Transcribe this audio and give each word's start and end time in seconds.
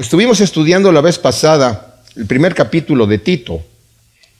Estuvimos 0.00 0.40
estudiando 0.40 0.92
la 0.92 1.02
vez 1.02 1.18
pasada 1.18 2.00
el 2.16 2.24
primer 2.24 2.54
capítulo 2.54 3.06
de 3.06 3.18
Tito 3.18 3.60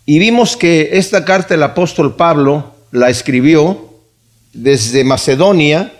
y 0.06 0.18
vimos 0.18 0.56
que 0.56 0.88
esta 0.92 1.26
carta 1.26 1.52
el 1.52 1.62
apóstol 1.62 2.16
Pablo 2.16 2.72
la 2.92 3.10
escribió 3.10 3.92
desde 4.54 5.04
Macedonia, 5.04 5.92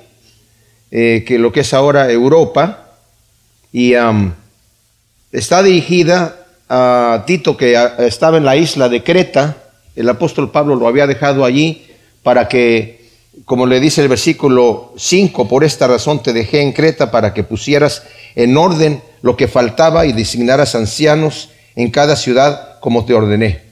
eh, 0.90 1.24
que 1.26 1.38
lo 1.38 1.52
que 1.52 1.60
es 1.60 1.74
ahora 1.74 2.10
Europa, 2.10 2.96
y 3.70 3.92
está 5.30 5.62
dirigida 5.62 6.46
a 6.70 7.24
Tito 7.26 7.58
que 7.58 7.76
estaba 7.98 8.38
en 8.38 8.46
la 8.46 8.56
isla 8.56 8.88
de 8.88 9.04
Creta. 9.04 9.58
El 9.94 10.08
apóstol 10.08 10.50
Pablo 10.50 10.74
lo 10.74 10.88
había 10.88 11.06
dejado 11.06 11.44
allí 11.44 11.86
para 12.22 12.48
que, 12.48 12.99
como 13.44 13.66
le 13.66 13.80
dice 13.80 14.02
el 14.02 14.08
versículo 14.08 14.92
5, 14.96 15.48
por 15.48 15.64
esta 15.64 15.86
razón 15.86 16.22
te 16.22 16.32
dejé 16.32 16.62
en 16.62 16.72
Creta 16.72 17.10
para 17.10 17.32
que 17.32 17.44
pusieras 17.44 18.02
en 18.34 18.56
orden 18.56 19.02
lo 19.22 19.36
que 19.36 19.48
faltaba 19.48 20.06
y 20.06 20.12
designaras 20.12 20.74
ancianos 20.74 21.50
en 21.76 21.90
cada 21.90 22.16
ciudad 22.16 22.78
como 22.80 23.04
te 23.04 23.14
ordené. 23.14 23.62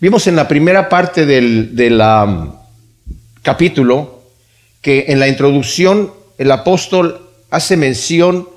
Vimos 0.00 0.26
en 0.26 0.36
la 0.36 0.48
primera 0.48 0.88
parte 0.88 1.26
del, 1.26 2.00
capítulo 3.42 4.22
que 4.80 5.06
en 5.08 5.20
la 5.20 5.28
introducción 5.28 6.12
el 6.38 6.50
apóstol 6.50 7.30
hace 7.50 7.76
mención 7.76 8.48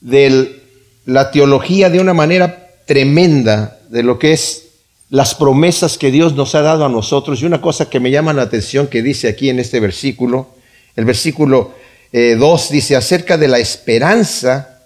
de 0.00 0.62
la 1.04 1.30
teología 1.30 1.90
de 1.90 2.00
una 2.00 2.14
manera 2.14 2.70
tremenda 2.86 3.78
de 3.88 4.02
lo 4.02 4.18
que 4.18 4.32
es 4.32 4.69
las 5.10 5.34
promesas 5.34 5.98
que 5.98 6.10
Dios 6.10 6.34
nos 6.34 6.54
ha 6.54 6.62
dado 6.62 6.84
a 6.84 6.88
nosotros. 6.88 7.42
Y 7.42 7.44
una 7.44 7.60
cosa 7.60 7.90
que 7.90 8.00
me 8.00 8.10
llama 8.10 8.32
la 8.32 8.42
atención 8.42 8.86
que 8.86 9.02
dice 9.02 9.28
aquí 9.28 9.50
en 9.50 9.58
este 9.58 9.80
versículo, 9.80 10.48
el 10.96 11.04
versículo 11.04 11.74
2 12.12 12.12
eh, 12.12 12.72
dice 12.72 12.96
acerca 12.96 13.36
de 13.36 13.48
la 13.48 13.58
esperanza 13.58 14.78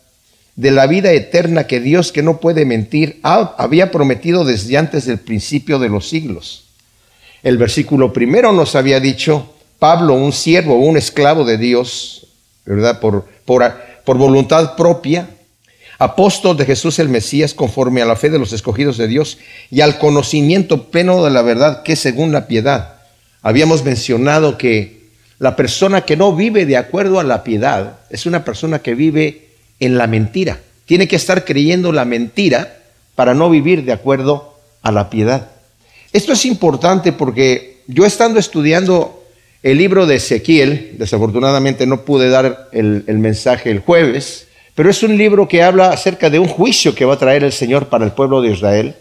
de 0.56 0.70
la 0.70 0.86
vida 0.86 1.12
eterna 1.12 1.66
que 1.66 1.80
Dios, 1.80 2.12
que 2.12 2.22
no 2.22 2.38
puede 2.38 2.64
mentir, 2.64 3.20
había 3.22 3.90
prometido 3.90 4.44
desde 4.44 4.78
antes 4.78 5.04
del 5.04 5.18
principio 5.18 5.78
de 5.78 5.88
los 5.88 6.08
siglos. 6.08 6.64
El 7.42 7.58
versículo 7.58 8.12
primero 8.12 8.52
nos 8.52 8.74
había 8.74 9.00
dicho, 9.00 9.52
Pablo, 9.78 10.14
un 10.14 10.32
siervo, 10.32 10.76
un 10.76 10.96
esclavo 10.96 11.44
de 11.44 11.58
Dios, 11.58 12.28
¿verdad? 12.64 13.00
Por, 13.00 13.26
por, 13.44 13.64
por 14.04 14.16
voluntad 14.16 14.76
propia, 14.76 15.28
apóstol 15.98 16.56
de 16.56 16.66
Jesús 16.66 16.98
el 16.98 17.08
Mesías 17.08 17.54
conforme 17.54 18.02
a 18.02 18.06
la 18.06 18.16
fe 18.16 18.30
de 18.30 18.38
los 18.38 18.52
escogidos 18.52 18.96
de 18.96 19.08
Dios 19.08 19.38
y 19.70 19.80
al 19.80 19.98
conocimiento 19.98 20.90
pleno 20.90 21.24
de 21.24 21.30
la 21.30 21.42
verdad 21.42 21.82
que 21.82 21.96
según 21.96 22.32
la 22.32 22.46
piedad. 22.46 22.94
Habíamos 23.42 23.84
mencionado 23.84 24.58
que 24.58 25.04
la 25.38 25.56
persona 25.56 26.02
que 26.02 26.16
no 26.16 26.34
vive 26.34 26.66
de 26.66 26.76
acuerdo 26.76 27.20
a 27.20 27.24
la 27.24 27.44
piedad 27.44 27.98
es 28.10 28.26
una 28.26 28.44
persona 28.44 28.78
que 28.80 28.94
vive 28.94 29.48
en 29.80 29.98
la 29.98 30.06
mentira. 30.06 30.60
Tiene 30.86 31.08
que 31.08 31.16
estar 31.16 31.44
creyendo 31.44 31.92
la 31.92 32.04
mentira 32.04 32.78
para 33.14 33.34
no 33.34 33.50
vivir 33.50 33.84
de 33.84 33.92
acuerdo 33.92 34.58
a 34.82 34.92
la 34.92 35.10
piedad. 35.10 35.50
Esto 36.12 36.32
es 36.32 36.44
importante 36.44 37.12
porque 37.12 37.82
yo 37.86 38.06
estando 38.06 38.38
estudiando 38.38 39.22
el 39.62 39.78
libro 39.78 40.06
de 40.06 40.16
Ezequiel, 40.16 40.94
desafortunadamente 40.98 41.86
no 41.86 42.04
pude 42.04 42.28
dar 42.28 42.68
el, 42.72 43.04
el 43.06 43.18
mensaje 43.18 43.70
el 43.70 43.80
jueves, 43.80 44.46
pero 44.74 44.90
es 44.90 45.02
un 45.02 45.16
libro 45.16 45.46
que 45.46 45.62
habla 45.62 45.90
acerca 45.90 46.30
de 46.30 46.38
un 46.38 46.48
juicio 46.48 46.94
que 46.94 47.04
va 47.04 47.14
a 47.14 47.18
traer 47.18 47.44
el 47.44 47.52
Señor 47.52 47.86
para 47.86 48.04
el 48.04 48.12
pueblo 48.12 48.42
de 48.42 48.50
Israel. 48.50 48.96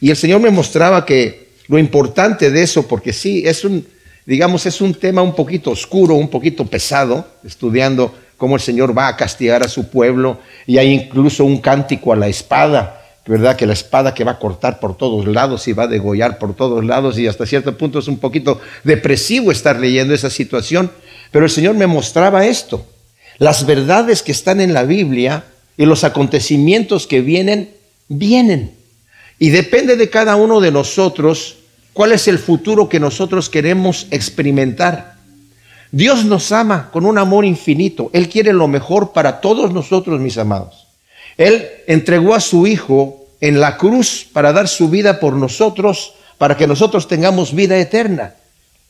Y 0.00 0.10
el 0.10 0.16
Señor 0.16 0.40
me 0.40 0.50
mostraba 0.50 1.04
que 1.04 1.50
lo 1.68 1.78
importante 1.78 2.50
de 2.50 2.62
eso, 2.62 2.88
porque 2.88 3.12
sí, 3.12 3.42
es 3.46 3.64
un, 3.64 3.86
digamos, 4.24 4.64
es 4.64 4.80
un 4.80 4.94
tema 4.94 5.20
un 5.20 5.34
poquito 5.34 5.70
oscuro, 5.70 6.14
un 6.14 6.28
poquito 6.28 6.64
pesado, 6.64 7.26
estudiando 7.44 8.14
cómo 8.38 8.56
el 8.56 8.62
Señor 8.62 8.96
va 8.96 9.08
a 9.08 9.16
castigar 9.16 9.62
a 9.62 9.68
su 9.68 9.90
pueblo. 9.90 10.38
Y 10.66 10.78
hay 10.78 10.90
incluso 10.90 11.44
un 11.44 11.58
cántico 11.58 12.14
a 12.14 12.16
la 12.16 12.28
espada, 12.28 13.02
¿verdad? 13.26 13.56
Que 13.56 13.66
la 13.66 13.74
espada 13.74 14.14
que 14.14 14.24
va 14.24 14.32
a 14.32 14.38
cortar 14.38 14.80
por 14.80 14.96
todos 14.96 15.26
lados 15.26 15.68
y 15.68 15.74
va 15.74 15.82
a 15.82 15.88
degollar 15.88 16.38
por 16.38 16.56
todos 16.56 16.82
lados. 16.82 17.18
Y 17.18 17.26
hasta 17.26 17.44
cierto 17.44 17.76
punto 17.76 17.98
es 17.98 18.08
un 18.08 18.16
poquito 18.16 18.58
depresivo 18.84 19.52
estar 19.52 19.78
leyendo 19.78 20.14
esa 20.14 20.30
situación. 20.30 20.90
Pero 21.30 21.44
el 21.44 21.50
Señor 21.50 21.74
me 21.74 21.86
mostraba 21.86 22.46
esto 22.46 22.86
las 23.40 23.64
verdades 23.64 24.22
que 24.22 24.32
están 24.32 24.60
en 24.60 24.74
la 24.74 24.84
Biblia 24.84 25.44
y 25.78 25.86
los 25.86 26.04
acontecimientos 26.04 27.06
que 27.06 27.22
vienen, 27.22 27.70
vienen. 28.06 28.74
Y 29.38 29.48
depende 29.48 29.96
de 29.96 30.10
cada 30.10 30.36
uno 30.36 30.60
de 30.60 30.70
nosotros 30.70 31.56
cuál 31.94 32.12
es 32.12 32.28
el 32.28 32.38
futuro 32.38 32.90
que 32.90 33.00
nosotros 33.00 33.48
queremos 33.48 34.06
experimentar. 34.10 35.16
Dios 35.90 36.26
nos 36.26 36.52
ama 36.52 36.90
con 36.92 37.06
un 37.06 37.16
amor 37.16 37.46
infinito. 37.46 38.10
Él 38.12 38.28
quiere 38.28 38.52
lo 38.52 38.68
mejor 38.68 39.12
para 39.12 39.40
todos 39.40 39.72
nosotros, 39.72 40.20
mis 40.20 40.36
amados. 40.36 40.86
Él 41.38 41.66
entregó 41.86 42.34
a 42.34 42.40
su 42.40 42.66
Hijo 42.66 43.24
en 43.40 43.58
la 43.58 43.78
cruz 43.78 44.26
para 44.30 44.52
dar 44.52 44.68
su 44.68 44.90
vida 44.90 45.18
por 45.18 45.32
nosotros, 45.32 46.12
para 46.36 46.58
que 46.58 46.66
nosotros 46.66 47.08
tengamos 47.08 47.54
vida 47.54 47.78
eterna. 47.78 48.34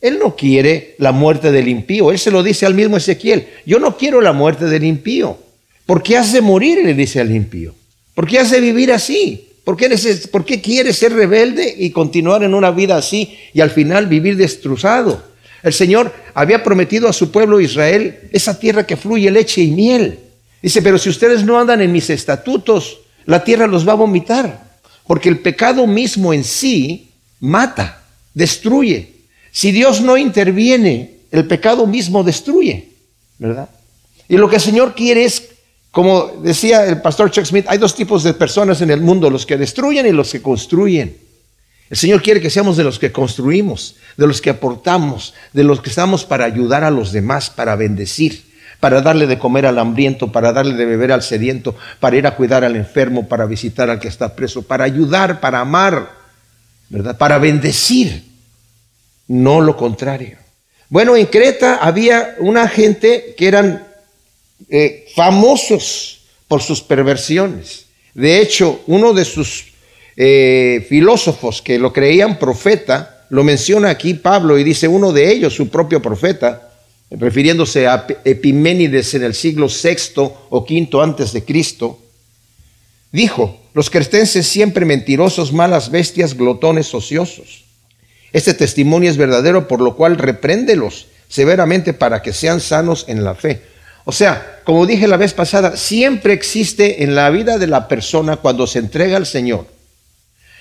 Él 0.01 0.17
no 0.19 0.35
quiere 0.35 0.95
la 0.97 1.11
muerte 1.11 1.51
del 1.51 1.67
impío. 1.67 2.11
Él 2.11 2.19
se 2.19 2.31
lo 2.31 2.41
dice 2.41 2.65
al 2.65 2.73
mismo 2.73 2.97
Ezequiel. 2.97 3.47
Yo 3.65 3.79
no 3.79 3.97
quiero 3.97 4.19
la 4.19 4.33
muerte 4.33 4.65
del 4.65 4.83
impío. 4.83 5.37
¿Por 5.85 6.01
qué 6.01 6.17
has 6.17 6.33
de 6.33 6.41
morir? 6.41 6.79
Le 6.83 6.93
dice 6.93 7.19
al 7.19 7.31
impío. 7.31 7.75
¿Por 8.15 8.27
qué 8.27 8.39
has 8.39 8.49
de 8.49 8.59
vivir 8.59 8.91
así? 8.91 9.47
¿Por 9.63 9.77
qué, 9.77 9.95
¿Por 10.31 10.43
qué 10.43 10.59
quieres 10.59 10.97
ser 10.97 11.13
rebelde 11.13 11.73
y 11.77 11.91
continuar 11.91 12.43
en 12.43 12.55
una 12.55 12.71
vida 12.71 12.97
así 12.97 13.37
y 13.53 13.61
al 13.61 13.69
final 13.69 14.07
vivir 14.07 14.35
destrozado? 14.35 15.23
El 15.61 15.73
Señor 15.73 16.11
había 16.33 16.63
prometido 16.63 17.07
a 17.07 17.13
su 17.13 17.31
pueblo 17.31 17.59
Israel 17.59 18.19
esa 18.31 18.59
tierra 18.59 18.87
que 18.87 18.97
fluye 18.97 19.29
leche 19.29 19.61
y 19.61 19.71
miel. 19.71 20.19
Dice, 20.61 20.81
pero 20.81 20.97
si 20.97 21.09
ustedes 21.09 21.43
no 21.43 21.59
andan 21.59 21.81
en 21.81 21.91
mis 21.91 22.09
estatutos, 22.09 23.01
la 23.25 23.43
tierra 23.43 23.67
los 23.67 23.87
va 23.87 23.93
a 23.93 23.95
vomitar. 23.95 24.71
Porque 25.05 25.29
el 25.29 25.39
pecado 25.39 25.85
mismo 25.85 26.33
en 26.33 26.43
sí 26.43 27.09
mata, 27.39 28.03
destruye. 28.33 29.20
Si 29.51 29.71
Dios 29.71 30.01
no 30.01 30.17
interviene, 30.17 31.17
el 31.31 31.45
pecado 31.45 31.85
mismo 31.85 32.23
destruye, 32.23 32.89
¿verdad? 33.37 33.69
Y 34.29 34.37
lo 34.37 34.49
que 34.49 34.55
el 34.55 34.61
Señor 34.61 34.95
quiere 34.95 35.25
es, 35.25 35.49
como 35.91 36.27
decía 36.41 36.85
el 36.85 37.01
pastor 37.01 37.31
Chuck 37.31 37.45
Smith, 37.45 37.65
hay 37.67 37.77
dos 37.77 37.95
tipos 37.95 38.23
de 38.23 38.33
personas 38.33 38.81
en 38.81 38.91
el 38.91 39.01
mundo, 39.01 39.29
los 39.29 39.45
que 39.45 39.57
destruyen 39.57 40.05
y 40.05 40.11
los 40.11 40.31
que 40.31 40.41
construyen. 40.41 41.17
El 41.89 41.97
Señor 41.97 42.21
quiere 42.21 42.39
que 42.39 42.49
seamos 42.49 42.77
de 42.77 42.85
los 42.85 42.97
que 42.97 43.11
construimos, 43.11 43.97
de 44.15 44.25
los 44.25 44.39
que 44.39 44.49
aportamos, 44.49 45.33
de 45.51 45.65
los 45.65 45.81
que 45.81 45.89
estamos 45.89 46.23
para 46.23 46.45
ayudar 46.45 46.85
a 46.85 46.91
los 46.91 47.11
demás, 47.11 47.49
para 47.49 47.75
bendecir, 47.75 48.45
para 48.79 49.01
darle 49.01 49.27
de 49.27 49.37
comer 49.37 49.65
al 49.65 49.77
hambriento, 49.77 50.31
para 50.31 50.53
darle 50.53 50.75
de 50.75 50.85
beber 50.85 51.11
al 51.11 51.23
sediento, 51.23 51.75
para 51.99 52.15
ir 52.15 52.25
a 52.25 52.37
cuidar 52.37 52.63
al 52.63 52.77
enfermo, 52.77 53.27
para 53.27 53.45
visitar 53.45 53.89
al 53.89 53.99
que 53.99 54.07
está 54.07 54.33
preso, 54.33 54.61
para 54.61 54.85
ayudar, 54.85 55.41
para 55.41 55.59
amar, 55.59 56.09
¿verdad? 56.87 57.17
Para 57.17 57.37
bendecir 57.37 58.30
no 59.31 59.61
lo 59.61 59.77
contrario. 59.77 60.37
Bueno, 60.89 61.15
en 61.15 61.25
Creta 61.25 61.77
había 61.77 62.35
una 62.39 62.67
gente 62.67 63.33
que 63.37 63.47
eran 63.47 63.87
eh, 64.69 65.05
famosos 65.15 66.23
por 66.49 66.61
sus 66.61 66.81
perversiones. 66.81 67.85
De 68.13 68.41
hecho, 68.41 68.81
uno 68.87 69.13
de 69.13 69.23
sus 69.23 69.67
eh, 70.17 70.85
filósofos 70.89 71.61
que 71.61 71.79
lo 71.79 71.93
creían 71.93 72.37
profeta, 72.39 73.25
lo 73.29 73.45
menciona 73.45 73.89
aquí 73.89 74.15
Pablo 74.15 74.59
y 74.59 74.65
dice 74.65 74.89
uno 74.89 75.13
de 75.13 75.31
ellos, 75.31 75.55
su 75.55 75.69
propio 75.69 76.01
profeta, 76.01 76.69
refiriéndose 77.09 77.87
a 77.87 78.05
Epiménides 78.25 79.13
en 79.13 79.23
el 79.23 79.33
siglo 79.33 79.67
VI 79.67 80.29
o 80.49 80.65
V 80.69 81.01
antes 81.01 81.31
de 81.31 81.45
Cristo, 81.45 81.99
dijo, 83.13 83.61
los 83.73 83.89
cretenses 83.89 84.45
siempre 84.45 84.85
mentirosos, 84.85 85.53
malas 85.53 85.89
bestias, 85.89 86.35
glotones, 86.35 86.93
ociosos 86.93 87.70
este 88.33 88.53
testimonio 88.53 89.09
es 89.09 89.17
verdadero, 89.17 89.67
por 89.67 89.81
lo 89.81 89.95
cual 89.95 90.17
repréndelos 90.17 91.07
severamente 91.27 91.93
para 91.93 92.21
que 92.21 92.33
sean 92.33 92.59
sanos 92.59 93.05
en 93.07 93.23
la 93.23 93.35
fe. 93.35 93.63
O 94.05 94.11
sea, 94.11 94.61
como 94.63 94.85
dije 94.85 95.07
la 95.07 95.17
vez 95.17 95.33
pasada, 95.33 95.77
siempre 95.77 96.33
existe 96.33 97.03
en 97.03 97.15
la 97.15 97.29
vida 97.29 97.57
de 97.57 97.67
la 97.67 97.87
persona 97.87 98.37
cuando 98.37 98.67
se 98.67 98.79
entrega 98.79 99.17
al 99.17 99.25
Señor, 99.25 99.67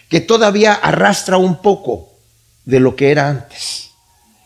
que 0.09 0.21
todavía 0.21 0.75
arrastra 0.75 1.39
un 1.39 1.63
poco 1.63 2.11
de 2.65 2.81
lo 2.81 2.97
que 2.97 3.11
era 3.11 3.29
antes. 3.29 3.90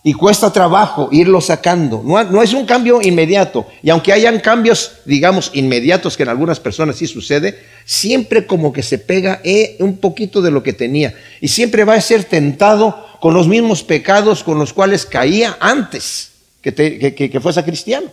Y 0.07 0.13
cuesta 0.13 0.53
trabajo 0.53 1.09
irlo 1.13 1.41
sacando. 1.41 2.03
No, 2.05 2.43
es 2.43 2.53
un 2.53 2.67
cambio 2.67 3.01
inmediato. 3.01 3.67
Y 3.83 3.89
aunque 3.89 4.13
hayan 4.13 4.39
cambios, 4.39 4.97
digamos, 5.07 5.51
inmediatos 5.55 6.15
que 6.15 6.25
en 6.25 6.29
algunas 6.29 6.61
personas 6.61 6.97
sí 6.97 7.07
sucede, 7.07 7.59
siempre 7.87 8.47
como 8.47 8.71
que 8.71 8.83
se 8.83 8.99
pega 8.99 9.41
eh, 9.43 9.77
un 9.79 9.97
poquito 9.97 10.43
de 10.43 10.51
lo 10.51 10.63
que 10.63 10.75
tenía. 10.75 11.15
Y 11.41 11.49
siempre 11.49 11.85
va 11.85 11.95
a 11.95 12.01
ser 12.03 12.25
tentado 12.25 13.03
con 13.19 13.33
los 13.33 13.49
mismos 13.49 13.83
pecados 13.83 14.45
con 14.45 14.59
los 14.59 14.75
cuales 14.75 15.07
caía 15.07 15.57
antes 15.59 16.33
que, 16.61 16.75
que, 16.75 17.41
fuese 17.41 17.65
cristiano. 17.65 18.09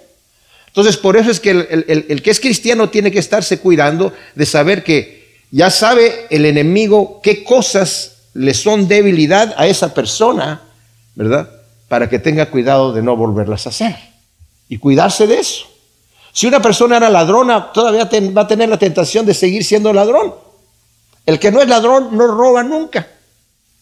Entonces, 0.68 0.96
por 0.96 1.18
eso 1.18 1.30
es 1.30 1.42
que 1.42 1.50
el, 1.52 2.06
el, 2.08 2.22
que 2.22 2.32
es 2.32 2.40
cristiano 2.40 2.90
tiene 2.90 3.12
que 3.12 3.20
estarse 3.20 3.60
cuidando 3.60 4.14
de 4.36 4.46
saber 4.46 4.86
que 4.86 5.42
ya 5.52 5.70
sabe 5.70 6.28
el 6.30 6.46
enemigo 6.46 7.20
qué 7.22 7.44
cosas 7.44 8.14
le 8.34 8.54
son 8.54 8.88
debilidad 8.88 9.54
a 9.58 9.68
esa 9.68 9.94
persona, 9.94 10.62
¿verdad? 11.16 11.61
Para 11.92 12.08
que 12.08 12.20
tenga 12.20 12.46
cuidado 12.46 12.94
de 12.94 13.02
no 13.02 13.18
volverlas 13.18 13.66
a 13.66 13.70
hacer. 13.70 13.98
Y 14.70 14.78
cuidarse 14.78 15.28
de 15.28 15.40
eso. 15.40 15.66
Si 16.32 16.48
una 16.48 16.62
persona 16.62 16.96
era 16.96 17.10
ladrona, 17.10 17.74
todavía 17.74 18.10
va 18.32 18.44
a 18.44 18.48
tener 18.48 18.70
la 18.70 18.80
tentación 18.80 19.26
de 19.26 19.34
seguir 19.34 19.66
siendo 19.66 19.92
ladrón. 19.92 20.34
El 21.26 21.38
que 21.38 21.52
no 21.52 21.62
es 21.62 21.68
ladrón 21.68 22.16
no 22.16 22.28
roba 22.28 22.64
nunca. 22.64 23.06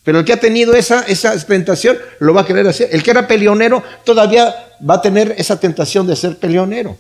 Pero 0.04 0.18
el 0.18 0.26
que 0.26 0.34
ha 0.34 0.40
tenido 0.40 0.74
esa, 0.74 1.02
esa 1.02 1.38
tentación 1.46 2.00
lo 2.18 2.34
va 2.34 2.42
a 2.42 2.46
querer 2.48 2.68
hacer. 2.68 2.90
El 2.92 3.04
que 3.04 3.12
era 3.12 3.28
peleonero 3.28 3.84
todavía 4.04 4.56
va 4.90 4.96
a 4.96 5.02
tener 5.04 5.36
esa 5.38 5.60
tentación 5.60 6.08
de 6.08 6.16
ser 6.16 6.36
peleonero. 6.38 6.98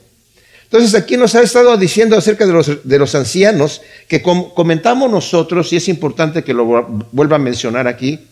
Entonces 0.65 0.93
aquí 0.93 1.17
nos 1.17 1.33
ha 1.33 1.41
estado 1.41 1.75
diciendo 1.75 2.15
acerca 2.15 2.45
de 2.45 2.53
los, 2.53 2.87
de 2.87 2.99
los 2.99 3.15
ancianos 3.15 3.81
que 4.07 4.21
comentamos 4.21 5.09
nosotros, 5.09 5.73
y 5.73 5.77
es 5.77 5.87
importante 5.87 6.43
que 6.43 6.53
lo 6.53 6.65
vuelva 7.11 7.37
a 7.37 7.39
mencionar 7.39 7.87
aquí, 7.87 8.28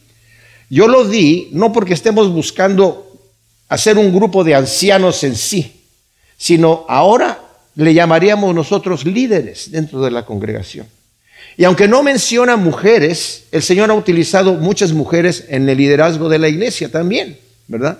yo 0.70 0.88
lo 0.88 1.06
di 1.06 1.50
no 1.52 1.72
porque 1.72 1.94
estemos 1.94 2.32
buscando 2.32 3.08
hacer 3.70 3.98
un 3.98 4.14
grupo 4.14 4.44
de 4.44 4.56
ancianos 4.56 5.24
en 5.24 5.36
sí, 5.36 5.84
sino 6.38 6.86
ahora 6.88 7.40
le 7.76 7.94
llamaríamos 7.94 8.54
nosotros 8.54 9.06
líderes 9.06 9.72
dentro 9.72 10.02
de 10.02 10.12
la 10.12 10.26
congregación. 10.26 10.88
Y 11.58 11.64
aunque 11.64 11.88
no 11.88 12.04
menciona 12.04 12.56
mujeres, 12.56 13.46
el 13.52 13.64
Señor 13.64 13.90
ha 13.90 13.96
utilizado 13.96 14.54
muchas 14.54 14.94
mujeres 14.94 15.46
en 15.48 15.68
el 15.68 15.78
liderazgo 15.78 16.30
de 16.30 16.40
la 16.40 16.50
iglesia 16.50 16.92
también, 16.92 17.38
¿verdad? 17.68 18.00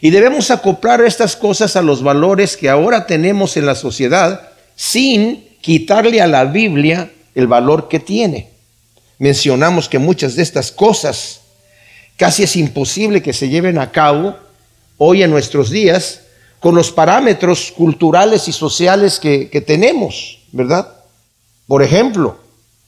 Y 0.00 0.10
debemos 0.10 0.50
acoplar 0.50 1.00
estas 1.00 1.34
cosas 1.34 1.76
a 1.76 1.82
los 1.82 2.02
valores 2.02 2.56
que 2.56 2.68
ahora 2.68 3.06
tenemos 3.06 3.56
en 3.56 3.66
la 3.66 3.74
sociedad 3.74 4.50
sin 4.76 5.48
quitarle 5.60 6.20
a 6.20 6.26
la 6.26 6.44
Biblia 6.44 7.10
el 7.34 7.46
valor 7.46 7.88
que 7.88 8.00
tiene. 8.00 8.50
Mencionamos 9.18 9.88
que 9.88 9.98
muchas 9.98 10.36
de 10.36 10.42
estas 10.42 10.70
cosas 10.70 11.40
casi 12.18 12.42
es 12.42 12.56
imposible 12.56 13.22
que 13.22 13.32
se 13.32 13.48
lleven 13.48 13.78
a 13.78 13.90
cabo 13.90 14.36
hoy 14.98 15.22
en 15.22 15.30
nuestros 15.30 15.70
días 15.70 16.22
con 16.60 16.74
los 16.74 16.90
parámetros 16.90 17.72
culturales 17.74 18.48
y 18.48 18.52
sociales 18.52 19.20
que, 19.20 19.46
tenemos, 19.64 20.40
¿verdad? 20.50 20.88
Por 21.68 21.82
ejemplo, 21.82 22.36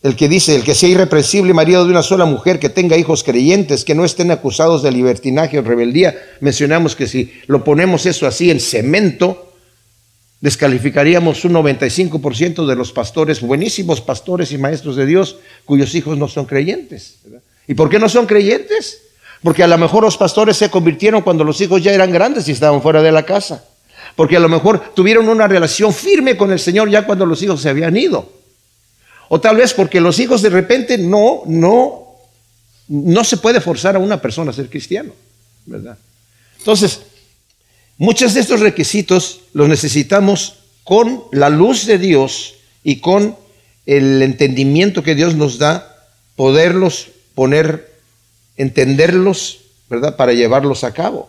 el 0.03 0.17
que 0.17 0.29
dice, 0.29 0.57
el 0.57 0.65
que 0.65 0.75
sea 0.75 0.89
irreprensible 0.89 1.55
marido 1.55 1.85
de 1.85 1.93
una 1.93 2.03
sola 2.03 2.25
mujer, 2.25 2.59
que 2.59 2.69
tenga 2.69 2.97
hijos 2.97 3.23
creyentes, 3.23 3.85
que 3.85 3.95
no 3.95 4.05
estén 4.05 4.33
acusados 4.33 4.83
de 4.83 4.91
libertinaje 4.91 5.61
o 5.61 5.63
rebeldía. 5.63 6.17
Mencionamos 6.41 6.97
que 6.97 7.07
si 7.07 7.33
lo 7.47 7.63
ponemos 7.63 8.07
eso 8.07 8.27
así 8.27 8.51
en 8.51 8.59
cemento, 8.59 9.53
descalificaríamos 10.41 11.45
un 11.45 11.53
95% 11.53 12.67
de 12.67 12.75
los 12.75 12.93
pastores, 12.93 13.41
buenísimos 13.41 14.01
pastores 14.01 14.51
y 14.51 14.59
maestros 14.59 14.97
de 14.97 15.07
Dios, 15.07 15.37
cuyos 15.65 15.95
hijos 15.95 16.19
no 16.19 16.27
son 16.27 16.47
creyentes. 16.47 17.19
¿Y 17.69 17.75
por 17.75 17.89
qué 17.89 18.01
no 18.01 18.09
son 18.09 18.27
creyentes? 18.27 19.03
Porque 19.43 19.63
a 19.63 19.67
lo 19.67 19.79
mejor 19.79 20.05
los 20.05 20.17
pastores 20.17 20.57
se 20.57 20.71
convirtieron 20.71 21.23
cuando 21.23 21.45
los 21.45 21.61
hijos 21.61 21.83
ya 21.83 21.93
eran 21.93 22.13
grandes 22.13 22.49
y 22.49 22.53
estaban 22.53 22.83
fuera 22.83 23.03
de 23.03 23.13
la 23.13 23.25
casa. 23.25 23.65
Porque 24.17 24.37
a 24.37 24.41
lo 24.41 24.49
mejor 24.49 24.93
tuvieron 24.95 25.29
una 25.29 25.47
relación 25.47 25.95
firme 25.95 26.37
con 26.37 26.53
el 26.53 26.59
Señor 26.59 26.91
ya 26.91 27.07
cuando 27.07 27.25
los 27.25 27.43
hijos 27.43 27.63
se 27.63 27.71
habían 27.71 27.97
ido. 27.97 28.31
O 29.29 29.41
tal 29.41 29.57
vez 29.57 29.73
porque 29.73 30.01
los 30.01 30.19
hijos 30.19 30.43
de 30.43 30.51
repente 30.51 30.99
no, 30.99 31.43
no, 31.47 32.07
no 32.89 33.25
se 33.25 33.37
puede 33.37 33.61
forzar 33.61 33.97
a 33.97 34.01
una 34.01 34.21
persona 34.21 34.51
a 34.51 34.55
ser 34.55 34.69
cristiano, 34.69 35.13
¿verdad? 35.67 35.97
Entonces, 36.59 37.01
muchos 37.97 38.35
de 38.35 38.41
estos 38.41 38.61
requisitos 38.61 39.41
los 39.53 39.69
necesitamos 39.69 40.57
con 40.85 41.23
la 41.31 41.49
luz 41.49 41.87
de 41.87 41.99
Dios 41.99 42.55
y 42.83 42.97
con 42.97 43.37
el 43.87 44.23
entendimiento 44.23 45.03
que 45.03 45.15
Dios 45.15 45.35
nos 45.35 45.59
da, 45.59 46.09
poderlos 46.37 47.09
poner, 47.35 47.90
entenderlos, 48.61 49.59
¿verdad? 49.89 50.17
Para 50.17 50.33
llevarlos 50.33 50.85
a 50.85 50.93
cabo. 50.93 51.29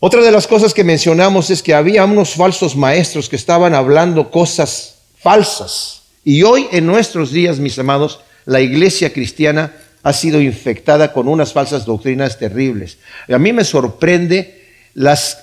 Otra 0.00 0.22
de 0.22 0.30
las 0.30 0.46
cosas 0.46 0.74
que 0.74 0.84
mencionamos 0.84 1.50
es 1.50 1.62
que 1.62 1.74
había 1.74 2.04
unos 2.04 2.34
falsos 2.34 2.76
maestros 2.76 3.28
que 3.28 3.36
estaban 3.36 3.74
hablando 3.74 4.30
cosas 4.30 4.96
falsas 5.18 6.02
y 6.24 6.42
hoy 6.42 6.66
en 6.72 6.86
nuestros 6.86 7.30
días, 7.30 7.58
mis 7.58 7.78
amados, 7.78 8.20
la 8.46 8.60
iglesia 8.60 9.12
cristiana 9.12 9.74
ha 10.02 10.12
sido 10.12 10.40
infectada 10.40 11.12
con 11.12 11.28
unas 11.28 11.52
falsas 11.52 11.84
doctrinas 11.84 12.38
terribles. 12.38 12.98
A 13.28 13.38
mí 13.38 13.52
me 13.52 13.64
sorprende 13.64 14.62
las, 14.94 15.38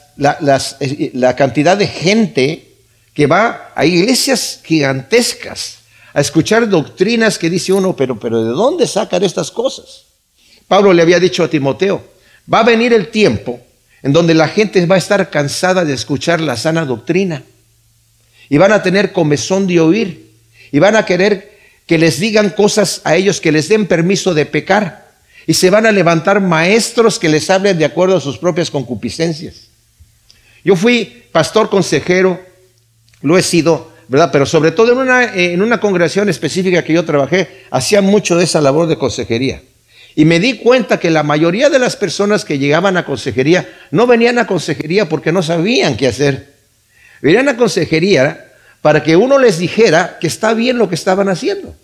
eh, 0.79 1.11
la, 1.13 1.35
cantidad 1.35 1.77
de 1.77 1.87
gente 1.87 2.75
que 3.13 3.27
va 3.27 3.71
a 3.75 3.85
iglesias 3.85 4.59
gigantescas 4.63 5.79
a 6.13 6.21
escuchar 6.21 6.67
doctrinas 6.67 7.37
que 7.37 7.49
dice 7.49 7.73
uno, 7.73 7.95
pero, 7.95 8.19
pero 8.19 8.43
¿de 8.43 8.51
dónde 8.51 8.87
sacan 8.87 9.23
estas 9.23 9.49
cosas? 9.51 10.05
Pablo 10.71 10.93
le 10.93 11.01
había 11.01 11.19
dicho 11.19 11.43
a 11.43 11.49
Timoteo, 11.49 12.01
va 12.51 12.61
a 12.61 12.63
venir 12.63 12.93
el 12.93 13.09
tiempo 13.09 13.59
en 14.01 14.13
donde 14.13 14.33
la 14.33 14.47
gente 14.47 14.85
va 14.85 14.95
a 14.95 14.99
estar 14.99 15.29
cansada 15.29 15.83
de 15.83 15.93
escuchar 15.93 16.39
la 16.39 16.55
sana 16.55 16.85
doctrina 16.85 17.43
y 18.47 18.57
van 18.57 18.71
a 18.71 18.81
tener 18.81 19.11
comezón 19.11 19.67
de 19.67 19.81
oír 19.81 20.31
y 20.71 20.79
van 20.79 20.95
a 20.95 21.05
querer 21.05 21.59
que 21.85 21.97
les 21.97 22.21
digan 22.21 22.51
cosas 22.51 23.01
a 23.03 23.17
ellos 23.17 23.41
que 23.41 23.51
les 23.51 23.67
den 23.67 23.85
permiso 23.85 24.33
de 24.33 24.45
pecar. 24.45 25.11
Y 25.45 25.55
se 25.55 25.69
van 25.69 25.87
a 25.87 25.91
levantar 25.91 26.39
maestros 26.39 27.19
que 27.19 27.27
les 27.27 27.49
hablen 27.49 27.77
de 27.77 27.83
acuerdo 27.83 28.15
a 28.15 28.21
sus 28.21 28.37
propias 28.37 28.71
concupiscencias. 28.71 29.67
Yo 30.63 30.77
fui 30.77 31.25
pastor 31.33 31.69
consejero, 31.69 32.39
lo 33.21 33.37
he 33.37 33.43
sido, 33.43 33.91
¿verdad? 34.07 34.29
Pero 34.31 34.45
sobre 34.45 34.71
todo 34.71 34.93
en 34.93 34.99
una, 34.99 35.35
en 35.35 35.61
una 35.61 35.81
congregación 35.81 36.29
específica 36.29 36.81
que 36.81 36.93
yo 36.93 37.03
trabajé, 37.03 37.65
hacía 37.71 38.01
mucho 38.01 38.37
de 38.37 38.45
esa 38.45 38.61
labor 38.61 38.87
de 38.87 38.97
consejería. 38.97 39.63
Y 40.15 40.25
me 40.25 40.39
di 40.39 40.57
cuenta 40.57 40.99
que 40.99 41.09
la 41.09 41.23
mayoría 41.23 41.69
de 41.69 41.79
las 41.79 41.95
personas 41.95 42.43
que 42.43 42.59
llegaban 42.59 42.97
a 42.97 43.05
consejería 43.05 43.67
no 43.91 44.07
venían 44.07 44.39
a 44.39 44.47
consejería 44.47 45.07
porque 45.07 45.31
no 45.31 45.41
sabían 45.41 45.95
qué 45.95 46.07
hacer. 46.07 46.53
Venían 47.21 47.47
a 47.49 47.57
consejería 47.57 48.51
para 48.81 49.03
que 49.03 49.15
uno 49.15 49.37
les 49.37 49.59
dijera 49.59 50.17
que 50.19 50.27
está 50.27 50.53
bien 50.53 50.77
lo 50.77 50.89
que 50.89 50.95
estaban 50.95 51.29
haciendo, 51.29 51.75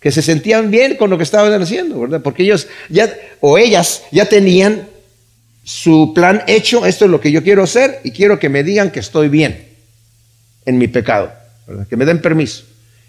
que 0.00 0.12
se 0.12 0.22
sentían 0.22 0.70
bien 0.70 0.96
con 0.96 1.10
lo 1.10 1.18
que 1.18 1.24
estaban 1.24 1.60
haciendo, 1.60 2.00
¿verdad? 2.00 2.22
Porque 2.22 2.44
ellos 2.44 2.68
ya, 2.88 3.12
o 3.40 3.58
ellas 3.58 4.02
ya 4.12 4.26
tenían 4.26 4.88
su 5.64 6.12
plan 6.14 6.44
hecho, 6.46 6.86
esto 6.86 7.06
es 7.06 7.10
lo 7.10 7.20
que 7.20 7.32
yo 7.32 7.42
quiero 7.42 7.64
hacer 7.64 8.00
y 8.04 8.12
quiero 8.12 8.38
que 8.38 8.48
me 8.48 8.62
digan 8.62 8.92
que 8.92 9.00
estoy 9.00 9.28
bien 9.28 9.66
en 10.64 10.78
mi 10.78 10.86
pecado, 10.86 11.32
¿verdad? 11.66 11.88
que 11.88 11.96
me 11.96 12.04
den 12.04 12.22
permiso. 12.22 12.62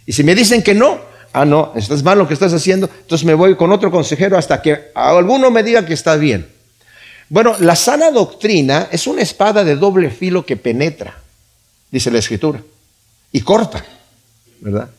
Y 0.07 0.13
si 0.13 0.24
me 0.24 0.33
dicen 0.33 0.63
que 0.63 0.74
no, 0.74 1.00
ah, 1.33 1.45
no, 1.45 1.74
estás 1.75 2.03
mal 2.03 2.18
lo 2.18 2.27
que 2.27 2.33
estás 2.33 2.53
haciendo, 2.53 2.89
entonces 3.01 3.25
me 3.25 3.33
voy 3.33 3.56
con 3.56 3.71
otro 3.71 3.91
consejero 3.91 4.38
hasta 4.38 4.62
que 4.62 4.91
alguno 4.94 5.51
me 5.51 5.63
diga 5.63 5.85
que 5.85 5.94
está 5.94 6.15
bien. 6.15 6.47
Bueno, 7.29 7.56
la 7.59 7.75
sana 7.75 8.12
doctrina 8.12 8.88
es 8.91 9.07
una 9.07 9.21
espada 9.21 9.63
de 9.63 9.75
doble 9.75 10.09
filo 10.09 10.45
que 10.45 10.56
penetra, 10.56 11.21
dice 11.91 12.09
la 12.12 12.19
escritura 12.19 12.62
y 13.31 13.41
corta, 13.41 13.83
¿verdad? 14.62 14.89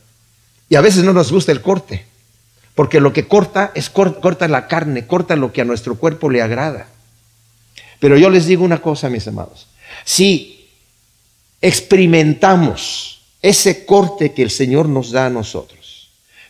Y 0.69 0.75
a 0.75 0.81
veces 0.81 1.03
no 1.03 1.13
nos 1.13 1.31
gusta 1.31 1.51
el 1.51 1.61
corte, 1.61 2.05
porque 2.75 2.99
lo 2.99 3.11
que 3.11 3.27
corta 3.27 3.71
es 3.73 3.89
corta 3.89 4.47
la 4.47 4.67
carne, 4.67 5.07
corta 5.07 5.35
lo 5.35 5.51
que 5.51 5.61
a 5.61 5.65
nuestro 5.65 5.95
cuerpo 5.95 6.29
le 6.29 6.41
agrada. 6.41 6.87
Pero 7.99 8.17
yo 8.17 8.29
les 8.29 8.45
digo 8.45 8.63
una 8.63 8.81
cosa, 8.81 9.09
mis 9.09 9.27
amados, 9.27 9.67
si 10.05 10.69
experimentamos 11.61 13.21
ese 13.41 13.85
corte 13.85 14.33
que 14.33 14.43
el 14.43 14.51
Señor 14.51 14.87
nos 14.87 15.11
da 15.11 15.25
a 15.25 15.29
nosotros, 15.29 15.78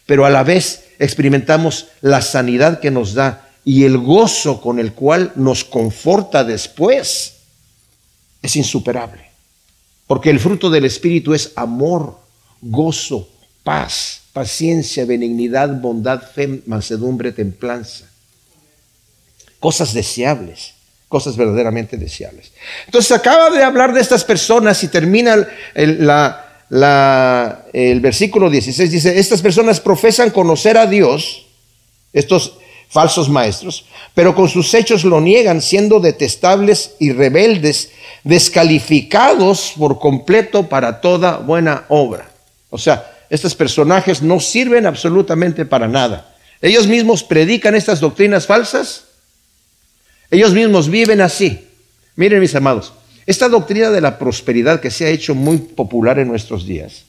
pero 0.10 0.26
a 0.26 0.32
la 0.32 0.42
vez 0.42 0.86
experimentamos 0.98 1.90
la 2.02 2.24
sanidad 2.24 2.80
que 2.80 2.90
nos 2.90 3.14
da 3.14 3.48
y 3.64 3.84
el 3.84 4.00
gozo 4.00 4.60
con 4.60 4.80
el 4.80 4.94
cual 4.94 5.34
nos 5.36 5.64
conforta 5.64 6.44
después, 6.44 7.34
es 8.42 8.56
insuperable. 8.56 9.30
Porque 10.08 10.32
el 10.32 10.40
fruto 10.40 10.72
del 10.72 10.86
Espíritu 10.86 11.36
es 11.36 11.52
amor, 11.56 12.18
gozo, 12.60 13.30
paz, 13.64 14.22
paciencia, 14.34 15.06
benignidad, 15.06 15.80
bondad, 15.80 16.24
fe, 16.24 16.64
mansedumbre, 16.66 17.32
templanza. 17.32 18.10
Cosas 19.60 19.94
deseables, 19.94 20.74
cosas 21.08 21.38
verdaderamente 21.38 21.98
deseables. 21.98 22.52
Entonces 22.88 23.12
acaba 23.12 23.52
de 23.52 23.64
hablar 23.64 23.94
de 23.94 24.02
estas 24.02 24.24
personas 24.24 24.84
y 24.84 24.88
termina 24.88 25.48
el 25.76 26.10
versículo 26.70 28.50
16. 28.50 28.92
Dice, 28.92 29.20
estas 29.20 29.42
personas 29.42 29.80
profesan 29.80 30.30
conocer 30.30 30.78
a 30.78 30.86
Dios, 30.86 31.46
estos 32.14 32.54
falsos 32.90 33.30
maestros, 33.30 33.86
pero 34.14 34.36
con 34.36 34.50
sus 34.50 34.74
hechos 34.74 35.04
lo 35.04 35.22
niegan, 35.22 35.62
siendo 35.62 36.00
detestables 36.00 36.96
y 37.00 37.12
rebeldes, 37.12 37.92
descalificados 38.24 39.74
por 39.78 40.00
completo 40.00 40.68
para 40.68 41.02
toda 41.02 41.38
buena 41.38 41.86
obra. 41.90 42.30
O 42.70 42.78
sea, 42.78 43.16
estos 43.30 43.56
personajes 43.56 44.22
no 44.22 44.40
sirven 44.40 44.86
absolutamente 44.86 45.66
para 45.66 45.88
nada. 45.88 46.36
Ellos 46.62 46.88
mismos 46.88 47.24
predican 47.24 47.76
estas 47.76 48.00
doctrinas 48.00 48.48
falsas. 48.48 49.06
Ellos 50.32 50.54
mismos 50.54 50.90
viven 50.90 51.22
así. 51.22 51.68
Miren 52.16 52.40
mis 52.40 52.54
amados, 52.56 52.94
esta 53.30 53.48
doctrina 53.48 53.92
de 53.92 54.02
la 54.02 54.18
prosperidad 54.18 54.80
que 54.80 54.90
se 54.90 55.06
ha 55.06 55.10
hecho 55.10 55.36
muy 55.36 55.60
popular 55.60 56.18
en 56.18 56.28
nuestros 56.28 56.66
días, 56.66 57.04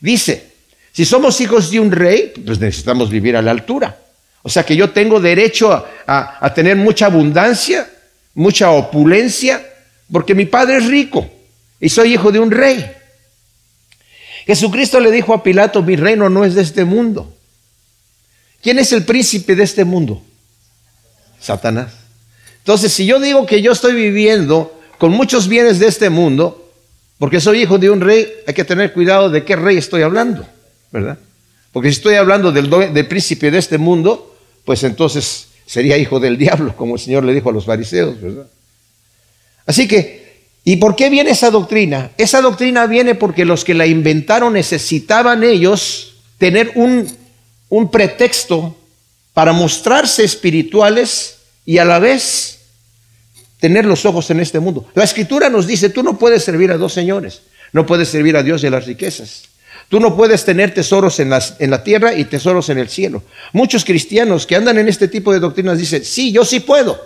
dice, 0.00 0.52
si 0.90 1.04
somos 1.04 1.38
hijos 1.42 1.70
de 1.70 1.78
un 1.80 1.92
rey, 1.92 2.32
pues 2.46 2.58
necesitamos 2.58 3.10
vivir 3.10 3.36
a 3.36 3.42
la 3.42 3.50
altura. 3.50 3.98
O 4.40 4.48
sea 4.48 4.64
que 4.64 4.74
yo 4.74 4.88
tengo 4.88 5.20
derecho 5.20 5.84
a, 6.06 6.54
tener 6.54 6.76
mucha 6.76 7.06
abundancia, 7.06 7.90
mucha 8.32 8.70
opulencia, 8.70 9.62
porque 10.10 10.34
mi 10.34 10.46
padre 10.46 10.78
es 10.78 10.86
rico. 10.86 11.28
y 11.78 11.90
soy 11.90 12.14
hijo 12.14 12.32
de 12.32 12.38
un 12.38 12.50
rey. 12.50 12.90
Jesucristo 14.46 14.98
le 14.98 15.10
dijo 15.10 15.34
a 15.34 15.42
Pilato, 15.42 15.82
mi 15.82 15.96
reino 15.96 16.30
no 16.30 16.46
es 16.46 16.54
de 16.54 16.62
este 16.62 16.86
mundo. 16.86 17.36
¿Quién 18.62 18.78
es 18.78 18.92
el 18.92 19.04
príncipe 19.04 19.54
de 19.54 19.64
este 19.64 19.84
mundo? 19.84 20.22
Satanás. 21.38 21.92
Entonces, 22.60 22.94
si 22.94 23.04
yo 23.04 23.20
digo 23.20 23.44
que 23.44 23.60
yo 23.60 23.72
estoy 23.72 23.92
viviendo 23.92 24.77
con 24.98 25.12
muchos 25.12 25.48
bienes 25.48 25.78
de 25.78 25.86
este 25.86 26.10
mundo, 26.10 26.70
porque 27.18 27.40
soy 27.40 27.62
hijo 27.62 27.78
de 27.78 27.90
un 27.90 28.00
rey, 28.00 28.28
hay 28.46 28.54
que 28.54 28.64
tener 28.64 28.92
cuidado 28.92 29.30
de 29.30 29.44
qué 29.44 29.56
rey 29.56 29.76
estoy 29.76 30.02
hablando, 30.02 30.46
¿verdad? 30.90 31.18
Porque 31.72 31.88
si 31.90 31.98
estoy 31.98 32.14
hablando 32.14 32.50
del, 32.52 33.06
príncipe 33.06 33.50
de 33.50 33.58
este 33.58 33.78
mundo, 33.78 34.36
pues 34.64 34.82
entonces 34.84 35.48
sería 35.66 35.96
hijo 35.96 36.18
del 36.20 36.36
diablo, 36.36 36.76
como 36.76 36.94
el 36.94 37.00
Señor 37.00 37.24
le 37.24 37.34
dijo 37.34 37.50
a 37.50 37.52
los 37.52 37.66
fariseos, 37.66 38.20
¿verdad? 38.20 38.46
Así 39.66 39.86
que, 39.86 40.46
¿y 40.64 40.76
por 40.76 40.96
qué 40.96 41.10
viene 41.10 41.30
esa 41.30 41.50
doctrina? 41.50 42.10
Esa 42.16 42.40
doctrina 42.40 42.86
viene 42.86 43.14
porque 43.14 43.44
los 43.44 43.64
que 43.64 43.74
la 43.74 43.86
inventaron 43.86 44.54
necesitaban 44.54 45.44
ellos 45.44 46.14
tener 46.38 46.72
un, 46.74 47.06
un 47.68 47.90
pretexto 47.90 48.76
para 49.34 49.52
mostrarse 49.52 50.24
espirituales 50.24 51.36
y 51.66 51.78
a 51.78 51.84
la 51.84 51.98
vez 51.98 52.57
tener 53.60 53.84
los 53.84 54.04
ojos 54.04 54.30
en 54.30 54.40
este 54.40 54.60
mundo. 54.60 54.86
La 54.94 55.04
escritura 55.04 55.48
nos 55.48 55.66
dice, 55.66 55.90
tú 55.90 56.02
no 56.02 56.18
puedes 56.18 56.44
servir 56.44 56.70
a 56.70 56.76
dos 56.76 56.92
señores, 56.92 57.42
no 57.72 57.86
puedes 57.86 58.08
servir 58.08 58.36
a 58.36 58.42
Dios 58.42 58.62
y 58.62 58.66
a 58.66 58.70
las 58.70 58.86
riquezas. 58.86 59.44
Tú 59.88 60.00
no 60.00 60.16
puedes 60.16 60.44
tener 60.44 60.74
tesoros 60.74 61.18
en, 61.18 61.32
en, 61.58 61.70
la 61.70 61.82
tierra 61.82 62.14
y 62.14 62.24
tesoros 62.26 62.68
en 62.68 62.78
el 62.78 62.88
cielo. 62.88 63.22
Muchos 63.52 63.84
cristianos 63.84 64.46
que 64.46 64.54
andan 64.54 64.76
en 64.76 64.86
este 64.86 65.08
tipo 65.08 65.32
de 65.32 65.40
doctrinas 65.40 65.78
dicen, 65.78 66.04
sí, 66.04 66.30
yo 66.30 66.44
sí 66.44 66.60
puedo. 66.60 67.00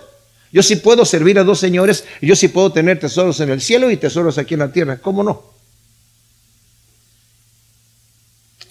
Yo 0.51 0.61
sí 0.61 0.75
puedo 0.75 1.05
servir 1.05 1.39
a 1.39 1.43
dos 1.43 1.59
señores, 1.59 2.03
yo 2.21 2.35
sí 2.35 2.49
puedo 2.49 2.71
tener 2.71 2.99
tesoros 2.99 3.39
en 3.39 3.49
el 3.49 3.61
cielo 3.61 3.89
y 3.89 3.97
tesoros 3.97 4.37
aquí 4.37 4.53
en 4.53 4.59
la 4.59 4.71
tierra. 4.71 4.97
¿Cómo 4.97 5.23
no? 5.23 5.53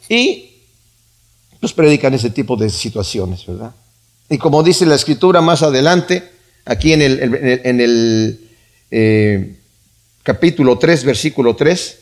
Y 0.08 0.50
pues 1.58 1.72
predican 1.72 2.12
ese 2.12 2.30
tipo 2.30 2.54
de 2.56 2.68
situaciones, 2.70 3.46
¿verdad? 3.46 3.74
Y 4.28 4.38
como 4.38 4.62
dice 4.62 4.84
la 4.84 4.94
escritura 4.94 5.40
más 5.40 5.62
adelante, 5.62 6.30
aquí 6.64 6.92
en 6.92 7.02
el, 7.02 7.60
en 7.64 7.80
el, 7.80 8.40
eh, 8.90 9.54
capítulo 10.22 10.78
3, 10.78 11.04
versículo 11.04 11.56
3, 11.56 11.98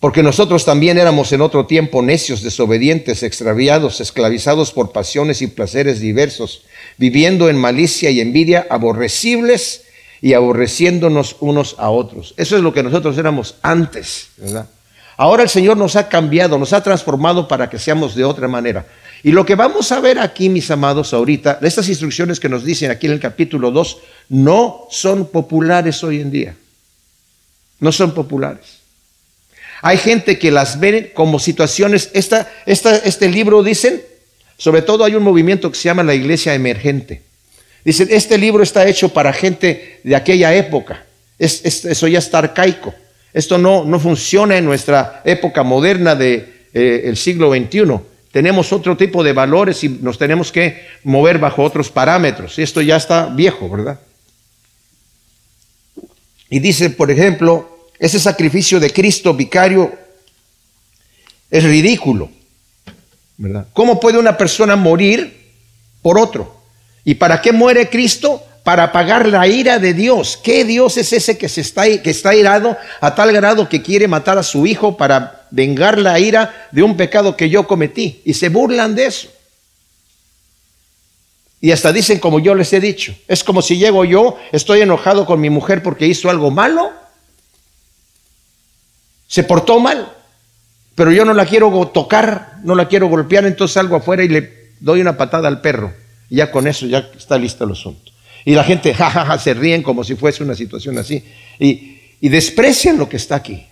porque 0.00 0.22
nosotros 0.22 0.64
también 0.64 0.98
éramos 0.98 1.32
en 1.32 1.40
otro 1.40 1.66
tiempo 1.66 2.02
necios, 2.02 2.42
desobedientes, 2.42 3.22
extraviados, 3.22 4.00
esclavizados 4.00 4.72
por 4.72 4.92
pasiones 4.92 5.40
y 5.40 5.46
placeres 5.46 6.00
diversos, 6.00 6.64
viviendo 6.98 7.48
en 7.48 7.56
malicia 7.56 8.10
y 8.10 8.20
envidia, 8.20 8.66
aborrecibles 8.68 9.84
y 10.20 10.34
aborreciéndonos 10.34 11.36
unos 11.40 11.76
a 11.78 11.90
otros. 11.90 12.34
Eso 12.36 12.56
es 12.56 12.62
lo 12.62 12.74
que 12.74 12.82
nosotros 12.82 13.16
éramos 13.16 13.56
antes. 13.62 14.28
Ahora 15.16 15.42
el 15.42 15.48
Señor 15.48 15.78
nos 15.78 15.96
ha 15.96 16.08
cambiado, 16.08 16.58
nos 16.58 16.74
ha 16.74 16.82
transformado 16.82 17.48
para 17.48 17.70
que 17.70 17.78
seamos 17.78 18.14
de 18.14 18.24
otra 18.24 18.48
manera. 18.48 18.86
Y 19.26 19.32
lo 19.32 19.44
que 19.44 19.56
vamos 19.56 19.90
a 19.90 19.98
ver 19.98 20.20
aquí, 20.20 20.48
mis 20.48 20.70
amados, 20.70 21.12
ahorita, 21.12 21.58
estas 21.60 21.88
instrucciones 21.88 22.38
que 22.38 22.48
nos 22.48 22.62
dicen 22.62 22.92
aquí 22.92 23.08
en 23.08 23.12
el 23.12 23.18
capítulo 23.18 23.72
2, 23.72 23.98
no 24.28 24.86
son 24.88 25.26
populares 25.26 26.04
hoy 26.04 26.20
en 26.20 26.30
día. 26.30 26.54
No 27.80 27.90
son 27.90 28.14
populares. 28.14 28.78
Hay 29.82 29.98
gente 29.98 30.38
que 30.38 30.52
las 30.52 30.78
ve 30.78 31.10
como 31.12 31.40
situaciones, 31.40 32.08
esta, 32.12 32.48
este 32.66 33.28
libro 33.28 33.64
dicen, 33.64 34.00
sobre 34.58 34.82
todo 34.82 35.02
hay 35.02 35.16
un 35.16 35.24
movimiento 35.24 35.72
que 35.72 35.76
se 35.76 35.88
llama 35.88 36.04
la 36.04 36.14
iglesia 36.14 36.54
emergente. 36.54 37.22
Dicen, 37.84 38.06
este 38.12 38.38
libro 38.38 38.62
está 38.62 38.86
hecho 38.86 39.08
para 39.08 39.32
gente 39.32 40.02
de 40.04 40.14
aquella 40.14 40.54
época. 40.54 41.04
eso 41.36 42.06
ya 42.06 42.20
está 42.20 42.38
arcaico. 42.38 42.94
Esto 43.32 43.58
no, 43.58 43.84
no 43.84 43.98
funciona 43.98 44.56
en 44.56 44.64
nuestra 44.64 45.22
época 45.24 45.64
moderna 45.64 46.14
del 46.14 46.46
de, 46.72 47.10
eh, 47.10 47.16
siglo 47.16 47.52
XXI. 47.52 48.14
Tenemos 48.36 48.70
otro 48.70 48.98
tipo 48.98 49.24
de 49.24 49.32
valores 49.32 49.82
y 49.82 49.88
nos 49.88 50.18
tenemos 50.18 50.52
que 50.52 50.86
mover 51.04 51.38
bajo 51.38 51.62
otros 51.62 51.88
parámetros. 51.90 52.58
Esto 52.58 52.82
ya 52.82 52.96
está 52.96 53.28
viejo, 53.28 53.66
¿verdad? 53.70 53.98
Y 56.50 56.58
dice, 56.58 56.90
por 56.90 57.10
ejemplo, 57.10 57.88
ese 57.98 58.20
sacrificio 58.20 58.78
de 58.78 58.90
Cristo 58.90 59.32
vicario 59.32 59.90
es 61.50 61.64
ridículo. 61.64 62.28
¿verdad? 63.38 63.68
¿Cómo 63.72 63.98
puede 63.98 64.18
una 64.18 64.36
persona 64.36 64.76
morir 64.76 65.54
por 66.02 66.18
otro? 66.18 66.60
¿Y 67.04 67.14
para 67.14 67.40
qué 67.40 67.52
muere 67.52 67.88
Cristo? 67.88 68.44
Para 68.64 68.92
pagar 68.92 69.26
la 69.26 69.46
ira 69.46 69.78
de 69.78 69.94
Dios. 69.94 70.38
¿Qué 70.44 70.66
Dios 70.66 70.98
es 70.98 71.14
ese 71.14 71.38
que, 71.38 71.48
se 71.48 71.62
está, 71.62 71.84
que 72.02 72.10
está 72.10 72.34
irado 72.34 72.76
a 73.00 73.14
tal 73.14 73.32
grado 73.32 73.66
que 73.66 73.80
quiere 73.80 74.06
matar 74.06 74.36
a 74.36 74.42
su 74.42 74.66
hijo 74.66 74.98
para 74.98 75.35
vengar 75.50 75.98
la 75.98 76.18
ira 76.18 76.68
de 76.72 76.82
un 76.82 76.96
pecado 76.96 77.36
que 77.36 77.50
yo 77.50 77.66
cometí? 77.66 78.22
Y 78.24 78.34
se 78.34 78.48
burlan 78.48 78.94
de 78.94 79.06
eso. 79.06 79.28
Y 81.60 81.72
hasta 81.72 81.92
dicen 81.92 82.18
como 82.18 82.38
yo 82.38 82.54
les 82.54 82.72
he 82.72 82.80
dicho. 82.80 83.14
Es 83.28 83.42
como 83.42 83.62
si 83.62 83.78
llego 83.78 84.04
yo, 84.04 84.38
estoy 84.52 84.82
enojado 84.82 85.26
con 85.26 85.40
mi 85.40 85.50
mujer 85.50 85.82
porque 85.82 86.06
hizo 86.06 86.30
algo 86.30 86.50
malo 86.50 86.92
se 89.26 89.42
portó 89.42 89.80
mal, 89.80 90.12
pero 90.94 91.12
yo 91.12 91.24
no 91.24 91.34
la 91.34 91.46
quiero 91.46 91.70
tocar, 91.88 92.58
no 92.62 92.74
la 92.74 92.88
quiero 92.88 93.08
golpear, 93.08 93.44
entonces 93.44 93.74
salgo 93.74 93.96
afuera 93.96 94.22
y 94.22 94.28
le 94.28 94.70
doy 94.80 95.00
una 95.00 95.16
patada 95.16 95.48
al 95.48 95.60
perro. 95.60 95.92
Y 96.30 96.36
ya 96.36 96.50
con 96.50 96.66
eso 96.66 96.86
ya 96.86 97.10
está 97.16 97.38
listo 97.38 97.64
el 97.64 97.72
asunto. 97.72 98.12
Y 98.44 98.54
la 98.54 98.64
gente, 98.64 98.94
jajaja, 98.94 99.38
se 99.38 99.54
ríen 99.54 99.82
como 99.82 100.04
si 100.04 100.14
fuese 100.14 100.42
una 100.42 100.54
situación 100.54 100.98
así. 100.98 101.24
Y, 101.58 101.98
y 102.20 102.28
desprecian 102.28 102.98
lo 102.98 103.08
que 103.08 103.16
está 103.16 103.36
aquí. 103.36 103.66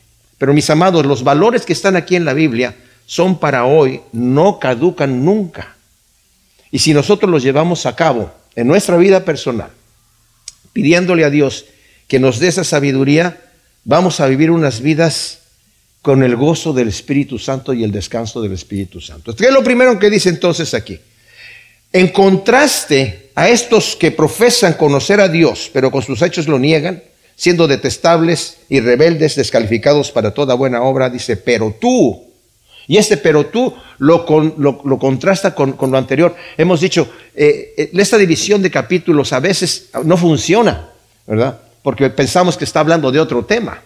Pero 0.45 0.53
mis 0.53 0.69
amados, 0.69 1.07
los 1.07 1.25
valores 1.25 1.65
que 1.65 1.73
están 1.73 1.97
aquí 1.97 2.17
en 2.17 2.27
la 2.27 2.35
Biblia 2.35 2.77
son 3.07 3.39
para 3.39 3.65
hoy, 3.65 4.03
no 4.13 4.59
caducan 4.59 5.25
nunca. 5.25 5.75
Y 6.71 6.81
si 6.81 6.93
nosotros 6.93 7.31
los 7.31 7.43
llevamos 7.43 7.87
a 7.87 7.97
cabo 7.97 8.31
en 8.55 8.67
nuestra 8.67 8.99
vida 8.99 9.25
personal, 9.25 9.71
pidiéndole 10.75 11.25
a 11.25 11.31
Dios 11.31 11.65
que 12.09 12.19
nos 12.19 12.41
dé 12.41 12.49
esa 12.49 12.63
sabiduría, 12.63 13.41
vamos 13.85 14.21
a 14.21 14.27
vivir 14.27 14.51
unas 14.51 14.83
vidas 14.83 15.39
con 16.03 16.23
el 16.23 16.37
gozo 16.37 16.75
del 16.75 16.89
Espíritu 16.89 17.39
Santo 17.39 17.73
y 17.73 17.83
el 17.83 17.91
descanso 17.91 18.43
del 18.43 18.53
Espíritu 18.53 19.01
Santo. 19.01 19.35
¿Qué 19.35 19.47
es 19.47 19.51
lo 19.51 19.65
primero 19.65 19.99
que 19.99 20.11
dice 20.11 20.29
entonces 20.29 20.75
aquí? 20.75 21.01
En 21.91 22.09
contraste 22.09 23.31
a 23.35 23.49
estos 23.49 23.97
que 23.97 24.11
profesan 24.11 24.75
conocer 24.75 25.21
a 25.21 25.29
Dios, 25.29 25.71
pero 25.73 25.91
con 25.91 26.03
sus 26.03 26.21
hechos 26.21 26.47
lo 26.47 26.59
niegan, 26.59 27.03
siendo 27.37 27.67
detestables 27.67 28.59
y 28.69 28.81
rebeldes, 28.81 29.37
descalificados 29.37 30.11
para 30.11 30.33
toda 30.33 30.55
buena 30.55 30.83
obra, 30.83 31.11
dice, 31.11 31.37
pero 31.37 31.75
tú, 31.81 32.25
y 32.87 32.97
este 32.97 33.17
pero 33.17 33.47
tú 33.47 33.75
lo, 33.99 34.27
lo, 34.59 34.99
contrasta 34.99 35.55
con, 35.55 35.77
lo 35.79 35.99
anterior. 35.99 36.35
Hemos 36.57 36.81
dicho, 36.81 37.09
eh, 37.35 37.75
eh, 37.77 37.91
esta 37.95 38.19
división 38.19 38.63
de 38.63 38.71
capítulos 38.71 39.33
a 39.33 39.41
veces 39.41 39.91
no 40.05 40.17
funciona, 40.17 40.91
¿verdad? 41.27 41.59
Porque 41.83 42.11
pensamos 42.11 42.57
que 42.57 42.65
está 42.65 42.81
hablando 42.81 43.11
de 43.11 43.21
otro 43.21 43.45
tema. 43.45 43.81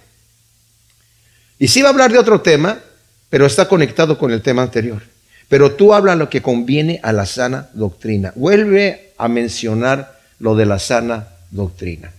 Y 1.59 1.69
sí 1.69 1.83
va 1.83 1.88
a 1.88 1.93
hablar 1.93 2.12
de 2.12 2.19
otro 2.19 2.40
tema, 2.40 2.78
pero 3.31 3.47
está 3.47 3.69
conectado 3.69 4.19
con 4.19 4.31
el 4.33 4.43
tema 4.43 4.62
anterior. 4.62 5.02
Pero 5.49 5.73
tú 5.73 5.95
hablas 5.95 6.17
lo 6.17 6.28
que 6.28 6.43
conviene 6.43 7.00
a 7.02 7.12
la 7.12 7.26
sana 7.26 7.71
doctrina. 7.73 8.33
Vuelve 8.37 9.12
a 9.17 9.28
mencionar 9.28 10.19
lo 10.38 10.55
de 10.55 10.67
la 10.67 10.78
sana 10.78 11.28
doctrina. 11.50 12.12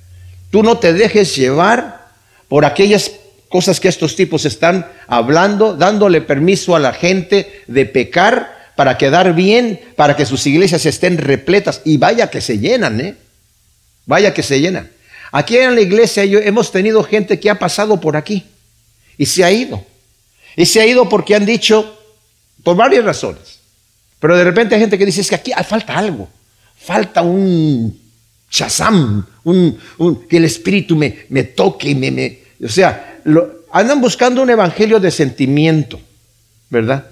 Tú 0.50 0.64
no 0.64 0.78
te 0.78 0.94
dejes 0.94 1.36
llevar 1.36 2.08
por 2.48 2.66
aquellas 2.66 3.12
cosas 3.50 3.80
que 3.80 3.88
estos 3.88 4.16
tipos 4.16 4.46
están 4.46 4.90
hablando, 5.08 5.76
dándole 5.76 6.22
permiso 6.22 6.76
a 6.76 6.80
la 6.80 6.94
gente 6.94 7.64
de 7.68 7.86
pecar 7.86 8.58
para 8.76 8.98
quedar 8.98 9.34
bien, 9.34 9.80
para 9.96 10.16
que 10.16 10.26
sus 10.26 10.46
iglesias 10.48 10.86
estén 10.86 11.18
repletas. 11.18 11.82
Y 11.84 11.98
vaya 11.98 12.30
que 12.30 12.42
se 12.42 12.60
llenan, 12.60 13.00
¿eh? 13.02 13.16
Vaya 14.06 14.34
que 14.34 14.44
se 14.44 14.60
llenan. 14.60 14.90
Aquí 15.32 15.58
en 15.58 15.76
la 15.76 15.82
iglesia 15.82 16.24
hemos 16.24 16.72
tenido 16.72 17.04
gente 17.04 17.40
que 17.40 17.50
ha 17.50 17.60
pasado 17.60 18.00
por 18.00 18.18
aquí 18.18 18.46
y 19.18 19.26
se 19.26 19.44
ha 19.44 19.52
ido. 19.52 19.86
Y 20.56 20.66
se 20.66 20.82
ha 20.82 20.86
ido 20.86 21.08
porque 21.08 21.36
han 21.36 21.46
dicho, 21.46 21.98
por 22.64 22.76
varias 22.76 23.06
razones. 23.06 23.60
Pero 24.20 24.36
de 24.36 24.44
repente 24.44 24.76
hay 24.76 24.82
gente 24.82 24.98
que 24.98 25.06
dice, 25.06 25.22
es 25.22 25.30
que 25.30 25.36
aquí 25.36 25.52
falta 25.68 25.98
algo. 25.98 26.28
Falta 26.78 27.22
un 27.22 28.09
chazam, 28.50 29.26
un, 29.44 29.80
que 30.28 30.38
el 30.38 30.46
espíritu 30.46 30.96
me, 30.96 31.26
me 31.30 31.44
toque 31.44 31.90
y 31.90 31.96
me, 31.96 32.12
me... 32.12 32.40
O 32.64 32.68
sea, 32.70 33.22
andan 33.72 34.02
buscando 34.02 34.42
un 34.42 34.50
evangelio 34.50 35.00
de 35.00 35.12
sentimiento, 35.12 36.00
¿verdad? 36.70 37.10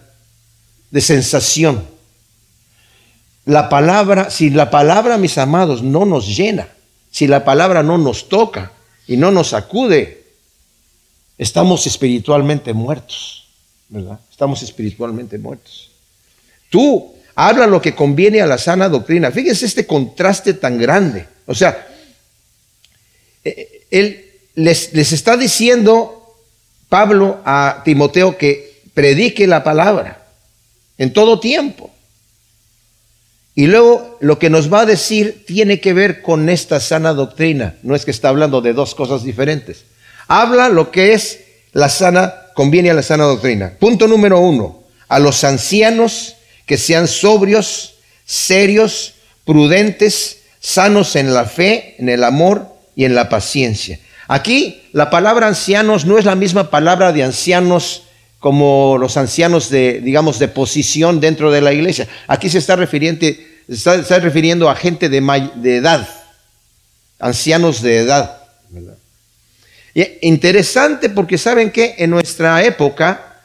De 0.91 1.01
sensación. 1.01 1.83
La 3.45 3.69
palabra, 3.69 4.29
si 4.29 4.49
la 4.49 4.69
palabra, 4.69 5.17
mis 5.17 5.37
amados, 5.37 5.81
no 5.81 6.05
nos 6.05 6.35
llena, 6.35 6.67
si 7.11 7.27
la 7.27 7.45
palabra 7.45 7.81
no 7.83 7.97
nos 7.97 8.27
toca 8.27 8.71
y 9.07 9.15
no 9.15 9.31
nos 9.31 9.49
sacude, 9.49 10.25
estamos 11.37 11.87
espiritualmente 11.87 12.73
muertos, 12.73 13.47
¿verdad? 13.89 14.19
Estamos 14.29 14.61
espiritualmente 14.63 15.37
muertos. 15.37 15.91
Tú 16.69 17.13
habla 17.37 17.67
lo 17.67 17.79
que 17.79 17.93
conviene 17.93 18.41
a 18.41 18.47
la 18.47 18.57
sana 18.57 18.89
doctrina. 18.89 19.29
Fíjese 19.29 19.67
este 19.67 19.85
contraste 19.85 20.55
tan 20.55 20.79
grande. 20.79 21.27
O 21.45 21.53
sea, 21.53 21.87
eh, 23.43 23.85
él 23.91 24.25
les, 24.55 24.91
les 24.93 25.13
está 25.13 25.37
diciendo 25.37 26.35
Pablo 26.89 27.39
a 27.45 27.83
Timoteo 27.85 28.39
que 28.39 28.81
predique 28.95 29.45
la 29.45 29.63
palabra 29.63 30.25
en 30.97 31.13
todo 31.13 31.39
tiempo. 31.39 31.91
Y 33.53 33.67
luego 33.67 34.17
lo 34.19 34.39
que 34.39 34.49
nos 34.49 34.73
va 34.73 34.81
a 34.81 34.85
decir 34.87 35.45
tiene 35.45 35.79
que 35.79 35.93
ver 35.93 36.23
con 36.23 36.49
esta 36.49 36.79
sana 36.79 37.13
doctrina. 37.13 37.75
No 37.83 37.95
es 37.95 38.03
que 38.03 38.11
está 38.11 38.29
hablando 38.29 38.61
de 38.61 38.73
dos 38.73 38.95
cosas 38.95 39.23
diferentes. 39.23 39.85
Habla 40.27 40.69
lo 40.69 40.89
que 40.89 41.13
es 41.13 41.41
la 41.71 41.89
sana, 41.89 42.33
conviene 42.55 42.89
a 42.89 42.95
la 42.95 43.03
sana 43.03 43.25
doctrina. 43.25 43.73
Punto 43.79 44.07
número 44.07 44.39
uno, 44.39 44.83
a 45.07 45.19
los 45.19 45.43
ancianos 45.43 46.36
que 46.67 46.77
sean 46.77 47.07
sobrios, 47.07 47.95
serios, 48.25 49.15
prudentes, 49.45 50.41
sanos 50.59 51.15
en 51.15 51.33
la 51.33 51.45
fe, 51.45 51.95
en 51.97 52.09
el 52.09 52.23
amor 52.23 52.67
y 52.95 53.05
en 53.05 53.15
la 53.15 53.29
paciencia. 53.29 53.99
Aquí 54.27 54.83
la 54.91 55.09
palabra 55.09 55.47
ancianos 55.47 56.05
no 56.05 56.19
es 56.19 56.25
la 56.25 56.35
misma 56.35 56.69
palabra 56.69 57.13
de 57.13 57.23
ancianos 57.23 58.03
como 58.39 58.97
los 58.99 59.17
ancianos 59.17 59.69
de, 59.69 60.01
digamos, 60.01 60.37
de 60.37 60.49
posición 60.49 61.19
dentro 61.19 61.51
de 61.51 61.61
la 61.61 61.73
iglesia. 61.73 62.07
Aquí 62.27 62.49
se 62.49 62.59
está 62.59 62.75
refiriendo, 62.75 64.69
a 64.69 64.75
gente 64.75 65.09
de, 65.09 65.17
edad, 65.77 66.07
ancianos 67.17 67.81
de 67.81 67.99
edad. 67.99 68.37
interesante 70.21 71.09
porque 71.09 71.37
saben 71.37 71.71
que 71.71 71.95
en 71.97 72.09
nuestra 72.09 72.63
época 72.63 73.41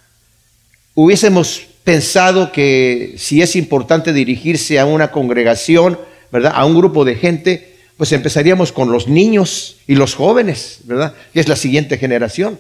hubiésemos 0.95 1.63
pensado 1.85 2.53
que 2.53 3.15
si 3.19 3.43
es 3.43 3.57
importante 3.57 4.13
dirigirse 4.13 4.79
a 4.79 4.87
una 4.87 5.11
congregación, 5.11 5.99
¿verdad? 6.31 6.53
A 6.55 6.65
un 6.65 6.77
grupo 6.77 7.05
de 7.05 7.17
gente, 7.17 7.77
pues 7.97 8.13
empezaríamos 8.13 8.73
con 8.73 8.91
los 8.91 9.09
niños 9.09 9.77
y 9.87 9.95
los 9.95 10.15
jóvenes, 10.15 10.79
¿verdad? 10.85 11.15
Que 11.33 11.41
es 11.41 11.49
la 11.49 11.57
siguiente 11.57 11.99
generación. 11.99 12.59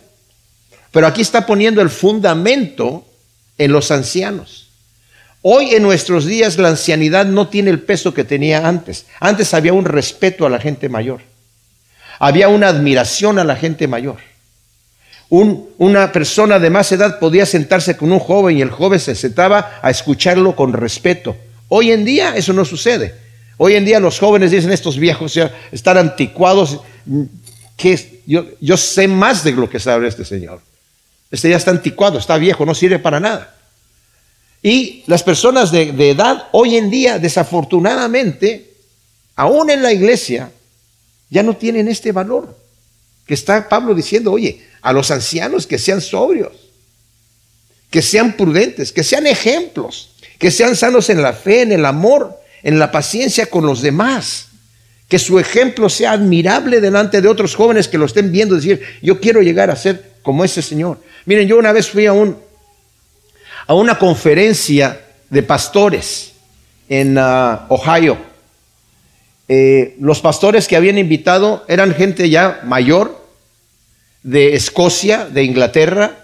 Pero 0.90 1.06
aquí 1.06 1.22
está 1.22 1.46
poniendo 1.46 1.80
el 1.80 1.90
fundamento 1.90 3.06
en 3.58 3.72
los 3.72 3.90
ancianos. 3.90 4.68
Hoy 5.40 5.74
en 5.74 5.82
nuestros 5.82 6.26
días 6.26 6.58
la 6.58 6.68
ancianidad 6.68 7.26
no 7.26 7.48
tiene 7.48 7.70
el 7.70 7.80
peso 7.80 8.14
que 8.14 8.24
tenía 8.24 8.68
antes. 8.68 9.06
Antes 9.18 9.54
había 9.54 9.72
un 9.72 9.84
respeto 9.84 10.46
a 10.46 10.50
la 10.50 10.60
gente 10.60 10.88
mayor. 10.88 11.22
Había 12.18 12.48
una 12.48 12.68
admiración 12.68 13.38
a 13.38 13.44
la 13.44 13.56
gente 13.56 13.88
mayor. 13.88 14.18
Una 15.32 16.12
persona 16.12 16.58
de 16.58 16.68
más 16.68 16.92
edad 16.92 17.18
podía 17.18 17.46
sentarse 17.46 17.96
con 17.96 18.12
un 18.12 18.18
joven 18.18 18.58
y 18.58 18.62
el 18.62 18.70
joven 18.70 19.00
se 19.00 19.14
sentaba 19.14 19.80
a 19.80 19.90
escucharlo 19.90 20.54
con 20.54 20.74
respeto. 20.74 21.34
Hoy 21.68 21.90
en 21.90 22.04
día 22.04 22.36
eso 22.36 22.52
no 22.52 22.66
sucede. 22.66 23.14
Hoy 23.56 23.74
en 23.74 23.84
día 23.84 23.98
los 23.98 24.18
jóvenes 24.18 24.50
dicen 24.50 24.72
estos 24.72 24.98
viejos 24.98 25.32
ya 25.32 25.50
están 25.72 25.96
anticuados. 25.96 26.80
Que 27.76 28.22
yo, 28.26 28.44
yo 28.60 28.76
sé 28.76 29.08
más 29.08 29.42
de 29.42 29.52
lo 29.52 29.70
que 29.70 29.80
sabe 29.80 30.06
este 30.06 30.24
señor. 30.24 30.60
Este 31.30 31.48
ya 31.48 31.56
está 31.56 31.70
anticuado, 31.70 32.18
está 32.18 32.36
viejo, 32.36 32.66
no 32.66 32.74
sirve 32.74 32.98
para 32.98 33.18
nada. 33.18 33.54
Y 34.62 35.02
las 35.06 35.22
personas 35.22 35.72
de, 35.72 36.10
edad 36.10 36.48
hoy 36.52 36.76
en 36.76 36.90
día, 36.90 37.18
desafortunadamente, 37.18 38.70
aún 39.34 39.70
en 39.70 39.82
la 39.82 39.92
iglesia, 39.92 40.52
ya 41.30 41.42
no 41.42 41.56
tienen 41.56 41.88
este 41.88 42.12
valor. 42.12 42.56
Que 43.26 43.34
está 43.34 43.66
Pablo 43.68 43.94
diciendo, 43.94 44.30
oye, 44.30 44.62
a 44.82 44.92
los 44.92 45.10
ancianos 45.10 45.66
que 45.66 45.78
sean 45.78 46.00
sobrios, 46.00 46.52
que 47.90 48.02
sean 48.02 48.34
prudentes, 48.34 48.92
que 48.92 49.04
sean 49.04 49.26
ejemplos, 49.26 50.16
que 50.38 50.50
sean 50.50 50.76
sanos 50.76 51.08
en 51.08 51.22
la 51.22 51.32
fe, 51.32 51.62
en 51.62 51.72
el 51.72 51.84
amor, 51.84 52.36
en 52.62 52.78
la 52.78 52.90
paciencia 52.90 53.46
con 53.46 53.64
los 53.64 53.80
demás. 53.80 54.48
Que 55.08 55.18
su 55.18 55.38
ejemplo 55.38 55.88
sea 55.88 56.12
admirable 56.12 56.80
delante 56.80 57.20
de 57.20 57.28
otros 57.28 57.54
jóvenes 57.54 57.86
que 57.86 57.98
lo 57.98 58.06
estén 58.06 58.32
viendo, 58.32 58.56
decir, 58.56 58.82
yo 59.02 59.20
quiero 59.20 59.42
llegar 59.42 59.70
a 59.70 59.76
ser 59.76 60.12
como 60.22 60.44
ese 60.44 60.62
Señor. 60.62 60.98
Miren, 61.26 61.46
yo 61.46 61.58
una 61.58 61.72
vez 61.72 61.88
fui 61.88 62.06
a, 62.06 62.12
un, 62.12 62.36
a 63.66 63.74
una 63.74 63.98
conferencia 63.98 65.00
de 65.30 65.42
pastores 65.42 66.32
en 66.88 67.16
ah, 67.18 67.66
Ohio. 67.68 68.18
Eh, 69.48 69.96
los 70.00 70.20
pastores 70.20 70.66
que 70.66 70.76
habían 70.76 70.98
invitado 70.98 71.64
eran 71.68 71.94
gente 71.94 72.30
ya 72.30 72.60
mayor, 72.64 73.21
de 74.22 74.54
Escocia, 74.54 75.26
de 75.26 75.44
Inglaterra, 75.44 76.18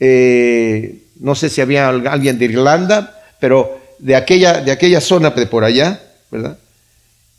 eh, 0.00 1.02
no 1.20 1.34
sé 1.34 1.48
si 1.48 1.60
había 1.60 1.88
alguien 1.88 2.38
de 2.38 2.46
Irlanda, 2.46 3.22
pero 3.40 3.80
de 3.98 4.16
aquella, 4.16 4.60
de 4.60 4.72
aquella 4.72 5.00
zona 5.00 5.30
de 5.30 5.46
por 5.46 5.64
allá, 5.64 6.00
¿verdad? 6.30 6.58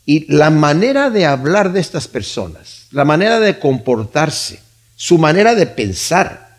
Y 0.05 0.31
la 0.31 0.49
manera 0.49 1.09
de 1.09 1.25
hablar 1.25 1.73
de 1.73 1.79
estas 1.79 2.07
personas, 2.07 2.87
la 2.91 3.05
manera 3.05 3.39
de 3.39 3.59
comportarse, 3.59 4.59
su 4.95 5.17
manera 5.17 5.55
de 5.55 5.65
pensar, 5.65 6.57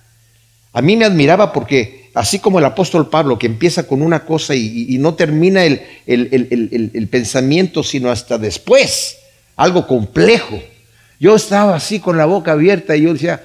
a 0.72 0.82
mí 0.82 0.96
me 0.96 1.04
admiraba 1.06 1.52
porque, 1.52 2.10
así 2.14 2.38
como 2.38 2.58
el 2.58 2.64
apóstol 2.64 3.08
Pablo, 3.08 3.38
que 3.38 3.46
empieza 3.46 3.86
con 3.86 4.02
una 4.02 4.26
cosa 4.26 4.54
y, 4.54 4.98
no 4.98 5.14
termina 5.14 5.64
el, 5.64 5.80
el, 6.06 7.08
pensamiento, 7.08 7.82
sino 7.82 8.10
hasta 8.10 8.36
después, 8.36 9.16
algo 9.56 9.86
complejo. 9.86 10.60
Yo 11.18 11.36
estaba 11.36 11.76
así 11.76 12.00
con 12.00 12.16
la 12.16 12.26
boca 12.26 12.52
abierta 12.52 12.96
y 12.96 13.02
yo 13.02 13.12
decía, 13.12 13.42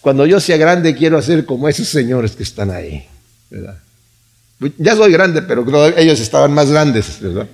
cuando 0.00 0.26
yo 0.26 0.40
sea 0.40 0.56
grande 0.56 0.94
quiero 0.94 1.18
hacer 1.18 1.44
como 1.44 1.68
esos 1.68 1.88
señores 1.88 2.32
que 2.32 2.42
están 2.42 2.70
ahí. 2.70 3.06
Ya 4.78 4.94
soy 4.94 5.12
grande, 5.12 5.42
pero 5.42 5.64
ellos 5.96 6.20
estaban 6.20 6.52
más 6.52 6.70
grandes. 6.70 7.20
¿verdad? 7.20 7.46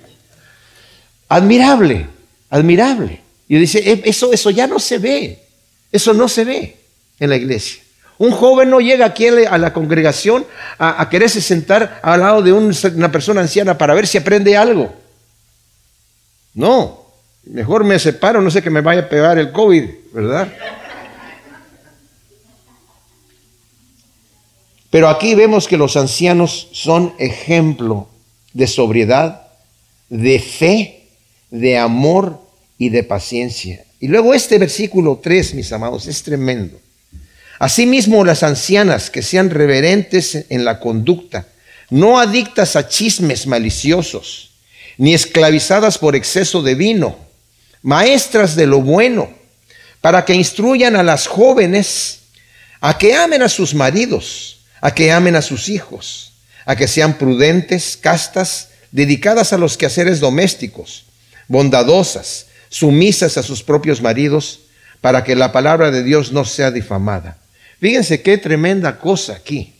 Admirable, 1.29 2.07
admirable. 2.49 3.21
Y 3.47 3.57
dice, 3.57 3.79
e, 3.79 4.01
eso, 4.05 4.31
eso 4.31 4.49
ya 4.49 4.67
no 4.67 4.79
se 4.79 4.97
ve, 4.97 5.43
eso 5.91 6.13
no 6.13 6.27
se 6.27 6.43
ve 6.43 6.77
en 7.19 7.29
la 7.29 7.37
iglesia. 7.37 7.81
Un 8.17 8.31
joven 8.31 8.69
no 8.69 8.79
llega 8.79 9.05
aquí 9.05 9.27
a 9.27 9.57
la 9.57 9.73
congregación 9.73 10.45
a, 10.79 11.07
quererse 11.09 11.39
sentar 11.39 11.99
al 12.01 12.19
lado 12.19 12.41
de 12.41 12.51
una 12.51 13.11
persona 13.11 13.41
anciana 13.41 13.77
para 13.77 13.93
ver 13.93 14.07
si 14.07 14.17
aprende 14.17 14.57
algo. 14.57 14.93
No, 16.55 17.06
mejor 17.49 17.83
me 17.83 17.99
separo, 17.99 18.41
no 18.41 18.51
sé 18.51 18.61
que 18.61 18.69
me 18.69 18.81
vaya 18.81 19.01
a 19.01 19.09
pegar 19.09 19.37
el 19.37 19.51
COVID, 19.51 19.83
¿verdad? 20.13 20.47
Pero 24.89 25.09
aquí 25.09 25.35
vemos 25.35 25.67
que 25.67 25.77
los 25.77 25.97
ancianos 25.97 26.69
son 26.71 27.13
ejemplo 27.19 28.09
de 28.53 28.67
sobriedad, 28.67 29.47
de 30.09 30.39
fe, 30.39 31.03
de 31.51 31.77
amor 31.77 32.41
y 32.77 32.89
de 32.89 33.03
paciencia. 33.03 33.83
Y 33.99 34.07
luego 34.07 34.33
este 34.33 34.57
versículo 34.57 35.19
3, 35.21 35.55
mis 35.55 35.71
amados, 35.71 36.07
es 36.07 36.23
tremendo. 36.23 36.79
Asimismo, 37.59 38.23
las 38.23 38.43
ancianas 38.43 39.09
que 39.09 39.21
sean 39.21 39.49
reverentes 39.49 40.45
en 40.49 40.63
la 40.63 40.79
conducta, 40.79 41.47
no 41.89 42.19
adictas 42.19 42.75
a 42.75 42.87
chismes 42.87 43.47
maliciosos, 43.47 44.51
ni 44.97 45.13
esclavizadas 45.13 45.97
por 45.97 46.15
exceso 46.15 46.61
de 46.61 46.75
vino, 46.75 47.26
maestras 47.81 48.55
de 48.55 48.67
lo 48.67 48.81
bueno, 48.81 49.29
para 50.01 50.25
que 50.25 50.33
instruyan 50.33 50.95
a 50.95 51.03
las 51.03 51.27
jóvenes 51.27 52.19
a 52.79 52.97
que 52.97 53.15
amen 53.15 53.41
a 53.41 53.49
sus 53.49 53.73
maridos, 53.73 54.59
a 54.81 54.93
que 54.93 55.11
amen 55.11 55.35
a 55.35 55.41
sus 55.41 55.69
hijos, 55.69 56.33
a 56.65 56.75
que 56.75 56.87
sean 56.87 57.17
prudentes, 57.17 57.97
castas, 57.99 58.69
dedicadas 58.91 59.53
a 59.53 59.57
los 59.57 59.77
quehaceres 59.77 60.19
domésticos, 60.19 61.05
bondadosas, 61.47 62.47
sumisas 62.69 63.37
a 63.37 63.43
sus 63.43 63.63
propios 63.63 64.01
maridos, 64.01 64.59
para 65.01 65.23
que 65.23 65.35
la 65.35 65.51
palabra 65.51 65.91
de 65.91 66.03
Dios 66.03 66.31
no 66.31 66.45
sea 66.45 66.71
difamada. 66.71 67.37
Fíjense 67.79 68.21
qué 68.21 68.37
tremenda 68.37 68.99
cosa 68.99 69.33
aquí. 69.33 69.73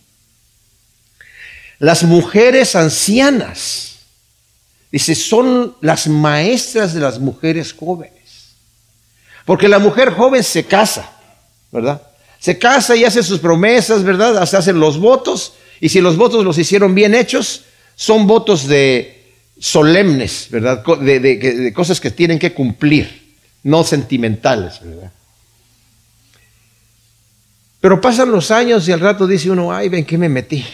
Las 1.80 2.04
mujeres 2.04 2.76
ancianas, 2.76 3.97
dice, 4.92 5.16
son 5.16 5.76
las 5.82 6.08
maestras 6.08 6.94
de 6.94 7.00
las 7.00 7.20
mujeres 7.20 7.74
jóvenes. 7.74 8.14
Porque 9.46 9.68
la 9.68 9.80
mujer 9.80 10.12
joven 10.12 10.44
se 10.44 10.66
casa, 10.66 11.10
¿verdad? 11.72 12.02
Se 12.40 12.58
casa 12.58 12.96
y 12.96 13.04
hace 13.04 13.24
sus 13.24 13.40
promesas, 13.40 14.04
¿verdad? 14.04 14.46
Se 14.46 14.58
hacen 14.58 14.80
los 14.80 15.00
votos. 15.00 15.54
Y 15.80 15.90
si 15.90 16.02
los 16.02 16.18
votos 16.18 16.44
los 16.44 16.58
hicieron 16.58 16.94
bien 16.94 17.16
hechos, 17.16 17.64
son 17.96 18.28
votos 18.28 18.68
de 18.68 19.34
solemnes, 19.60 20.48
¿verdad? 20.50 20.84
De, 21.00 21.20
de 21.20 21.74
cosas 21.74 22.00
que 22.00 22.12
tienen 22.12 22.40
que 22.40 22.54
cumplir, 22.54 23.36
no 23.64 23.84
sentimentales, 23.84 24.80
¿verdad? 24.84 25.12
Pero 27.80 28.02
pasan 28.02 28.32
los 28.32 28.52
años 28.52 28.88
y 28.88 28.92
al 28.92 29.00
rato 29.00 29.28
dice 29.28 29.50
uno, 29.50 29.72
ay, 29.72 29.90
¿en 29.94 30.06
qué 30.06 30.18
me 30.18 30.30
metí? 30.30 30.66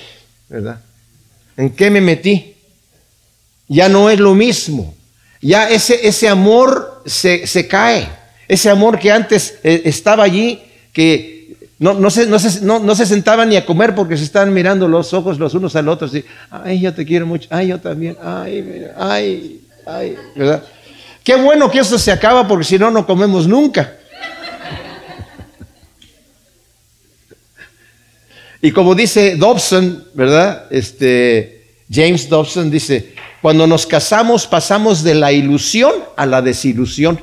¿Verdad? 0.50 0.82
¿En 1.58 1.70
qué 1.72 1.92
me 1.92 2.02
metí? 2.02 2.53
Ya 3.74 3.90
no 3.90 4.12
es 4.12 4.20
lo 4.20 4.36
mismo. 4.36 4.94
Ya 5.42 5.68
ese, 5.68 6.08
ese 6.08 6.30
amor 6.30 7.02
se, 7.08 7.68
cae. 7.68 8.08
Ese 8.48 8.70
amor 8.70 9.00
que 9.00 9.12
antes 9.12 9.56
eh, 9.64 9.82
estaba 9.86 10.24
allí, 10.24 10.62
que 10.94 11.58
no, 11.80 11.96
no, 11.96 12.12
se, 12.12 12.28
no, 12.28 12.38
se, 12.96 13.06
sentaban 13.08 13.50
ni 13.50 13.56
a 13.56 13.66
comer 13.66 13.96
porque 13.96 14.16
se 14.16 14.26
estaban 14.26 14.54
mirando 14.54 14.88
los 14.88 15.12
ojos 15.16 15.40
los 15.40 15.56
unos 15.56 15.76
al 15.76 15.90
otro. 15.90 16.06
Así, 16.06 16.24
ay, 16.52 16.82
yo 16.82 16.94
te 16.94 17.04
quiero 17.04 17.26
mucho. 17.26 17.48
Ay, 17.50 17.70
yo 17.70 17.80
también. 17.80 18.16
Ay, 18.22 18.86
ay, 18.96 19.62
ay. 19.88 20.18
¿Verdad? 20.36 20.64
Qué 21.24 21.36
bueno 21.36 21.72
que 21.72 21.80
esto 21.80 21.98
se 21.98 22.12
acaba 22.12 22.48
porque 22.48 22.66
si 22.66 22.78
no, 22.78 22.92
no 22.92 23.08
comemos 23.08 23.48
nunca. 23.48 23.92
Y 28.62 28.72
como 28.72 28.94
dice 28.94 29.36
Dobson, 29.36 30.06
¿verdad? 30.14 30.68
Este, 30.70 31.74
James 31.92 32.30
Dobson 32.30 32.70
dice, 32.70 33.14
cuando 33.44 33.68
nos 33.68 33.86
casamos 33.86 34.48
pasamos 34.48 35.04
de 35.04 35.16
la 35.16 35.34
ilusión 35.34 35.92
a 36.16 36.26
la 36.26 36.42
desilusión. 36.42 37.20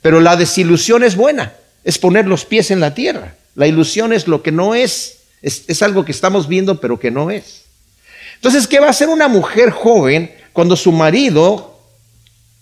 Pero 0.00 0.20
la 0.20 0.34
desilusión 0.34 1.04
es 1.04 1.14
buena, 1.14 1.54
es 1.84 1.96
poner 1.96 2.26
los 2.26 2.44
pies 2.44 2.72
en 2.72 2.80
la 2.80 2.92
tierra. 2.92 3.36
La 3.54 3.68
ilusión 3.68 4.12
es 4.12 4.26
lo 4.26 4.42
que 4.42 4.50
no 4.50 4.74
es, 4.74 5.18
es, 5.40 5.80
algo 5.80 6.04
que 6.04 6.10
estamos 6.10 6.48
viendo 6.48 6.80
pero 6.80 6.98
que 6.98 7.12
no 7.12 7.30
es. 7.30 7.62
Entonces, 8.34 8.66
¿qué 8.66 8.80
va 8.80 8.88
a 8.88 8.90
hacer 8.90 9.08
una 9.08 9.28
mujer 9.28 9.70
joven 9.70 10.34
cuando 10.52 10.74
su 10.74 10.90
marido 10.90 11.78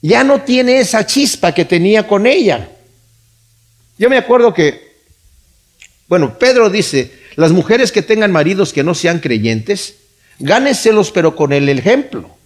ya 0.02 0.22
no 0.22 0.42
tiene 0.42 0.80
esa 0.80 1.06
chispa 1.06 1.54
que 1.54 1.64
tenía 1.64 2.06
con 2.06 2.26
ella? 2.26 2.68
Yo 3.96 4.10
me 4.10 4.18
acuerdo 4.18 4.52
que, 4.52 4.98
bueno, 6.08 6.38
Pedro 6.38 6.68
dice, 6.68 7.10
las 7.36 7.52
mujeres 7.52 7.90
que 7.90 8.02
tengan 8.02 8.32
maridos 8.32 8.74
que 8.74 8.84
no 8.84 8.94
sean 8.94 9.18
creyentes, 9.18 9.94
gánenselos 10.38 11.10
pero 11.10 11.34
con 11.34 11.54
el 11.54 11.66
ejemplo, 11.70 12.36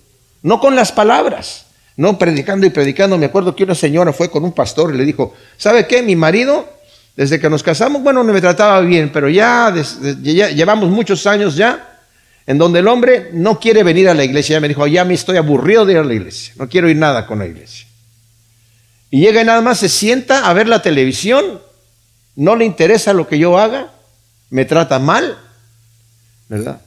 no 0.45 0.61
con 0.61 0.77
las 0.77 0.93
palabras, 0.93 1.65
no 1.97 2.19
predicando 2.19 2.67
y 2.67 2.71
predicando. 2.71 3.17
Me 3.17 3.27
acuerdo 3.27 3.57
que 3.57 3.65
una 3.65 3.75
señora 3.75 4.13
fue 4.13 4.31
con 4.31 4.45
un 4.45 4.53
pastor 4.53 4.95
y 4.95 4.99
le 4.99 5.05
dijo, 5.05 5.35
¿sabe 5.57 5.87
qué? 5.87 6.03
Mi 6.03 6.17
marido, 6.17 6.69
desde 7.17 7.41
que 7.41 7.49
nos 7.49 7.63
casamos, 7.63 8.03
bueno, 8.03 8.23
no 8.23 8.31
me 8.31 8.43
trataba 8.43 8.79
bien, 8.83 9.11
pero 9.11 9.31
ya, 9.31 9.75
llevamos 10.23 10.91
muchos 10.91 11.27
años 11.27 11.57
ya 11.57 11.99
en 12.47 12.59
donde 12.59 12.81
el 12.81 12.89
hombre 12.89 13.31
no 13.33 13.59
quiere 13.59 13.83
venir 13.83 14.07
a 14.07 14.13
la 14.13 14.23
iglesia. 14.23 14.57
Ya 14.57 14.61
me 14.61 14.69
dijo, 14.69 14.87
ya 14.87 15.03
me 15.07 15.15
estoy 15.15 15.39
aburrido 15.39 15.87
de 15.87 15.95
ir 15.95 15.99
a 15.99 16.05
la 16.05 16.13
iglesia, 16.13 16.53
no 16.59 16.69
quiero 16.69 16.91
ir 16.91 16.97
nada 16.97 17.27
con 17.27 17.39
la 17.39 17.47
iglesia. 17.47 17.87
Y 19.11 19.21
llega 19.21 19.41
y 19.41 19.47
nada 19.47 19.63
más 19.63 19.79
se 19.79 19.89
sienta 19.89 20.47
a 20.47 20.53
ver 20.53 20.69
la 20.69 20.83
televisión, 20.83 21.59
no 22.37 22.55
le 22.55 22.67
interesa 22.67 23.15
lo 23.15 23.27
que 23.27 23.39
yo 23.39 23.59
haga, 23.59 23.93
me 24.51 24.67
trata 24.67 24.99
mal, 24.99 25.39
¿verdad? 26.51 26.83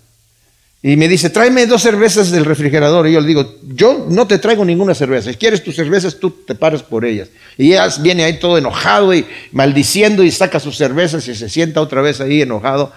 Y 0.87 0.95
me 0.95 1.09
dice, 1.09 1.29
tráeme 1.29 1.65
dos 1.65 1.81
cervezas 1.81 2.31
del 2.31 2.45
refrigerador. 2.45 3.09
Y 3.09 3.11
yo 3.11 3.19
le 3.19 3.27
digo, 3.27 3.55
yo 3.61 4.07
no 4.09 4.25
te 4.25 4.37
traigo 4.37 4.63
ninguna 4.63 4.95
cerveza. 4.95 5.29
Si 5.29 5.35
quieres 5.35 5.61
tus 5.61 5.75
cervezas, 5.75 6.17
tú 6.17 6.31
te 6.31 6.55
paras 6.55 6.81
por 6.81 7.03
ellas. 7.03 7.27
Y 7.57 7.73
ella 7.73 7.89
viene 7.99 8.23
ahí 8.23 8.39
todo 8.39 8.57
enojado 8.57 9.13
y 9.13 9.25
maldiciendo 9.51 10.23
y 10.23 10.31
saca 10.31 10.61
sus 10.61 10.77
cervezas 10.77 11.27
y 11.27 11.35
se 11.35 11.49
sienta 11.49 11.81
otra 11.81 12.01
vez 12.01 12.21
ahí 12.21 12.41
enojado 12.41 12.93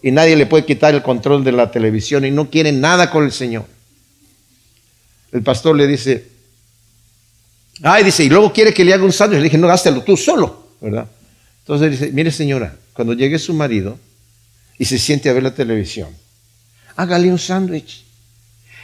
y 0.00 0.12
nadie 0.12 0.36
le 0.36 0.46
puede 0.46 0.64
quitar 0.64 0.94
el 0.94 1.02
control 1.02 1.42
de 1.42 1.50
la 1.50 1.72
televisión 1.72 2.24
y 2.24 2.30
no 2.30 2.50
quiere 2.50 2.70
nada 2.70 3.10
con 3.10 3.24
el 3.24 3.32
Señor. 3.32 3.64
El 5.32 5.42
pastor 5.42 5.74
le 5.74 5.88
dice, 5.88 6.24
ay, 7.82 8.04
dice, 8.04 8.22
y 8.22 8.28
luego 8.28 8.52
quiere 8.52 8.72
que 8.72 8.84
le 8.84 8.94
haga 8.94 9.02
un 9.02 9.12
sándwich. 9.12 9.38
Le 9.38 9.44
dije, 9.46 9.58
no, 9.58 9.66
gástelo 9.66 10.04
tú 10.04 10.16
solo, 10.16 10.68
¿verdad? 10.80 11.08
Entonces 11.62 11.90
dice, 11.90 12.12
mire 12.12 12.30
señora, 12.30 12.76
cuando 12.92 13.12
llegue 13.12 13.40
su 13.40 13.54
marido 13.54 13.98
y 14.78 14.84
se 14.84 15.00
siente 15.00 15.28
a 15.28 15.32
ver 15.32 15.42
la 15.42 15.52
televisión, 15.52 16.10
hágale 16.98 17.30
un 17.30 17.38
sándwich, 17.38 18.04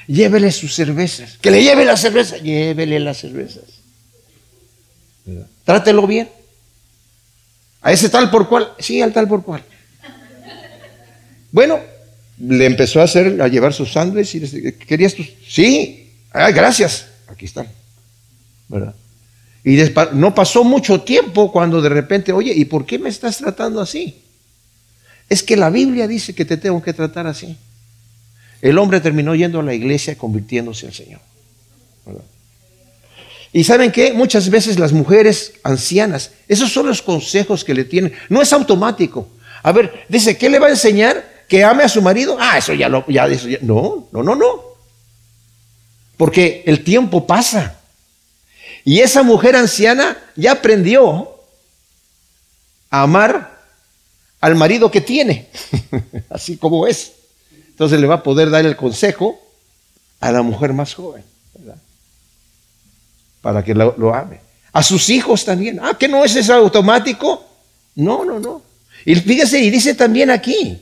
llévele 0.06 0.52
sus 0.52 0.72
cervezas, 0.72 1.36
que 1.38 1.50
le 1.50 1.64
lleve 1.64 1.84
las 1.84 2.00
cervezas, 2.00 2.40
llévele 2.40 3.00
las 3.00 3.18
cervezas. 3.18 3.64
Trátelo 5.64 6.06
bien. 6.06 6.28
A 7.82 7.90
ese 7.90 8.08
tal 8.08 8.30
por 8.30 8.48
cual, 8.48 8.72
sí, 8.78 9.02
al 9.02 9.12
tal 9.12 9.26
por 9.26 9.42
cual. 9.42 9.64
Bueno, 11.50 11.80
le 12.38 12.66
empezó 12.66 13.00
a 13.00 13.04
hacer, 13.04 13.42
a 13.42 13.48
llevar 13.48 13.74
sus 13.74 13.92
sándwiches 13.92 14.54
y 14.54 14.60
le 14.60 14.76
¿querías 14.76 15.14
tus? 15.14 15.28
Sí, 15.48 16.12
ay, 16.30 16.52
gracias, 16.52 17.08
aquí 17.26 17.46
están, 17.46 17.66
¿verdad? 18.68 18.94
Y 19.64 19.76
no 20.12 20.34
pasó 20.36 20.62
mucho 20.62 21.00
tiempo 21.00 21.50
cuando 21.50 21.82
de 21.82 21.88
repente, 21.88 22.32
oye, 22.32 22.52
¿y 22.54 22.64
por 22.66 22.86
qué 22.86 22.96
me 23.00 23.08
estás 23.08 23.38
tratando 23.38 23.80
así? 23.80 24.22
Es 25.28 25.42
que 25.42 25.56
la 25.56 25.70
Biblia 25.70 26.06
dice 26.06 26.32
que 26.32 26.44
te 26.44 26.56
tengo 26.56 26.80
que 26.80 26.92
tratar 26.92 27.26
así. 27.26 27.56
El 28.64 28.78
hombre 28.78 29.00
terminó 29.00 29.34
yendo 29.34 29.60
a 29.60 29.62
la 29.62 29.74
iglesia 29.74 30.16
convirtiéndose 30.16 30.86
al 30.86 30.94
Señor. 30.94 31.20
¿verdad? 32.04 32.24
Y 33.52 33.62
saben 33.62 33.92
qué? 33.92 34.12
Muchas 34.12 34.50
veces 34.50 34.78
las 34.78 34.92
mujeres 34.92 35.52
ancianas, 35.62 36.32
esos 36.48 36.72
son 36.72 36.86
los 36.86 37.02
consejos 37.02 37.62
que 37.62 37.74
le 37.74 37.84
tienen. 37.84 38.12
No 38.28 38.42
es 38.42 38.52
automático. 38.52 39.28
A 39.62 39.70
ver, 39.70 40.04
dice, 40.08 40.36
¿qué 40.36 40.50
le 40.50 40.58
va 40.58 40.66
a 40.66 40.70
enseñar? 40.70 41.34
que 41.48 41.62
ame 41.62 41.84
a 41.84 41.88
su 41.88 42.02
marido, 42.02 42.36
ah, 42.40 42.58
eso 42.58 42.72
ya 42.72 42.88
lo, 42.88 43.04
ya, 43.06 43.26
eso 43.26 43.48
no, 43.62 44.08
no, 44.12 44.22
no, 44.22 44.34
no. 44.34 44.62
Porque 46.16 46.62
el 46.66 46.84
tiempo 46.84 47.26
pasa. 47.26 47.80
Y 48.84 49.00
esa 49.00 49.22
mujer 49.22 49.56
anciana 49.56 50.16
ya 50.36 50.52
aprendió 50.52 51.36
a 52.90 53.02
amar 53.02 53.62
al 54.40 54.54
marido 54.54 54.90
que 54.90 55.00
tiene, 55.00 55.48
así 56.30 56.56
como 56.56 56.86
es. 56.86 57.12
Entonces 57.74 58.00
le 58.00 58.06
va 58.06 58.16
a 58.16 58.22
poder 58.22 58.50
dar 58.50 58.64
el 58.64 58.76
consejo 58.76 59.40
a 60.20 60.30
la 60.30 60.42
mujer 60.42 60.72
más 60.72 60.94
joven, 60.94 61.24
¿verdad? 61.54 61.76
Para 63.42 63.64
que 63.64 63.74
lo, 63.74 63.96
lo 63.98 64.14
ame. 64.14 64.38
A 64.72 64.80
sus 64.80 65.10
hijos 65.10 65.44
también. 65.44 65.80
Ah, 65.82 65.98
que 65.98 66.06
no 66.06 66.24
es 66.24 66.36
eso 66.36 66.54
automático. 66.54 67.44
No, 67.96 68.24
no, 68.24 68.38
no. 68.38 68.62
Y 69.04 69.16
fíjese, 69.16 69.58
y 69.58 69.70
dice 69.70 69.94
también 69.94 70.30
aquí, 70.30 70.80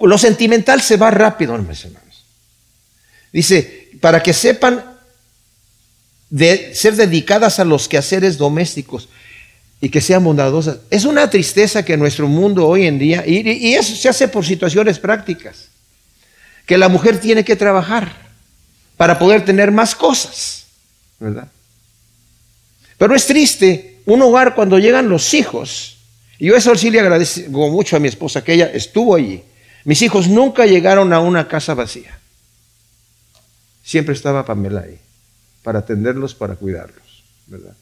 lo 0.00 0.18
sentimental 0.18 0.82
se 0.82 0.98
va 0.98 1.10
rápido, 1.10 1.54
hermanos. 1.54 1.86
Dice, 3.32 3.90
para 4.02 4.22
que 4.22 4.34
sepan 4.34 4.84
de 6.28 6.74
ser 6.74 6.96
dedicadas 6.96 7.60
a 7.60 7.64
los 7.64 7.88
quehaceres 7.88 8.36
domésticos 8.36 9.08
y 9.80 9.88
que 9.88 10.00
sean 10.00 10.24
bondadosas. 10.24 10.78
Es 10.90 11.04
una 11.04 11.28
tristeza 11.28 11.84
que 11.84 11.96
nuestro 11.96 12.28
mundo 12.28 12.66
hoy 12.66 12.86
en 12.86 12.98
día, 12.98 13.24
y, 13.26 13.48
y 13.48 13.74
eso 13.74 13.94
se 13.94 14.08
hace 14.08 14.28
por 14.28 14.44
situaciones 14.44 14.98
prácticas, 14.98 15.68
que 16.64 16.78
la 16.78 16.88
mujer 16.88 17.20
tiene 17.20 17.44
que 17.44 17.56
trabajar 17.56 18.26
para 18.96 19.18
poder 19.18 19.44
tener 19.44 19.70
más 19.70 19.94
cosas, 19.94 20.64
¿verdad? 21.20 21.48
Pero 22.98 23.14
es 23.14 23.26
triste 23.26 24.00
un 24.06 24.22
hogar 24.22 24.54
cuando 24.54 24.78
llegan 24.78 25.08
los 25.08 25.34
hijos, 25.34 25.98
y 26.38 26.46
yo 26.46 26.56
eso 26.56 26.74
sí 26.74 26.90
le 26.90 27.00
agradezco 27.00 27.70
mucho 27.70 27.96
a 27.96 28.00
mi 28.00 28.08
esposa, 28.08 28.42
que 28.42 28.54
ella 28.54 28.70
estuvo 28.72 29.14
allí, 29.14 29.42
mis 29.84 30.02
hijos 30.02 30.28
nunca 30.28 30.66
llegaron 30.66 31.12
a 31.12 31.20
una 31.20 31.46
casa 31.46 31.74
vacía. 31.74 32.18
Siempre 33.84 34.14
estaba 34.14 34.44
Pamela 34.44 34.80
ahí, 34.80 34.98
para 35.62 35.80
atenderlos, 35.80 36.34
para 36.34 36.56
cuidarlos, 36.56 37.22
¿verdad? 37.46 37.74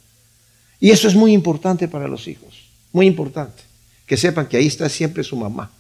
Y 0.84 0.90
eso 0.90 1.08
es 1.08 1.14
muy 1.14 1.32
importante 1.32 1.88
para 1.88 2.06
los 2.06 2.28
hijos, 2.28 2.68
muy 2.92 3.06
importante, 3.06 3.62
que 4.04 4.18
sepan 4.18 4.46
que 4.46 4.58
ahí 4.58 4.66
está 4.66 4.86
siempre 4.90 5.24
su 5.24 5.34
mamá. 5.34 5.70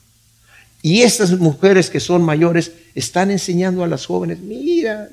Y 0.80 1.02
estas 1.02 1.32
mujeres 1.32 1.90
que 1.90 2.00
son 2.00 2.22
mayores 2.22 2.72
están 2.94 3.30
enseñando 3.30 3.84
a 3.84 3.86
las 3.86 4.06
jóvenes, 4.06 4.38
mira, 4.38 5.10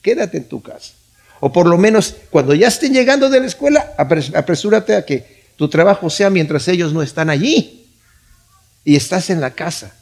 quédate 0.00 0.38
en 0.38 0.44
tu 0.44 0.62
casa. 0.62 0.94
O 1.38 1.52
por 1.52 1.66
lo 1.66 1.76
menos 1.76 2.16
cuando 2.30 2.54
ya 2.54 2.68
estén 2.68 2.94
llegando 2.94 3.28
de 3.28 3.40
la 3.40 3.46
escuela, 3.46 3.92
apresúrate 3.98 4.96
a 4.96 5.04
que 5.04 5.42
tu 5.56 5.68
trabajo 5.68 6.08
sea 6.08 6.30
mientras 6.30 6.66
ellos 6.68 6.94
no 6.94 7.02
están 7.02 7.28
allí. 7.28 7.88
Y 8.86 8.96
estás 8.96 9.28
en 9.28 9.42
la 9.42 9.50
casa 9.50 9.94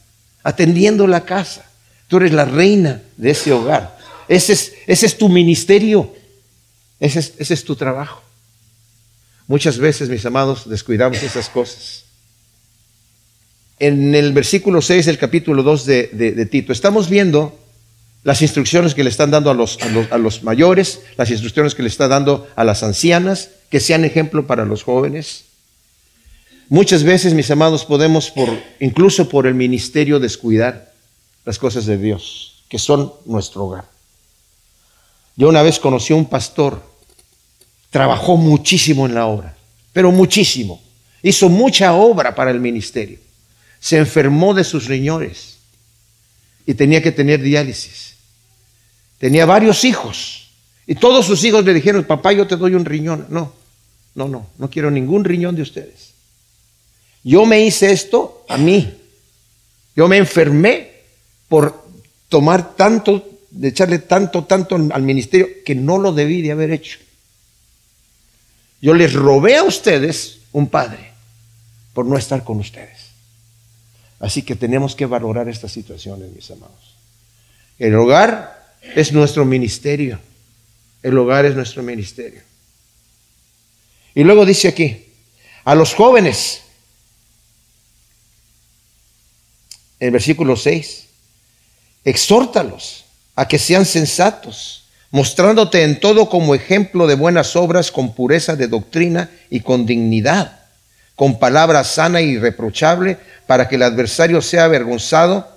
atendiendo 0.43 1.07
la 1.07 1.25
casa. 1.25 1.65
Tú 2.07 2.15
eres 2.15 2.31
la 2.31 2.45
reina 2.45 3.01
de 3.17 3.31
ese 3.31 3.51
hogar. 3.51 3.97
Ese 4.29 4.53
es, 4.87 5.17
tu 5.17 5.27
ministerio. 5.27 6.15
Ese 7.01 7.19
es, 7.19 7.33
ese 7.37 7.53
es, 7.53 7.65
tu 7.65 7.75
trabajo. 7.75 8.28
Muchas 9.49 9.79
veces, 9.79 10.09
mis 10.09 10.23
amados, 10.27 10.69
descuidamos 10.69 11.23
esas 11.23 11.49
cosas. 11.49 12.03
En 13.79 14.13
el 14.13 14.31
versículo 14.31 14.79
6 14.79 15.07
del 15.07 15.17
capítulo 15.17 15.63
2 15.63 15.85
de, 15.87 16.47
Tito, 16.51 16.71
estamos 16.71 17.09
viendo 17.09 17.57
las 18.23 18.43
instrucciones 18.43 18.93
que 18.93 19.03
le 19.03 19.09
están 19.09 19.31
dando 19.31 19.49
a 19.49 19.55
los, 19.55 19.79
a 20.11 20.19
los, 20.19 20.43
mayores, 20.43 21.01
las 21.17 21.31
instrucciones 21.31 21.73
que 21.73 21.81
le 21.81 21.89
está 21.89 22.07
dando 22.07 22.47
a 22.55 22.63
las 22.63 22.83
ancianas, 22.83 23.49
que 23.71 23.79
sean 23.79 24.05
ejemplo 24.05 24.45
para 24.45 24.65
los 24.65 24.83
jóvenes. 24.83 25.45
Muchas 26.67 27.03
veces, 27.03 27.33
mis 27.33 27.49
amados, 27.49 27.85
podemos 27.85 28.29
por, 28.29 28.49
incluso 28.79 29.29
por 29.29 29.47
el 29.47 29.55
ministerio 29.55 30.19
descuidar 30.19 30.93
las 31.43 31.57
cosas 31.57 31.87
de 31.87 31.97
Dios, 31.97 32.61
que 32.69 32.77
son 32.77 33.13
nuestro 33.25 33.65
hogar. 33.65 33.85
Yo 35.35 35.49
una 35.49 35.63
vez 35.63 35.79
conocí 35.79 36.13
a 36.13 36.17
un 36.17 36.29
pastor, 36.29 36.83
trabajó 37.89 38.37
muchísimo 38.37 39.05
en 39.05 39.15
la 39.15 39.25
obra, 39.25 39.55
pero 39.93 40.11
muchísimo. 40.11 40.81
Hizo 41.21 41.49
mucha 41.49 41.93
obra 41.93 42.33
para 42.35 42.51
el 42.51 42.59
ministerio. 42.59 43.19
Se 43.79 43.97
enfermó 43.97 44.53
de 44.53 44.63
sus 44.63 44.85
riñones 44.85 45.57
y 46.65 46.73
tenía 46.73 47.01
que 47.01 47.11
tener 47.11 47.41
diálisis. 47.41 48.15
Tenía 49.17 49.45
varios 49.45 49.83
hijos 49.83 50.49
y 50.87 50.95
todos 50.95 51.25
sus 51.25 51.43
hijos 51.43 51.65
le 51.65 51.73
dijeron, 51.73 52.03
papá, 52.03 52.31
yo 52.31 52.47
te 52.47 52.55
doy 52.55 52.73
un 52.73 52.85
riñón. 52.85 53.25
No, 53.29 53.53
no, 54.15 54.27
no, 54.27 54.47
no 54.57 54.69
quiero 54.69 54.89
ningún 54.89 55.25
riñón 55.25 55.55
de 55.55 55.61
ustedes. 55.61 56.13
Yo 57.23 57.45
me 57.45 57.65
hice 57.65 57.91
esto 57.91 58.45
a 58.47 58.57
mí. 58.57 58.93
Yo 59.95 60.07
me 60.07 60.17
enfermé 60.17 60.91
por 61.49 61.85
tomar 62.29 62.75
tanto, 62.75 63.27
de 63.51 63.67
echarle 63.67 63.99
tanto, 63.99 64.45
tanto 64.45 64.75
al 64.75 65.01
ministerio 65.01 65.47
que 65.65 65.75
no 65.75 65.97
lo 65.97 66.13
debí 66.13 66.41
de 66.41 66.51
haber 66.51 66.71
hecho. 66.71 66.99
Yo 68.81 68.93
les 68.93 69.13
robé 69.13 69.57
a 69.57 69.63
ustedes 69.63 70.39
un 70.51 70.67
padre 70.67 71.11
por 71.93 72.05
no 72.05 72.17
estar 72.17 72.43
con 72.43 72.59
ustedes. 72.59 73.09
Así 74.19 74.41
que 74.41 74.55
tenemos 74.55 74.95
que 74.95 75.05
valorar 75.05 75.47
estas 75.47 75.71
situaciones, 75.71 76.31
mis 76.31 76.49
amados. 76.51 76.95
El 77.77 77.95
hogar 77.95 78.75
es 78.95 79.11
nuestro 79.13 79.45
ministerio. 79.45 80.19
El 81.01 81.17
hogar 81.17 81.45
es 81.45 81.55
nuestro 81.55 81.83
ministerio. 81.83 82.41
Y 84.15 84.23
luego 84.23 84.45
dice 84.45 84.67
aquí, 84.67 85.05
a 85.63 85.75
los 85.75 85.93
jóvenes, 85.93 86.61
en 89.99 90.11
versículo 90.11 90.55
6, 90.55 91.05
exhórtalos 92.03 93.05
a 93.35 93.47
que 93.47 93.59
sean 93.59 93.85
sensatos, 93.85 94.88
mostrándote 95.11 95.83
en 95.83 95.99
todo 95.99 96.29
como 96.29 96.55
ejemplo 96.55 97.07
de 97.07 97.15
buenas 97.15 97.55
obras, 97.55 97.91
con 97.91 98.13
pureza 98.13 98.55
de 98.55 98.67
doctrina 98.67 99.29
y 99.49 99.61
con 99.61 99.85
dignidad, 99.85 100.59
con 101.15 101.39
palabra 101.39 101.83
sana 101.83 102.21
y 102.21 102.31
irreprochable, 102.31 103.17
para 103.47 103.67
que 103.67 103.75
el 103.75 103.83
adversario 103.83 104.41
sea 104.41 104.65
avergonzado 104.65 105.47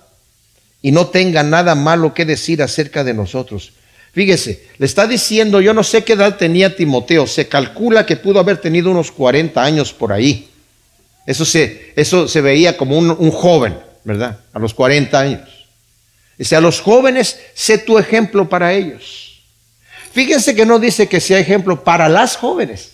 y 0.81 0.91
no 0.91 1.07
tenga 1.07 1.43
nada 1.43 1.75
malo 1.75 2.13
que 2.13 2.25
decir 2.25 2.61
acerca 2.61 3.03
de 3.03 3.13
nosotros. 3.13 3.73
Fíjese, 4.13 4.67
le 4.77 4.85
está 4.85 5.07
diciendo, 5.07 5.61
yo 5.61 5.73
no 5.73 5.83
sé 5.83 6.03
qué 6.03 6.13
edad 6.13 6.37
tenía 6.37 6.75
Timoteo, 6.75 7.25
se 7.25 7.47
calcula 7.47 8.05
que 8.05 8.15
pudo 8.15 8.39
haber 8.39 8.57
tenido 8.57 8.91
unos 8.91 9.11
40 9.11 9.63
años 9.63 9.93
por 9.93 10.11
ahí. 10.11 10.49
Eso 11.25 11.45
se, 11.45 11.93
eso 11.95 12.27
se 12.27 12.41
veía 12.41 12.77
como 12.77 12.97
un, 12.97 13.09
un 13.11 13.31
joven, 13.31 13.75
¿verdad? 14.03 14.39
A 14.51 14.59
los 14.59 14.73
40 14.73 15.19
años. 15.19 15.49
Dice, 16.37 16.55
a 16.55 16.61
los 16.61 16.81
jóvenes, 16.81 17.39
sé 17.53 17.77
tu 17.77 17.97
ejemplo 17.97 18.49
para 18.49 18.73
ellos. 18.73 19.32
Fíjense 20.13 20.53
que 20.53 20.65
no 20.65 20.77
dice 20.77 21.09
que 21.09 21.19
sea 21.19 21.39
ejemplo 21.39 21.83
para 21.83 22.07
las 22.07 22.37
jóvenes. 22.37 22.91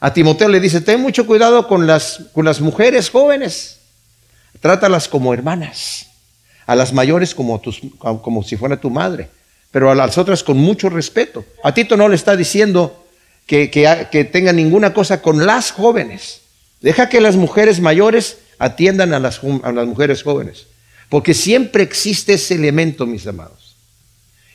A 0.00 0.12
Timoteo 0.12 0.48
le 0.48 0.60
dice, 0.60 0.82
ten 0.82 1.00
mucho 1.00 1.26
cuidado 1.26 1.66
con 1.66 1.86
las, 1.86 2.24
con 2.34 2.44
las 2.44 2.60
mujeres 2.60 3.08
jóvenes. 3.08 3.78
Trátalas 4.60 5.08
como 5.08 5.32
hermanas. 5.32 6.08
A 6.66 6.74
las 6.74 6.92
mayores 6.92 7.34
como, 7.34 7.58
tus, 7.58 7.80
como 7.98 8.42
si 8.42 8.58
fuera 8.58 8.76
tu 8.76 8.90
madre. 8.90 9.30
Pero 9.70 9.90
a 9.90 9.94
las 9.94 10.18
otras 10.18 10.42
con 10.42 10.58
mucho 10.58 10.90
respeto. 10.90 11.42
A 11.64 11.72
Tito 11.72 11.96
no 11.96 12.06
le 12.06 12.16
está 12.16 12.36
diciendo 12.36 13.06
que, 13.46 13.70
que 13.70 14.24
tenga 14.24 14.52
ninguna 14.52 14.92
cosa 14.92 15.22
con 15.22 15.46
las 15.46 15.70
jóvenes. 15.70 16.42
Deja 16.82 17.08
que 17.08 17.22
las 17.22 17.36
mujeres 17.36 17.80
mayores 17.80 18.36
atiendan 18.58 19.14
a 19.14 19.20
las, 19.20 19.40
a 19.62 19.72
las 19.72 19.86
mujeres 19.86 20.22
jóvenes. 20.22 20.66
Porque 21.08 21.32
siempre 21.32 21.82
existe 21.82 22.34
ese 22.34 22.56
elemento, 22.56 23.06
mis 23.06 23.26
amados. 23.26 23.61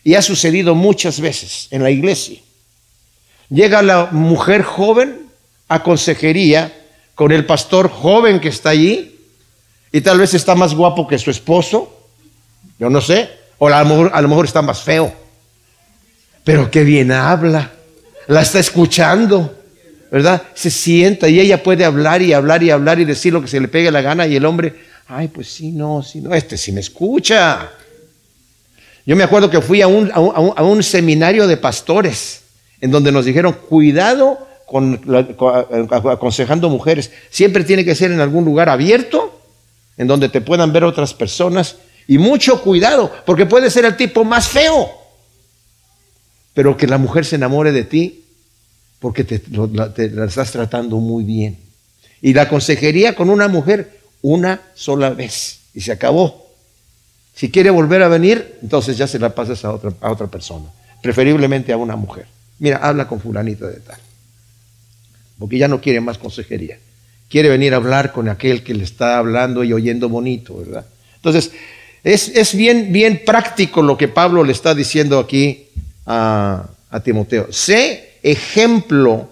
Y 0.04 0.16
ha 0.16 0.22
sucedido 0.22 0.76
muchas 0.76 1.20
veces 1.20 1.68
en 1.72 1.84
la 1.84 1.92
iglesia. 1.92 2.40
Llega 3.50 3.82
la 3.82 4.10
mujer 4.12 4.64
joven 4.64 5.28
a 5.68 5.84
consejería 5.84 6.74
con 7.16 7.32
el 7.32 7.46
pastor 7.46 7.90
joven 7.90 8.40
que 8.40 8.50
está 8.50 8.70
allí 8.70 9.16
y 9.92 10.02
tal 10.02 10.20
vez 10.20 10.34
está 10.34 10.56
más 10.56 10.74
guapo 10.74 11.08
que 11.08 11.18
su 11.18 11.32
esposo, 11.32 12.10
yo 12.78 12.90
no 12.90 13.02
sé, 13.02 13.30
o 13.58 13.68
a 13.68 13.84
lo 13.84 14.28
mejor, 14.28 14.46
está 14.46 14.62
más 14.62 14.82
feo, 14.82 15.12
pero 16.44 16.70
qué 16.70 16.84
bien 16.84 17.12
habla, 17.12 17.72
la 18.28 18.42
está 18.42 18.60
escuchando, 18.60 19.58
¿verdad? 20.12 20.44
Se 20.54 20.70
sienta 20.70 21.28
y 21.28 21.40
ella 21.40 21.64
puede 21.64 21.86
hablar 21.86 22.22
y 22.22 22.34
hablar 22.34 22.62
y 22.62 22.70
hablar 22.70 23.00
y 23.00 23.06
decir 23.06 23.34
lo 23.34 23.42
que 23.42 23.48
se 23.48 23.60
le 23.60 23.68
pegue 23.68 23.90
la 23.90 24.02
gana 24.02 24.28
y 24.28 24.36
el 24.36 24.46
hombre, 24.46 24.76
ay, 25.08 25.30
pues 25.30 25.48
sí, 25.48 25.72
no, 25.72 26.04
sí, 26.04 26.22
no, 26.22 26.34
este 26.34 26.58
sí 26.58 26.72
me 26.72 26.82
escucha. 26.82 27.72
Yo 29.08 29.16
me 29.16 29.24
acuerdo 29.24 29.50
que 29.50 29.62
fui 29.62 29.82
a 29.82 29.88
un, 29.88 30.84
seminario 30.84 31.48
de 31.48 31.56
pastores 31.56 32.42
en 32.82 32.92
donde 32.92 33.14
nos 33.14 33.24
dijeron, 33.24 33.56
cuidado 33.70 34.38
con, 34.66 35.00
aconsejando 36.12 36.70
mujeres. 36.70 37.10
Siempre 37.30 37.64
tiene 37.64 37.86
que 37.86 37.96
ser 37.96 38.12
en 38.12 38.20
algún 38.20 38.44
lugar 38.44 38.68
abierto, 38.68 39.40
en 39.96 40.08
donde 40.08 40.28
te 40.28 40.42
puedan 40.42 40.74
ver 40.74 40.84
otras 40.84 41.14
personas. 41.14 41.78
Y 42.06 42.18
mucho 42.18 42.62
cuidado, 42.62 43.10
porque 43.26 43.46
puede 43.46 43.70
ser 43.70 43.86
el 43.86 43.96
tipo 43.96 44.26
más 44.26 44.50
feo, 44.50 44.90
pero 46.54 46.76
que 46.76 46.86
la 46.86 46.98
mujer 46.98 47.24
se 47.24 47.38
enamore 47.38 47.72
de 47.72 47.86
ti 47.86 48.26
porque 49.00 49.24
te, 49.24 49.40
te 49.40 50.10
la 50.10 50.26
estás 50.26 50.52
tratando 50.52 50.98
muy 50.98 51.24
bien. 51.24 51.58
Y 52.22 52.34
la 52.34 52.50
consejería 52.50 53.16
con 53.16 53.30
una 53.30 53.48
mujer 53.48 54.02
una 54.22 54.60
sola 54.76 55.12
vez 55.12 55.60
y 55.74 55.80
se 55.80 55.94
acabó. 55.94 56.47
Si 57.38 57.50
quiere 57.52 57.70
volver 57.70 58.02
a 58.02 58.10
venir, 58.10 58.58
entonces 58.62 58.98
ya 58.98 59.08
se 59.08 59.20
la 59.20 59.30
pasas 59.30 59.64
a 59.64 59.72
otra, 59.72 59.94
a 60.02 60.12
otra 60.12 60.28
persona, 60.28 60.66
preferiblemente 61.02 61.72
a 61.72 61.78
una 61.78 61.96
mujer. 61.96 62.26
Mira, 62.60 62.78
habla 62.78 63.08
con 63.08 63.22
fulanito 63.22 63.66
de 63.66 63.80
tal 63.80 64.00
porque 65.40 65.58
ya 65.58 65.68
no 65.68 65.82
quiere 65.82 66.02
más 66.02 66.18
consejería. 66.18 66.80
Quiere 67.30 67.50
venir 67.50 67.74
a 67.74 67.78
hablar 67.78 68.12
con 68.12 68.30
aquel 68.30 68.64
que 68.64 68.74
le 68.74 68.84
está 68.84 69.18
hablando 69.18 69.64
y 69.64 69.74
oyendo 69.74 70.10
bonito, 70.10 70.58
¿verdad? 70.58 70.86
Entonces, 71.16 71.52
es, 72.04 72.56
bien, 72.56 72.94
bien 72.94 73.22
práctico 73.26 73.82
lo 73.82 73.98
que 73.98 74.08
Pablo 74.08 74.44
le 74.44 74.54
está 74.54 74.74
diciendo 74.74 75.20
aquí 75.20 75.68
a, 76.06 76.68
a 76.90 77.00
Timoteo. 77.02 77.48
Sé 77.52 78.14
ejemplo. 78.24 79.30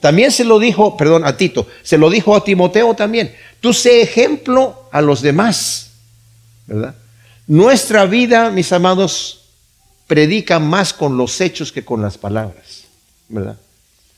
También 0.00 0.30
se 0.30 0.44
lo 0.44 0.58
dijo, 0.58 0.96
perdón, 0.96 1.24
a 1.24 1.36
Tito, 1.36 1.66
se 1.82 1.98
lo 1.98 2.10
dijo 2.10 2.36
a 2.36 2.44
Timoteo 2.44 2.94
también. 2.94 3.34
Tú 3.60 3.72
sé 3.72 4.02
ejemplo 4.02 4.88
a 4.92 5.00
los 5.00 5.22
demás, 5.22 5.90
¿verdad? 6.66 6.94
Nuestra 7.50 8.06
vida, 8.06 8.52
mis 8.52 8.72
amados, 8.72 9.40
predica 10.06 10.60
más 10.60 10.94
con 10.94 11.16
los 11.16 11.40
hechos 11.40 11.72
que 11.72 11.84
con 11.84 12.00
las 12.00 12.16
palabras, 12.16 12.84
¿verdad? 13.28 13.58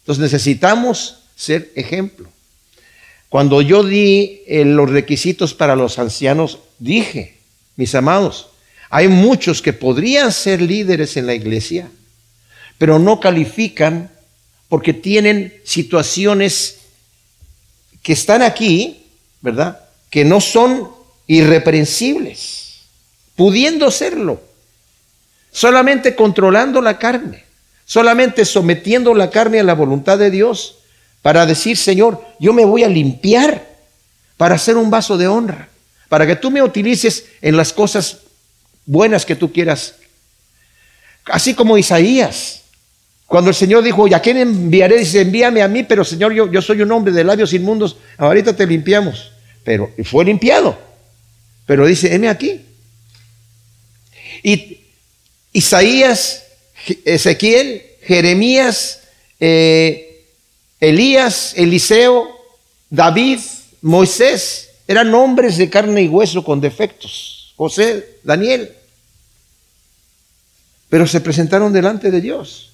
Entonces 0.01 0.21
necesitamos 0.21 1.21
ser 1.35 1.73
ejemplo. 1.75 2.29
Cuando 3.31 3.63
yo 3.63 3.85
di 3.85 4.43
eh, 4.47 4.67
los 4.67 4.91
requisitos 4.91 5.55
para 5.55 5.77
los 5.77 5.99
ancianos, 5.99 6.59
dije, 6.79 7.39
mis 7.77 7.95
amados, 7.95 8.49
hay 8.91 9.09
muchos 9.09 9.63
que 9.63 9.73
podrían 9.73 10.31
ser 10.31 10.61
líderes 10.61 11.17
en 11.17 11.27
la 11.27 11.33
iglesia, 11.33 11.91
pero 12.77 12.99
no 12.99 13.19
califican 13.19 14.11
porque 14.69 14.93
tienen 14.93 15.59
situaciones 15.65 16.81
que 18.03 18.13
están 18.13 18.43
aquí, 18.43 19.07
¿verdad? 19.41 19.81
Que 20.11 20.23
no 20.23 20.39
son 20.39 20.91
irreprensibles, 21.27 22.62
pudiendo 23.43 23.91
serlo, 23.91 24.41
solamente 25.51 26.15
controlando 26.15 26.81
la 26.81 26.97
carne, 26.97 27.43
solamente 27.85 28.45
sometiendo 28.45 29.17
la 29.17 29.31
carne 29.31 29.59
a 29.59 29.65
la 29.65 29.75
voluntad 29.75 30.17
de 30.17 30.31
Dios 30.31 30.77
para 31.23 31.45
decir, 31.45 31.77
Señor, 31.77 32.25
yo 32.39 32.53
me 32.53 32.65
voy 32.65 32.85
a 32.85 32.89
limpiar 32.89 33.67
para 34.37 34.55
hacer 34.55 34.77
un 34.77 34.91
vaso 34.91 35.19
de 35.19 35.27
honra, 35.27 35.69
para 36.09 36.25
que 36.25 36.37
tú 36.37 36.53
me 36.53 36.63
utilices 36.63 37.25
en 37.41 37.57
las 37.57 37.73
cosas 37.73 38.19
buenas 38.87 39.27
que 39.27 39.35
tú 39.35 39.53
quieras. 39.53 39.97
Así 41.25 41.53
como 41.53 41.77
Isaías, 41.77 42.63
cuando 43.27 43.51
el 43.51 43.57
Señor 43.57 43.83
dijo, 43.83 44.07
¿y 44.07 44.15
a 44.15 44.21
quién 44.21 44.37
enviaré? 44.37 44.99
Dice, 44.99 45.23
envíame 45.23 45.63
a 45.63 45.67
mí, 45.69 45.83
pero 45.83 46.05
Señor, 46.05 46.33
yo, 46.33 46.49
yo 46.49 46.63
soy 46.63 46.81
un 46.81 46.93
hombre 46.93 47.13
de 47.13 47.25
labios 47.25 47.53
inmundos, 47.53 47.97
ahorita 48.19 48.55
te 48.55 48.69
limpiamos. 48.69 49.33
Pero 49.65 49.91
fue 50.05 50.25
limpiado. 50.25 50.79
Pero 51.67 51.87
dice, 51.87 52.15
heme 52.15 52.29
aquí. 52.29 52.67
Y 54.43 54.81
Isaías, 55.53 56.45
Ezequiel, 57.05 57.83
Jeremías, 58.03 59.01
eh, 59.39 60.27
Elías, 60.81 61.55
Eliseo, 61.57 62.29
David, 62.91 63.39
Moisés, 63.83 64.71
eran 64.89 65.15
hombres 65.15 65.57
de 65.57 65.71
carne 65.71 66.03
y 66.03 66.09
hueso 66.09 66.43
con 66.43 66.61
defectos. 66.61 67.55
José, 67.57 68.19
Daniel. 68.25 68.73
Pero 70.89 71.07
se 71.07 71.21
presentaron 71.21 71.73
delante 71.73 72.11
de 72.11 72.21
Dios, 72.21 72.73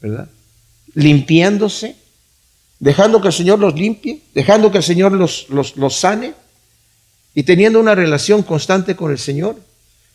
¿verdad? 0.00 0.28
Limpiándose, 0.94 1.96
dejando 2.78 3.20
que 3.20 3.28
el 3.28 3.32
Señor 3.32 3.58
los 3.58 3.74
limpie, 3.74 4.20
dejando 4.34 4.70
que 4.70 4.78
el 4.78 4.84
Señor 4.84 5.12
los, 5.12 5.48
los, 5.48 5.76
los 5.76 5.96
sane 5.96 6.34
y 7.34 7.42
teniendo 7.44 7.80
una 7.80 7.94
relación 7.94 8.42
constante 8.42 8.94
con 8.94 9.10
el 9.10 9.18
Señor. 9.18 9.56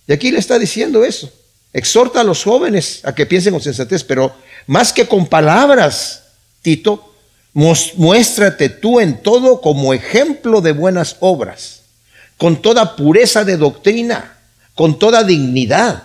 Y 0.08 0.14
aquí 0.14 0.32
le 0.32 0.40
está 0.40 0.58
diciendo 0.58 1.04
eso. 1.04 1.30
Exhorta 1.74 2.22
a 2.22 2.24
los 2.24 2.44
jóvenes 2.44 3.02
a 3.04 3.14
que 3.14 3.26
piensen 3.26 3.54
con 3.54 3.62
sensatez, 3.62 4.04
pero 4.04 4.34
más 4.66 4.94
que 4.94 5.08
con 5.08 5.28
palabras, 5.28 6.24
Tito, 6.62 7.14
muéstrate 7.54 8.70
tú 8.70 9.00
en 9.00 9.22
todo 9.22 9.62
como 9.62 9.94
ejemplo 9.94 10.62
de 10.62 10.72
buenas 10.72 11.18
obras, 11.20 11.82
con 12.38 12.62
toda 12.62 12.96
pureza 12.96 13.44
de 13.44 13.58
doctrina, 13.58 14.38
con 14.76 14.98
toda 14.98 15.24
dignidad, 15.24 16.04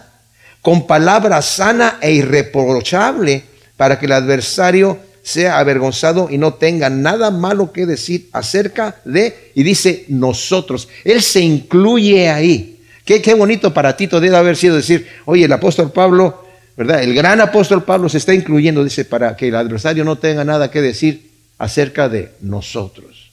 con 0.62 0.86
palabra 0.86 1.42
sana 1.42 1.98
e 2.00 2.12
irreprochable, 2.12 3.44
para 3.76 3.98
que 3.98 4.06
el 4.06 4.12
adversario 4.12 4.98
sea 5.22 5.58
avergonzado 5.58 6.28
y 6.30 6.38
no 6.38 6.54
tenga 6.54 6.90
nada 6.90 7.30
malo 7.30 7.72
que 7.72 7.86
decir 7.86 8.28
acerca 8.32 8.96
de, 9.04 9.52
y 9.54 9.62
dice 9.62 10.04
nosotros, 10.08 10.88
Él 11.04 11.22
se 11.22 11.40
incluye 11.40 12.28
ahí. 12.28 12.71
Qué, 13.04 13.20
qué 13.20 13.34
bonito 13.34 13.74
para 13.74 13.96
Tito 13.96 14.20
debe 14.20 14.36
haber 14.36 14.56
sido 14.56 14.76
decir, 14.76 15.06
oye, 15.24 15.44
el 15.44 15.52
apóstol 15.52 15.90
Pablo 15.92 16.42
¿verdad? 16.76 17.02
El 17.02 17.14
gran 17.14 17.40
apóstol 17.40 17.84
Pablo 17.84 18.08
se 18.08 18.18
está 18.18 18.34
incluyendo, 18.34 18.82
dice, 18.84 19.04
para 19.04 19.36
que 19.36 19.48
el 19.48 19.56
adversario 19.56 20.04
no 20.04 20.16
tenga 20.16 20.44
nada 20.44 20.70
que 20.70 20.80
decir 20.80 21.30
acerca 21.58 22.08
de 22.08 22.32
nosotros. 22.40 23.30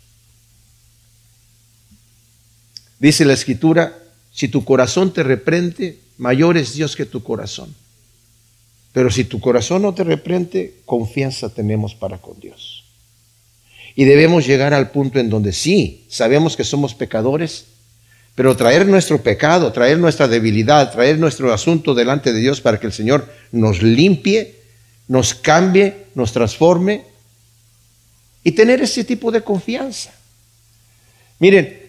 Dice 2.99 3.23
la 3.23 3.33
escritura, 3.33 3.97
si 4.31 4.49
tu 4.49 4.65
corazón 4.65 5.13
te 5.13 5.23
reprende, 5.23 5.99
mayor 6.17 6.57
es 6.57 6.73
Dios 6.73 6.95
que 6.95 7.05
tu 7.05 7.23
corazón. 7.23 7.73
Pero 8.91 9.09
si 9.09 9.23
tu 9.23 9.39
corazón 9.39 9.83
no 9.83 9.93
te 9.93 10.03
reprende, 10.03 10.75
confianza 10.85 11.49
tenemos 11.49 11.95
para 11.95 12.17
con 12.17 12.39
Dios. 12.39 12.83
Y 13.95 14.03
debemos 14.03 14.45
llegar 14.45 14.73
al 14.73 14.91
punto 14.91 15.19
en 15.19 15.29
donde 15.29 15.53
sí, 15.53 16.05
sabemos 16.09 16.57
que 16.57 16.63
somos 16.63 16.93
pecadores, 16.93 17.65
pero 18.39 18.55
traer 18.55 18.87
nuestro 18.87 19.21
pecado, 19.21 19.69
traer 19.73 19.97
nuestra 19.97 20.25
debilidad, 20.25 20.93
traer 20.93 21.19
nuestro 21.19 21.53
asunto 21.53 21.93
delante 21.93 22.31
de 22.31 22.39
Dios 22.39 22.61
para 22.61 22.79
que 22.79 22.87
el 22.87 22.93
Señor 22.93 23.29
nos 23.51 23.81
limpie, 23.81 24.55
nos 25.09 25.33
cambie, 25.33 26.05
nos 26.15 26.31
transforme 26.31 27.03
y 28.41 28.53
tener 28.53 28.81
ese 28.81 29.03
tipo 29.03 29.29
de 29.29 29.41
confianza. 29.41 30.13
Miren, 31.39 31.81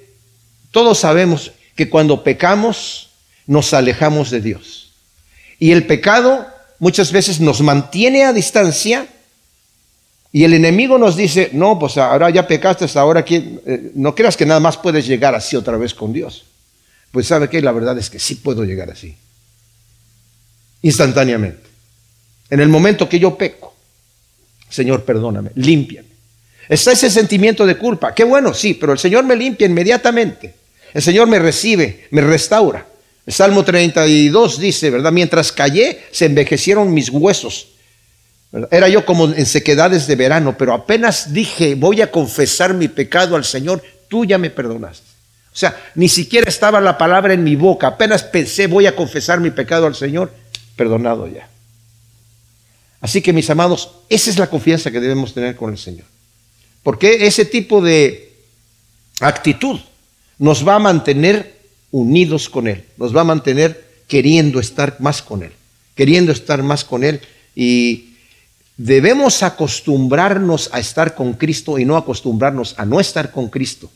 todos 0.73 0.99
sabemos 0.99 1.53
que 1.77 1.89
cuando 1.89 2.25
pecamos 2.25 3.11
nos 3.47 3.73
alejamos 3.73 4.33
de 4.33 4.41
Dios. 4.41 4.91
Y 5.61 5.71
el 5.71 5.87
pecado 5.87 6.49
muchas 6.81 7.13
veces 7.13 7.39
nos 7.39 7.61
mantiene 7.61 8.25
a 8.25 8.33
distancia 8.33 9.07
y 10.33 10.45
el 10.45 10.55
enemigo 10.55 10.97
nos 10.97 11.17
dice, 11.17 11.51
no, 11.53 11.79
pues 11.79 11.97
ahora 11.97 12.31
ya 12.31 12.47
pecaste, 12.47 12.87
ahora 12.99 13.25
que, 13.25 13.61
eh, 13.67 13.93
no 13.95 14.15
creas 14.15 14.37
que 14.37 14.47
nada 14.47 14.61
más 14.61 14.77
puedes 14.77 15.07
llegar 15.07 15.35
así 15.35 15.57
otra 15.57 15.77
vez 15.77 15.93
con 15.93 16.13
Dios. 16.13 16.45
Pues 17.11 17.27
sabe 17.27 17.49
que 17.49 17.61
la 17.61 17.73
verdad 17.73 17.99
es 17.99 18.09
que 18.09 18.21
sí 18.21 18.37
puedo 18.37 18.65
llegar 18.65 18.91
así. 18.91 19.17
Instantáneamente. 20.83 21.69
En 22.49 22.61
el 22.61 22.69
momento 22.69 23.09
que 23.09 23.19
yo 23.19 23.37
peco, 23.37 23.75
Señor, 24.69 25.05
perdóname, 25.05 25.51
límpiame. 25.57 26.09
Está 26.69 26.93
ese 26.93 27.11
sentimiento 27.11 27.67
de 27.67 27.77
culpa. 27.77 28.15
Qué 28.15 28.23
bueno, 28.23 28.55
sí, 28.55 28.75
pero 28.75 28.93
el 28.93 28.99
Señor 28.99 29.25
me 29.25 29.35
limpia 29.35 29.67
inmediatamente. 29.67 30.55
El 30.95 31.03
Señor 31.03 31.27
me 31.27 31.41
recibe, 31.41 32.07
me 32.13 32.21
restaura. 32.21 32.87
El 33.27 33.33
Salmo 33.33 33.65
32 33.65 34.61
dice, 34.61 34.91
¿verdad? 34.91 35.11
Mientras 35.11 35.51
callé, 35.51 36.01
se 36.13 36.27
envejecieron 36.27 36.95
mis 36.95 37.11
huesos. 37.11 37.69
Era 38.71 38.89
yo 38.89 39.05
como 39.07 39.27
en 39.27 39.47
sequedades 39.47 40.07
de 40.07 40.17
verano, 40.17 40.57
pero 40.59 40.75
apenas 40.75 41.33
dije, 41.33 41.77
voy 41.77 42.01
a 42.01 42.11
confesar 42.11 42.75
mi 42.75 42.89
pecado 42.89 43.37
al 43.37 43.45
Señor, 43.45 43.83
tú 44.09 44.25
ya 44.25 44.39
me 44.39 44.51
perdonaste. 44.51 45.07
O 45.53 45.57
sea, 45.57 45.77
ni 45.95 46.09
siquiera 46.09 46.49
estaba 46.49 46.81
la 46.81 46.99
palabra 46.99 47.33
en 47.35 47.45
mi 47.45 47.55
boca, 47.55 47.87
apenas 47.87 48.25
pensé, 48.25 48.67
voy 48.67 48.87
a 48.87 48.97
confesar 48.97 49.41
mi 49.41 49.51
pecado 49.51 49.87
al 49.87 49.95
Señor, 49.95 50.33
perdonado 50.77 51.29
ya. 51.29 51.49
Así 53.01 53.23
que 53.23 53.33
mis 53.33 53.49
amados, 53.51 53.91
esa 54.09 54.31
es 54.31 54.39
la 54.39 54.51
confianza 54.51 54.91
que 54.91 55.01
debemos 55.01 55.33
tener 55.33 55.57
con 55.57 55.71
el 55.71 55.79
Señor. 55.79 56.07
Porque 56.83 57.27
ese 57.27 57.45
tipo 57.45 57.81
de 57.81 58.33
actitud 59.21 59.79
nos 60.39 60.67
va 60.67 60.77
a 60.77 60.81
mantener 60.81 61.61
unidos 61.91 62.49
con 62.49 62.67
Él, 62.67 62.85
nos 62.97 63.15
va 63.15 63.23
a 63.23 63.25
mantener 63.25 63.85
queriendo 64.09 64.61
estar 64.61 64.97
más 65.01 65.23
con 65.23 65.43
Él, 65.43 65.53
queriendo 65.95 66.33
estar 66.33 66.63
más 66.63 66.85
con 66.85 67.05
Él 67.05 67.21
y 67.55 68.10
Debemos 68.83 69.43
acostumbrarnos 69.43 70.71
a 70.73 70.81
estar 70.81 71.15
con 71.15 71.35
Cristo 71.35 71.79
y 71.79 71.85
no 71.85 71.99
acostumbrarnos 71.99 72.75
a 72.79 72.87
no 72.87 72.99
estar 72.99 73.31
con 73.31 73.51
Cristo. 73.51 73.91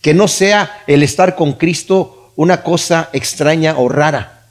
Que 0.00 0.14
no 0.14 0.26
sea 0.26 0.84
el 0.86 1.02
estar 1.02 1.36
con 1.36 1.52
Cristo 1.52 2.32
una 2.34 2.62
cosa 2.62 3.10
extraña 3.12 3.76
o 3.76 3.90
rara. 3.90 4.46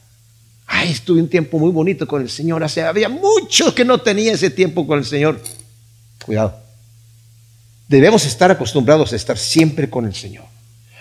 Ay, 0.67 0.91
estuve 0.91 1.19
un 1.19 1.29
tiempo 1.29 1.57
muy 1.57 1.71
bonito 1.71 2.07
con 2.07 2.21
el 2.21 2.29
Señor. 2.29 2.63
Había 2.63 3.09
mucho 3.09 3.73
que 3.73 3.83
no 3.83 3.97
tenía 3.97 4.33
ese 4.33 4.51
tiempo 4.51 4.85
con 4.85 4.99
el 4.99 5.05
Señor. 5.05 5.41
Cuidado. 6.23 6.59
Debemos 7.87 8.23
estar 8.27 8.51
acostumbrados 8.51 9.13
a 9.13 9.15
estar 9.15 9.35
siempre 9.35 9.89
con 9.89 10.05
el 10.05 10.13
Señor. 10.13 10.45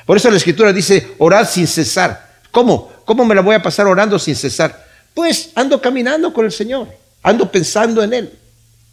Por 0.07 0.17
eso 0.17 0.31
la 0.31 0.39
Escritura 0.39 0.73
dice, 0.73 1.09
orad 1.19 1.47
sin 1.47 1.67
cesar. 1.67 2.41
¿Cómo? 2.51 2.91
¿Cómo 3.05 3.27
me 3.27 3.35
la 3.35 3.43
voy 3.43 3.57
a 3.57 3.63
pasar 3.63 3.87
orando 3.87 4.19
sin 4.19 4.35
cesar? 4.35 4.87
Pues 5.13 5.51
ando 5.55 5.83
caminando 5.83 6.33
con 6.33 6.47
el 6.47 6.53
Señor, 6.53 6.89
ando 7.23 7.53
pensando 7.53 8.03
en 8.03 8.15
Él 8.15 8.39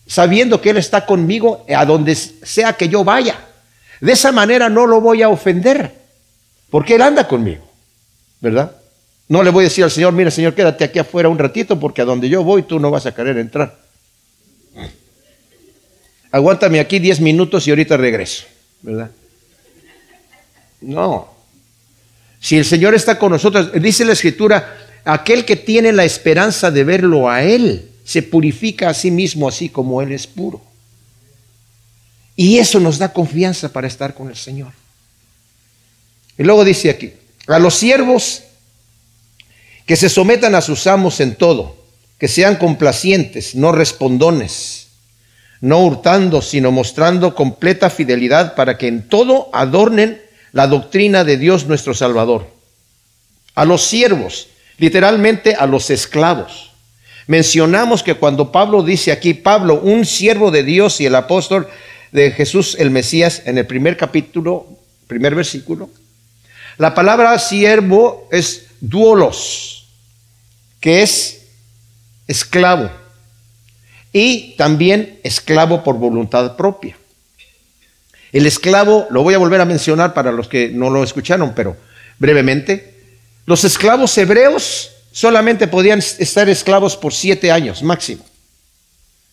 sabiendo 0.08 0.62
que 0.62 0.72
Él 0.72 0.78
está 0.78 1.06
conmigo 1.06 1.66
a 1.74 1.86
donde 1.86 2.16
sea 2.16 2.74
que 2.74 2.90
yo 2.90 3.04
vaya. 3.04 3.40
De 4.00 4.12
esa 4.12 4.32
manera 4.32 4.70
no 4.70 4.88
lo 4.88 5.00
voy 5.00 5.22
a 5.22 5.30
ofender, 5.30 5.94
porque 6.70 6.96
Él 6.96 7.02
anda 7.02 7.28
conmigo, 7.28 7.70
¿verdad? 8.40 8.76
No 9.28 9.44
le 9.44 9.52
voy 9.52 9.64
a 9.64 9.68
decir 9.70 9.84
al 9.84 9.92
Señor, 9.92 10.14
mira 10.14 10.32
Señor, 10.32 10.54
quédate 10.54 10.84
aquí 10.84 11.00
afuera 11.00 11.30
un 11.30 11.38
ratito, 11.38 11.80
porque 11.80 12.02
a 12.02 12.06
donde 12.06 12.28
yo 12.28 12.44
voy 12.44 12.64
tú 12.64 12.80
no 12.80 12.92
vas 12.92 13.06
a 13.06 13.14
querer 13.14 13.38
entrar. 13.38 13.80
Aguántame 16.32 16.80
aquí 16.80 17.00
10 17.00 17.20
minutos 17.22 17.68
y 17.68 17.70
ahorita 17.70 17.98
regreso, 17.98 18.46
¿verdad? 18.82 19.12
No. 20.82 21.30
Si 22.40 22.58
el 22.58 22.66
Señor 22.66 22.96
está 22.96 23.20
con 23.20 23.32
nosotros, 23.32 23.72
dice 23.80 24.04
la 24.04 24.14
Escritura, 24.14 24.78
aquel 25.06 25.46
que 25.46 25.56
tiene 25.56 25.92
la 25.92 26.06
esperanza 26.06 26.72
de 26.72 26.84
verlo 26.84 27.30
a 27.30 27.44
Él, 27.44 27.91
se 28.04 28.24
purifica 28.24 28.90
a 28.90 28.94
sí 28.94 29.12
mismo 29.12 29.48
así 29.48 29.70
como 29.70 30.02
Él 30.02 30.12
es 30.12 30.28
puro. 30.28 30.62
Y 32.36 32.58
eso 32.58 32.80
nos 32.80 32.98
da 32.98 33.14
confianza 33.14 33.72
para 33.72 33.88
estar 33.88 34.14
con 34.14 34.30
el 34.30 34.36
Señor. 34.36 34.74
Y 36.38 36.44
luego 36.44 36.64
dice 36.64 36.90
aquí, 36.90 37.14
a 37.48 37.60
los 37.60 37.76
siervos 37.76 38.44
que 39.86 39.96
se 39.96 40.10
sometan 40.10 40.56
a 40.56 40.62
sus 40.62 40.88
amos 40.88 41.20
en 41.20 41.36
todo, 41.36 41.76
que 42.18 42.28
sean 42.28 42.56
complacientes, 42.56 43.56
no 43.56 43.72
respondones, 43.72 44.88
no 45.60 45.80
hurtando, 45.80 46.42
sino 46.42 46.72
mostrando 46.72 47.36
completa 47.36 47.90
fidelidad 47.90 48.56
para 48.56 48.78
que 48.78 48.88
en 48.88 49.08
todo 49.08 49.50
adornen 49.54 50.22
la 50.52 50.68
doctrina 50.68 51.24
de 51.24 51.38
Dios 51.38 51.68
nuestro 51.68 51.94
Salvador. 51.94 52.48
A 53.54 53.66
los 53.66 53.84
siervos, 53.84 54.48
literalmente 54.78 55.56
a 55.56 55.68
los 55.68 55.90
esclavos 55.90 56.71
Mencionamos 57.32 58.04
que 58.04 58.16
cuando 58.16 58.52
Pablo 58.52 58.84
dice 58.84 59.10
aquí, 59.10 59.34
Pablo, 59.34 59.80
un 59.80 60.06
siervo 60.06 60.52
de 60.52 60.64
Dios 60.64 61.00
y 61.00 61.06
el 61.06 61.16
apóstol 61.16 61.66
de 62.12 62.32
Jesús 62.32 62.76
el 62.78 62.92
Mesías, 62.92 63.44
en 63.46 63.58
el 63.58 63.66
primer 63.66 63.96
capítulo, 63.96 64.68
primer 65.08 65.34
versículo, 65.34 65.90
la 66.78 66.94
palabra 66.94 67.40
siervo 67.40 68.28
es 68.34 68.66
duolos, 68.82 69.88
que 70.82 71.04
es 71.04 71.44
esclavo, 72.28 72.92
y 74.12 74.58
también 74.58 75.18
esclavo 75.24 75.86
por 75.86 75.96
voluntad 75.96 76.58
propia. 76.58 76.98
El 78.34 78.46
esclavo, 78.46 79.08
lo 79.10 79.24
voy 79.24 79.36
a 79.36 79.38
volver 79.38 79.62
a 79.62 79.66
mencionar 79.66 80.14
para 80.14 80.34
los 80.34 80.50
que 80.50 80.68
no 80.68 80.90
lo 80.90 81.02
escucharon, 81.02 81.54
pero 81.56 81.78
brevemente, 82.20 82.94
los 83.46 83.64
esclavos 83.64 84.18
hebreos 84.18 84.92
solamente 85.12 85.68
podían 85.68 86.00
estar 86.00 86.50
esclavos 86.50 86.98
por 86.98 87.14
siete 87.14 87.52
años 87.52 87.84
máximo. 87.84 88.24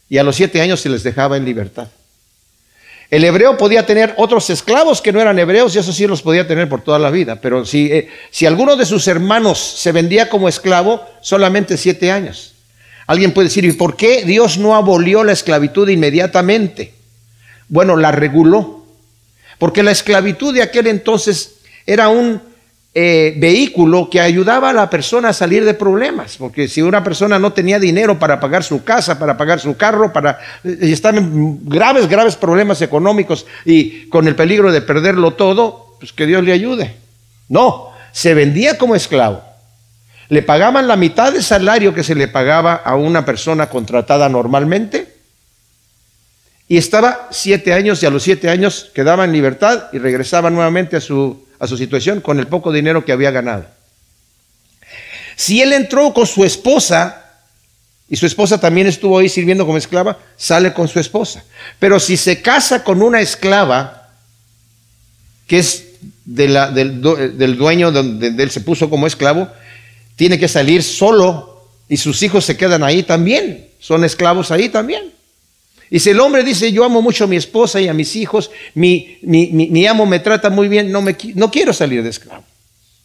Y 0.09 0.19
a 0.19 0.23
los 0.23 0.37
siete 0.37 0.61
años 0.61 0.81
se 0.81 0.89
les 0.89 1.03
dejaba 1.03 1.37
en 1.37 1.45
libertad. 1.45 1.89
El 3.11 3.25
hebreo 3.25 3.57
podía 3.57 3.87
tener 3.87 4.15
otros 4.19 4.51
esclavos 4.51 5.01
que 5.01 5.13
no 5.13 5.21
eran 5.21 5.39
hebreos 5.39 5.75
y 5.75 5.79
eso 5.79 5.93
sí 5.93 6.07
los 6.07 6.21
podía 6.21 6.47
tener 6.47 6.69
por 6.69 6.83
toda 6.83 6.99
la 6.99 7.11
vida. 7.11 7.37
Pero 7.41 7.65
si, 7.65 7.91
eh, 7.91 8.09
si 8.31 8.45
alguno 8.45 8.77
de 8.77 8.85
sus 8.85 9.09
hermanos 9.09 9.59
se 9.59 9.93
vendía 9.93 10.29
como 10.29 10.49
esclavo, 10.49 11.03
solamente 11.23 11.79
siete 11.79 12.11
años. 12.13 12.55
Alguien 13.07 13.33
puede 13.33 13.49
decir, 13.49 13.65
¿y 13.65 13.73
por 13.73 13.97
qué 13.97 14.25
Dios 14.25 14.59
no 14.59 14.77
abolió 14.77 15.25
la 15.25 15.33
esclavitud 15.33 15.89
inmediatamente? 15.89 16.93
Bueno, 17.69 17.97
la 17.97 18.13
reguló. 18.13 18.85
Porque 19.59 19.83
la 19.83 19.91
esclavitud 19.91 20.53
de 20.53 20.63
aquel 20.63 20.87
entonces 20.87 21.55
era 21.87 22.11
un 22.11 22.43
eh, 22.95 23.35
vehículo 23.37 24.09
que 24.11 24.21
ayudaba 24.21 24.71
a 24.71 24.73
la 24.73 24.89
persona 24.89 25.29
a 25.29 25.33
salir 25.33 25.65
de 25.65 25.75
problemas, 25.75 26.37
porque 26.39 26.69
si 26.69 26.83
una 26.83 27.05
persona 27.05 27.39
no 27.39 27.53
tenía 27.53 27.79
dinero 27.79 28.19
para 28.19 28.41
pagar 28.41 28.65
su 28.65 28.83
casa, 28.83 29.19
para 29.19 29.37
pagar 29.37 29.61
su 29.61 29.77
carro, 29.77 30.13
para 30.13 30.39
eh, 30.65 30.99
en 31.05 31.69
graves, 31.69 32.09
graves 32.09 32.37
problemas 32.37 32.81
económicos 32.81 33.47
y 33.65 34.09
con 34.09 34.27
el 34.27 34.35
peligro 34.35 34.73
de 34.73 34.81
perderlo 34.81 35.35
todo, 35.35 35.97
pues 36.01 36.13
que 36.13 36.27
Dios 36.27 36.43
le 36.43 36.53
ayude. 36.53 36.97
No, 37.49 37.91
se 38.13 38.35
vendía 38.35 38.79
como 38.79 38.95
esclavo. 38.95 39.43
Le 40.31 40.43
pagaban 40.43 40.89
la 40.89 40.97
mitad 40.97 41.33
del 41.33 41.43
salario 41.43 41.95
que 41.95 42.03
se 42.03 42.15
le 42.15 42.29
pagaba 42.29 42.75
a 42.75 42.97
una 42.97 43.25
persona 43.25 43.69
contratada 43.69 44.29
normalmente 44.29 45.15
y 46.69 46.77
estaba 46.77 47.29
siete 47.31 47.73
años 47.73 48.03
y 48.03 48.07
a 48.07 48.11
los 48.11 48.23
siete 48.23 48.51
años 48.51 48.91
quedaba 48.95 49.25
en 49.25 49.33
libertad 49.33 49.85
y 49.93 49.99
regresaba 49.99 50.51
nuevamente 50.51 50.97
a 50.97 51.01
su 51.01 51.48
a 51.59 51.67
su 51.67 51.77
situación 51.77 52.21
con 52.21 52.39
el 52.39 52.47
poco 52.47 52.73
dinero 52.73 53.05
que 53.05 53.13
había 53.13 53.31
ganado. 53.31 53.67
Si 55.37 55.63
él 55.63 55.73
entró 55.73 56.13
con 56.13 56.27
su 56.27 56.45
esposa, 56.45 57.25
y 58.09 58.17
su 58.17 58.27
esposa 58.27 58.59
también 58.59 58.87
estuvo 58.87 59.19
ahí 59.19 59.29
sirviendo 59.29 59.67
como 59.67 59.79
esclava, 59.79 60.19
sale 60.37 60.73
con 60.73 60.89
su 60.89 60.99
esposa. 60.99 61.45
Pero 61.79 62.01
si 62.01 62.17
se 62.17 62.41
casa 62.41 62.83
con 62.83 63.03
una 63.03 63.21
esclava, 63.21 64.09
que 65.47 65.59
es 65.59 65.85
de 66.25 66.49
la, 66.49 66.71
del, 66.71 67.01
dueño 67.57 67.93
donde 67.93 68.43
él 68.43 68.51
se 68.51 68.63
puso 68.63 68.89
como 68.89 69.07
esclavo, 69.07 69.49
tiene 70.17 70.39
que 70.39 70.49
salir 70.49 70.83
solo 70.83 71.69
y 71.89 71.99
sus 71.99 72.23
hijos 72.23 72.45
se 72.45 72.57
quedan 72.57 72.83
ahí 72.83 73.03
también, 73.03 73.69
son 73.79 74.05
esclavos 74.05 74.51
ahí 74.51 74.69
también. 74.69 75.13
Y 75.91 75.99
si 76.01 76.11
el 76.11 76.21
hombre 76.21 76.45
dice, 76.45 76.71
yo 76.73 76.85
amo 76.85 77.01
mucho 77.01 77.25
a 77.25 77.27
mi 77.27 77.37
esposa 77.37 77.81
y 77.81 77.89
a 77.89 77.95
mis 77.95 78.15
hijos, 78.17 78.51
mi, 78.75 79.87
amo 79.89 80.07
me 80.07 80.21
trata 80.21 80.51
muy 80.51 80.69
bien, 80.69 80.93
no, 80.93 81.51
quiero 81.51 81.73
salir 81.73 82.03
de 82.03 82.11
esclavo. 82.11 82.45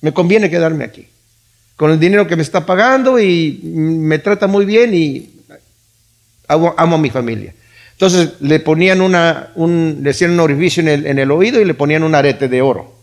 Me 0.01 0.13
conviene 0.13 0.49
quedarme 0.49 0.83
aquí. 0.83 1.07
Con 1.77 1.91
el 1.91 1.99
dinero 1.99 2.27
que 2.27 2.35
me 2.35 2.43
está 2.43 2.65
pagando 2.65 3.19
y 3.19 3.59
me 3.63 4.19
trata 4.19 4.47
muy 4.47 4.65
bien 4.65 4.93
y 4.93 5.29
amo, 6.47 6.75
a 6.77 6.97
mi 6.97 7.09
familia. 7.09 7.53
Entonces 7.93 8.33
le 8.41 8.59
ponían 8.59 9.01
una, 9.01 9.51
un, 9.55 9.99
le 10.01 10.09
hacían 10.09 10.31
un 10.31 10.41
orificio 10.41 10.83
en 10.85 11.19
el, 11.19 11.31
oído 11.31 11.61
y 11.61 11.65
le 11.65 11.73
ponían 11.73 12.03
un 12.03 12.15
arete 12.15 12.49
de 12.49 12.61
oro. 12.61 12.95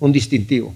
Un 0.00 0.12
distintivo. 0.12 0.74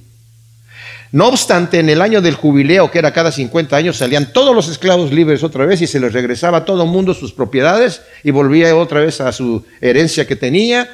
No 1.12 1.28
obstante, 1.28 1.78
en 1.78 1.90
el 1.90 2.00
año 2.00 2.22
del 2.22 2.34
jubileo, 2.34 2.90
que 2.90 2.98
era 2.98 3.12
cada 3.12 3.30
50 3.30 3.76
años, 3.76 3.98
salían 3.98 4.32
todos 4.32 4.54
los 4.54 4.68
esclavos 4.68 5.12
libres 5.12 5.42
otra 5.42 5.66
vez 5.66 5.82
y 5.82 5.86
se 5.86 6.00
les 6.00 6.12
regresaba 6.12 6.58
a 6.58 6.64
todo 6.64 6.86
mundo 6.86 7.12
sus 7.12 7.32
propiedades 7.32 8.00
y 8.24 8.30
volvía 8.30 8.74
otra 8.74 9.00
vez 9.00 9.20
a 9.20 9.30
su 9.30 9.64
herencia 9.80 10.26
que 10.26 10.36
tenía 10.36 10.88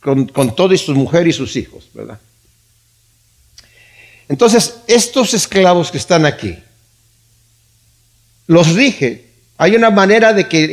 con, 0.00 0.26
con 0.28 0.54
todo 0.54 0.72
y 0.72 0.78
su 0.78 0.94
mujer 0.94 1.26
y 1.26 1.32
sus 1.32 1.56
hijos, 1.56 1.88
¿verdad? 1.92 2.20
Entonces, 4.28 4.76
estos 4.86 5.34
esclavos 5.34 5.90
que 5.90 5.98
están 5.98 6.26
aquí, 6.26 6.56
los 8.46 8.72
rige. 8.74 9.24
Hay 9.58 9.74
una 9.74 9.90
manera 9.90 10.32
de 10.32 10.48
que 10.48 10.68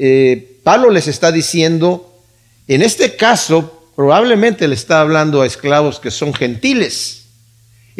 eh, 0.00 0.60
Pablo 0.62 0.90
les 0.90 1.08
está 1.08 1.32
diciendo, 1.32 2.22
en 2.68 2.82
este 2.82 3.16
caso, 3.16 3.90
probablemente 3.96 4.68
le 4.68 4.74
está 4.74 5.00
hablando 5.00 5.42
a 5.42 5.46
esclavos 5.46 5.98
que 5.98 6.10
son 6.10 6.32
gentiles. 6.32 7.19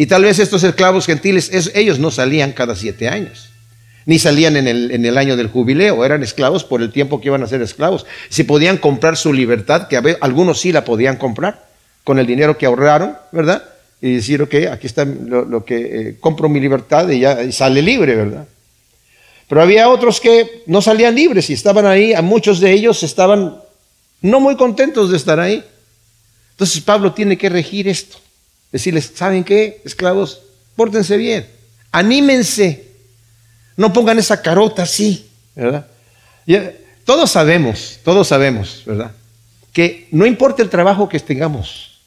Y 0.00 0.06
tal 0.06 0.22
vez 0.22 0.38
estos 0.38 0.64
esclavos 0.64 1.04
gentiles, 1.04 1.50
ellos 1.74 1.98
no 1.98 2.10
salían 2.10 2.52
cada 2.52 2.74
siete 2.74 3.10
años, 3.10 3.50
ni 4.06 4.18
salían 4.18 4.56
en 4.56 4.66
el, 4.66 4.92
en 4.92 5.04
el, 5.04 5.18
año 5.18 5.36
del 5.36 5.48
jubileo, 5.48 6.06
eran 6.06 6.22
esclavos 6.22 6.64
por 6.64 6.80
el 6.80 6.90
tiempo 6.90 7.20
que 7.20 7.28
iban 7.28 7.42
a 7.42 7.46
ser 7.46 7.60
esclavos. 7.60 8.06
Si 8.30 8.44
podían 8.44 8.78
comprar 8.78 9.18
su 9.18 9.30
libertad, 9.30 9.88
que 9.88 10.16
algunos 10.22 10.58
sí 10.58 10.72
la 10.72 10.86
podían 10.86 11.16
comprar 11.16 11.66
con 12.02 12.18
el 12.18 12.26
dinero 12.26 12.56
que 12.56 12.64
ahorraron, 12.64 13.14
¿verdad? 13.30 13.62
y 14.00 14.14
decir, 14.14 14.40
ok, 14.40 14.54
aquí 14.72 14.86
está 14.86 15.04
lo, 15.04 15.66
que 15.66 15.76
eh, 15.76 16.16
compro 16.18 16.48
mi 16.48 16.60
libertad 16.60 17.06
y 17.10 17.20
ya 17.20 17.52
sale 17.52 17.82
libre, 17.82 18.16
¿verdad? 18.16 18.46
Pero 19.50 19.60
había 19.60 19.90
otros 19.90 20.18
que 20.18 20.62
no 20.64 20.80
salían 20.80 21.14
libres 21.14 21.50
y 21.50 21.52
estaban 21.52 21.84
ahí, 21.84 22.14
muchos 22.22 22.58
de 22.60 22.72
ellos 22.72 23.02
estaban 23.02 23.60
no 24.22 24.40
muy 24.40 24.56
contentos 24.56 25.10
de 25.10 25.18
estar 25.18 25.38
ahí. 25.38 25.62
Entonces 26.52 26.80
Pablo 26.80 27.12
tiene 27.12 27.36
que 27.36 27.50
regir 27.50 27.86
esto, 27.86 28.16
decirles, 28.72 29.12
¿saben 29.14 29.44
qué, 29.44 29.80
esclavos? 29.84 30.42
Pórtense 30.76 31.16
bien, 31.16 31.48
anímense, 31.92 32.90
no 33.76 33.92
pongan 33.92 34.18
esa 34.18 34.42
carota 34.42 34.82
así, 34.82 35.28
¿verdad? 35.54 35.86
todos 37.04 37.30
sabemos, 37.30 37.98
todos 38.04 38.28
sabemos, 38.28 38.82
¿verdad? 38.86 39.12
Que 39.72 40.08
no 40.10 40.26
importa 40.26 40.62
el 40.62 40.70
trabajo 40.70 41.08
que 41.08 41.20
tengamos, 41.20 42.00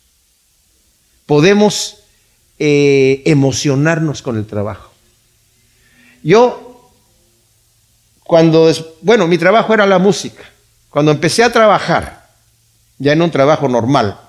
podemos 1.25 1.97
eh, 2.59 3.21
emocionarnos 3.25 4.21
con 4.21 4.37
el 4.37 4.45
trabajo. 4.45 4.91
Yo, 6.23 6.91
cuando, 8.23 8.71
bueno, 9.01 9.27
mi 9.27 9.37
trabajo 9.37 9.73
era 9.73 9.85
la 9.85 9.99
música. 9.99 10.43
Cuando 10.89 11.11
empecé 11.11 11.43
a 11.43 11.51
trabajar, 11.51 12.29
ya 12.97 13.13
en 13.13 13.21
un 13.21 13.31
trabajo 13.31 13.67
normal, 13.67 14.19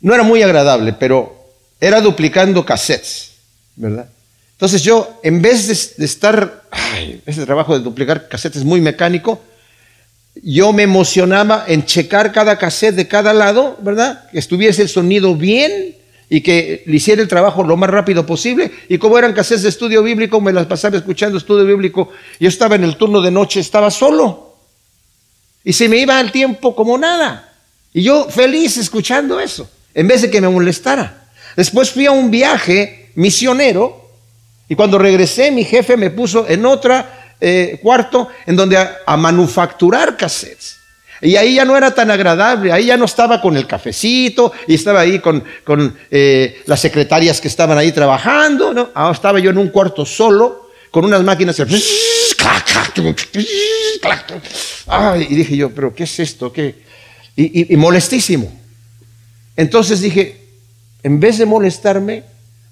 no 0.00 0.14
era 0.14 0.22
muy 0.22 0.42
agradable, 0.42 0.92
pero 0.92 1.36
era 1.80 2.00
duplicando 2.00 2.64
cassettes, 2.64 3.32
¿verdad? 3.76 4.08
Entonces 4.52 4.82
yo, 4.82 5.20
en 5.22 5.40
vez 5.40 5.96
de, 5.96 6.04
estar, 6.04 6.64
ese 7.26 7.46
trabajo 7.46 7.78
de 7.78 7.84
duplicar 7.84 8.28
cassettes 8.28 8.58
es 8.58 8.64
muy 8.64 8.80
mecánico, 8.80 9.40
yo 10.42 10.72
me 10.72 10.82
emocionaba 10.82 11.64
en 11.66 11.84
checar 11.84 12.32
cada 12.32 12.58
cassette 12.58 12.94
de 12.94 13.08
cada 13.08 13.32
lado, 13.32 13.76
¿verdad? 13.82 14.28
Que 14.30 14.38
estuviese 14.38 14.82
el 14.82 14.88
sonido 14.88 15.34
bien 15.34 15.96
y 16.30 16.40
que 16.42 16.82
le 16.86 16.96
hiciera 16.96 17.22
el 17.22 17.28
trabajo 17.28 17.64
lo 17.64 17.76
más 17.76 17.90
rápido 17.90 18.26
posible. 18.26 18.70
Y 18.88 18.98
como 18.98 19.18
eran 19.18 19.32
cassettes 19.32 19.62
de 19.62 19.68
estudio 19.68 20.02
bíblico, 20.02 20.40
me 20.40 20.52
las 20.52 20.66
pasaba 20.66 20.96
escuchando 20.96 21.38
estudio 21.38 21.64
bíblico. 21.64 22.10
Yo 22.38 22.48
estaba 22.48 22.74
en 22.76 22.84
el 22.84 22.96
turno 22.96 23.20
de 23.20 23.30
noche, 23.30 23.60
estaba 23.60 23.90
solo. 23.90 24.56
Y 25.64 25.72
se 25.72 25.88
me 25.88 25.98
iba 25.98 26.20
el 26.20 26.30
tiempo 26.30 26.74
como 26.74 26.98
nada. 26.98 27.52
Y 27.92 28.02
yo 28.02 28.28
feliz 28.28 28.76
escuchando 28.76 29.40
eso, 29.40 29.68
en 29.94 30.08
vez 30.08 30.22
de 30.22 30.30
que 30.30 30.40
me 30.40 30.48
molestara. 30.48 31.28
Después 31.56 31.90
fui 31.90 32.06
a 32.06 32.12
un 32.12 32.30
viaje 32.30 33.10
misionero 33.14 34.10
y 34.68 34.74
cuando 34.74 34.98
regresé 34.98 35.50
mi 35.50 35.64
jefe 35.64 35.96
me 35.96 36.10
puso 36.10 36.46
en 36.48 36.66
otra 36.66 37.34
eh, 37.40 37.78
cuarto 37.82 38.28
en 38.46 38.56
donde 38.56 38.76
a, 38.76 39.16
manufacturar 39.16 40.16
cassettes. 40.16 40.76
Y 41.20 41.34
ahí 41.34 41.56
ya 41.56 41.64
no 41.64 41.76
era 41.76 41.92
tan 41.92 42.12
agradable, 42.12 42.70
ahí 42.70 42.86
ya 42.86 42.96
no 42.96 43.06
estaba 43.06 43.40
con 43.40 43.56
el 43.56 43.66
cafecito 43.66 44.52
y 44.68 44.74
estaba 44.74 45.00
ahí 45.00 45.18
con, 45.18 45.42
eh, 46.10 46.62
las 46.66 46.80
secretarias 46.80 47.40
que 47.40 47.48
estaban 47.48 47.76
ahí 47.76 47.90
trabajando, 47.90 48.72
¿no? 48.72 48.90
Ahora 48.94 49.14
estaba 49.14 49.40
yo 49.40 49.50
en 49.50 49.58
un 49.58 49.70
cuarto 49.70 50.06
solo 50.06 50.70
con 50.92 51.04
unas 51.04 51.24
máquinas 51.24 51.58
y 55.28 55.34
dije 55.34 55.56
yo, 55.56 55.70
pero 55.70 55.92
¿qué 55.92 56.04
es 56.04 56.20
esto? 56.20 56.52
¿Qué? 56.52 56.86
y 57.36 57.76
molestísimo. 57.76 58.57
Entonces 59.58 60.00
dije, 60.00 60.36
en 61.02 61.18
vez 61.18 61.36
de 61.36 61.44
molestarme, 61.44 62.22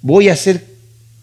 voy 0.03 0.28
a 0.28 0.34
hacer 0.34 0.64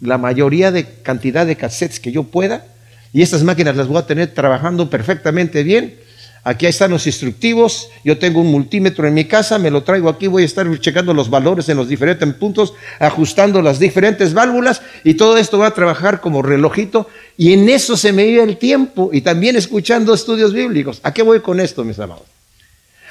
la 0.02 0.18
mayoría 0.18 0.70
de 0.70 0.84
cantidad 0.84 1.46
de 1.46 1.56
cassettes 1.56 2.00
que 2.00 2.12
yo 2.12 2.24
pueda 2.24 2.66
y 3.14 3.22
estas 3.22 3.42
máquinas 3.44 3.74
las 3.74 3.88
voy 3.88 3.96
a 3.96 4.06
tener 4.06 4.34
trabajando 4.34 4.90
perfectamente 4.90 5.62
bien. 5.62 5.94
Aquí 6.42 6.66
están 6.66 6.90
los 6.90 7.06
instructivos. 7.06 7.88
Yo 8.04 8.18
tengo 8.18 8.42
un 8.42 8.48
multímetro 8.48 9.08
en 9.08 9.14
mi 9.14 9.24
casa, 9.24 9.58
me 9.58 9.70
lo 9.70 9.82
traigo 9.82 10.10
aquí, 10.10 10.26
voy 10.26 10.42
a 10.42 10.46
estar 10.46 10.66
checando 10.80 11.14
los 11.14 11.30
valores 11.30 11.66
en 11.70 11.78
los 11.78 11.88
diferentes 11.88 12.30
puntos, 12.34 12.74
ajustando 12.98 13.62
las 13.62 13.78
diferentes 13.78 14.34
válvulas 14.34 14.82
y 15.02 15.14
todo 15.14 15.38
esto 15.38 15.56
va 15.56 15.68
a 15.68 15.74
trabajar 15.74 16.20
como 16.20 16.42
relojito 16.42 17.08
y 17.38 17.54
en 17.54 17.70
eso 17.70 17.96
se 17.96 18.12
me 18.12 18.26
iba 18.26 18.44
el 18.44 18.58
tiempo 18.58 19.08
y 19.14 19.22
también 19.22 19.56
escuchando 19.56 20.12
estudios 20.12 20.52
bíblicos. 20.52 21.00
¿A 21.02 21.14
qué 21.14 21.22
voy 21.22 21.40
con 21.40 21.58
esto, 21.58 21.84
mis 21.84 21.98
amados? 21.98 22.33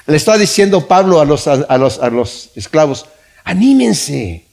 Le 0.06 0.18
está 0.18 0.38
diciendo 0.38 0.88
Pablo 0.88 1.22
a 1.22 1.26
los, 1.26 1.48
a 1.48 1.78
los, 1.78 2.00
a 2.00 2.10
los 2.10 2.50
esclavos, 2.56 3.06
anímense, 3.44 4.46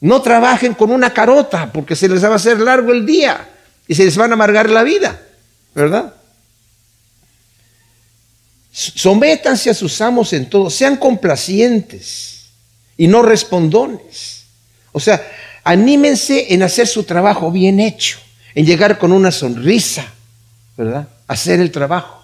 no 0.00 0.20
trabajen 0.22 0.74
con 0.74 0.90
una 0.90 1.12
carota 1.12 1.70
porque 1.72 1.96
se 1.96 2.08
les 2.08 2.22
va 2.22 2.28
a 2.28 2.34
hacer 2.36 2.60
largo 2.60 2.92
el 2.92 3.06
día 3.06 3.48
y 3.86 3.94
se 3.94 4.04
les 4.04 4.16
van 4.16 4.30
a 4.30 4.34
amargar 4.34 4.68
la 4.68 4.82
vida, 4.82 5.20
¿verdad? 5.74 6.14
Sométanse 8.70 9.70
a 9.70 9.74
sus 9.74 10.00
amos 10.00 10.32
en 10.32 10.48
todo, 10.48 10.70
sean 10.70 10.96
complacientes 10.96 12.50
y 12.96 13.08
no 13.08 13.22
respondones. 13.22 14.44
O 14.92 15.00
sea, 15.00 15.26
anímense 15.64 16.52
en 16.52 16.62
hacer 16.62 16.86
su 16.86 17.02
trabajo 17.04 17.50
bien 17.50 17.80
hecho, 17.80 18.18
en 18.54 18.66
llegar 18.66 18.98
con 18.98 19.12
una 19.12 19.32
sonrisa, 19.32 20.06
¿verdad? 20.76 21.08
Hacer 21.26 21.60
el 21.60 21.72
trabajo. 21.72 22.17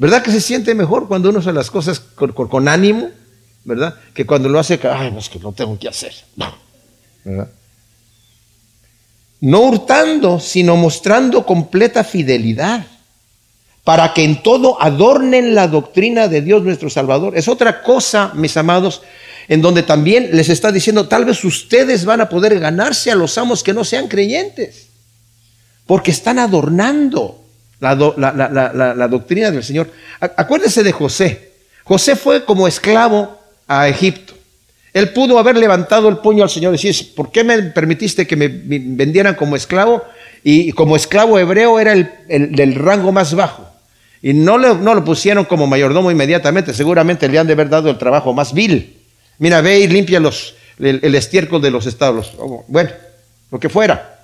¿Verdad 0.00 0.22
que 0.22 0.30
se 0.30 0.40
siente 0.40 0.74
mejor 0.74 1.08
cuando 1.08 1.28
uno 1.28 1.40
hace 1.40 1.52
las 1.52 1.70
cosas 1.70 2.00
con, 2.00 2.68
ánimo, 2.68 3.10
¿verdad? 3.64 3.96
Que 4.14 4.24
cuando 4.24 4.48
lo 4.48 4.58
hace, 4.58 4.80
ay, 4.90 5.14
es 5.18 5.28
que 5.28 5.38
lo 5.38 5.52
tengo 5.52 5.78
que 5.78 5.88
hacer. 5.88 6.14
¿verdad? 7.22 7.50
no 9.42 9.60
hurtando, 9.60 10.40
sino 10.40 10.74
mostrando 10.76 11.44
completa 11.44 12.02
fidelidad, 12.02 12.86
para 13.84 14.14
que 14.14 14.24
en 14.24 14.42
todo 14.42 14.80
adornen 14.80 15.54
la 15.54 15.68
doctrina 15.68 16.28
de 16.28 16.40
Dios 16.40 16.62
nuestro 16.62 16.88
Salvador. 16.88 17.36
Es 17.36 17.46
otra 17.46 17.82
cosa, 17.82 18.32
mis 18.34 18.56
amados, 18.56 19.02
en 19.48 19.60
donde 19.60 19.82
también 19.82 20.30
les 20.32 20.48
está 20.48 20.72
diciendo, 20.72 21.08
tal 21.08 21.26
vez 21.26 21.44
ustedes 21.44 22.06
van 22.06 22.22
a 22.22 22.30
poder 22.30 22.58
ganarse 22.58 23.10
a 23.10 23.16
los 23.16 23.36
amos 23.36 23.62
que 23.62 23.74
no 23.74 23.84
sean 23.84 24.08
creyentes, 24.08 24.88
porque 25.84 26.10
están 26.10 26.38
adornando 26.38 27.39
la, 27.80 29.08
doctrina 29.08 29.50
del 29.50 29.64
Señor. 29.64 29.90
Acuérdense 30.20 30.82
de 30.82 30.92
José. 30.92 31.50
José 31.84 32.16
fue 32.16 32.44
como 32.44 32.68
esclavo 32.68 33.38
a 33.66 33.88
Egipto. 33.88 34.34
Él 34.92 35.12
pudo 35.12 35.38
haber 35.38 35.56
levantado 35.56 36.08
el 36.08 36.18
puño 36.18 36.42
al 36.42 36.50
Señor 36.50 36.74
y 36.74 36.76
decir, 36.76 37.14
¿por 37.14 37.30
qué 37.30 37.44
me 37.44 37.62
permitiste 37.62 38.26
que 38.26 38.36
me 38.36 38.48
vendieran 38.48 39.34
como 39.34 39.56
esclavo? 39.56 40.02
Y 40.42 40.72
como 40.72 40.96
esclavo 40.96 41.38
hebreo 41.38 41.78
era 41.78 41.92
el, 41.92 42.10
del 42.28 42.74
rango 42.74 43.12
más 43.12 43.34
bajo. 43.34 43.68
Y 44.22 44.34
no, 44.34 44.58
no 44.58 44.94
lo 44.94 45.04
pusieron 45.04 45.44
como 45.44 45.66
mayordomo 45.66 46.10
inmediatamente, 46.10 46.74
seguramente 46.74 47.28
le 47.28 47.38
han 47.38 47.46
de 47.46 47.54
haber 47.54 47.68
dado 47.68 47.88
el 47.88 47.98
trabajo 47.98 48.34
más 48.34 48.52
vil. 48.52 48.98
Mira, 49.38 49.60
ve 49.62 49.80
y 49.80 49.88
limpia 49.88 50.20
los, 50.20 50.54
el, 50.78 51.14
estiércol 51.14 51.62
de 51.62 51.70
los 51.70 51.86
establos. 51.86 52.32
Bueno, 52.68 52.90
lo 53.50 53.58
que 53.58 53.68
fuera. 53.68 54.19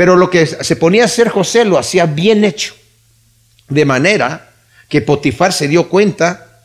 Pero 0.00 0.16
lo 0.16 0.30
que 0.30 0.46
se 0.46 0.76
ponía 0.76 1.02
a 1.02 1.04
hacer 1.04 1.28
José 1.28 1.62
lo 1.66 1.76
hacía 1.76 2.06
bien 2.06 2.42
hecho. 2.42 2.72
De 3.68 3.84
manera 3.84 4.48
que 4.88 5.02
Potifar 5.02 5.52
se 5.52 5.68
dio 5.68 5.90
cuenta 5.90 6.62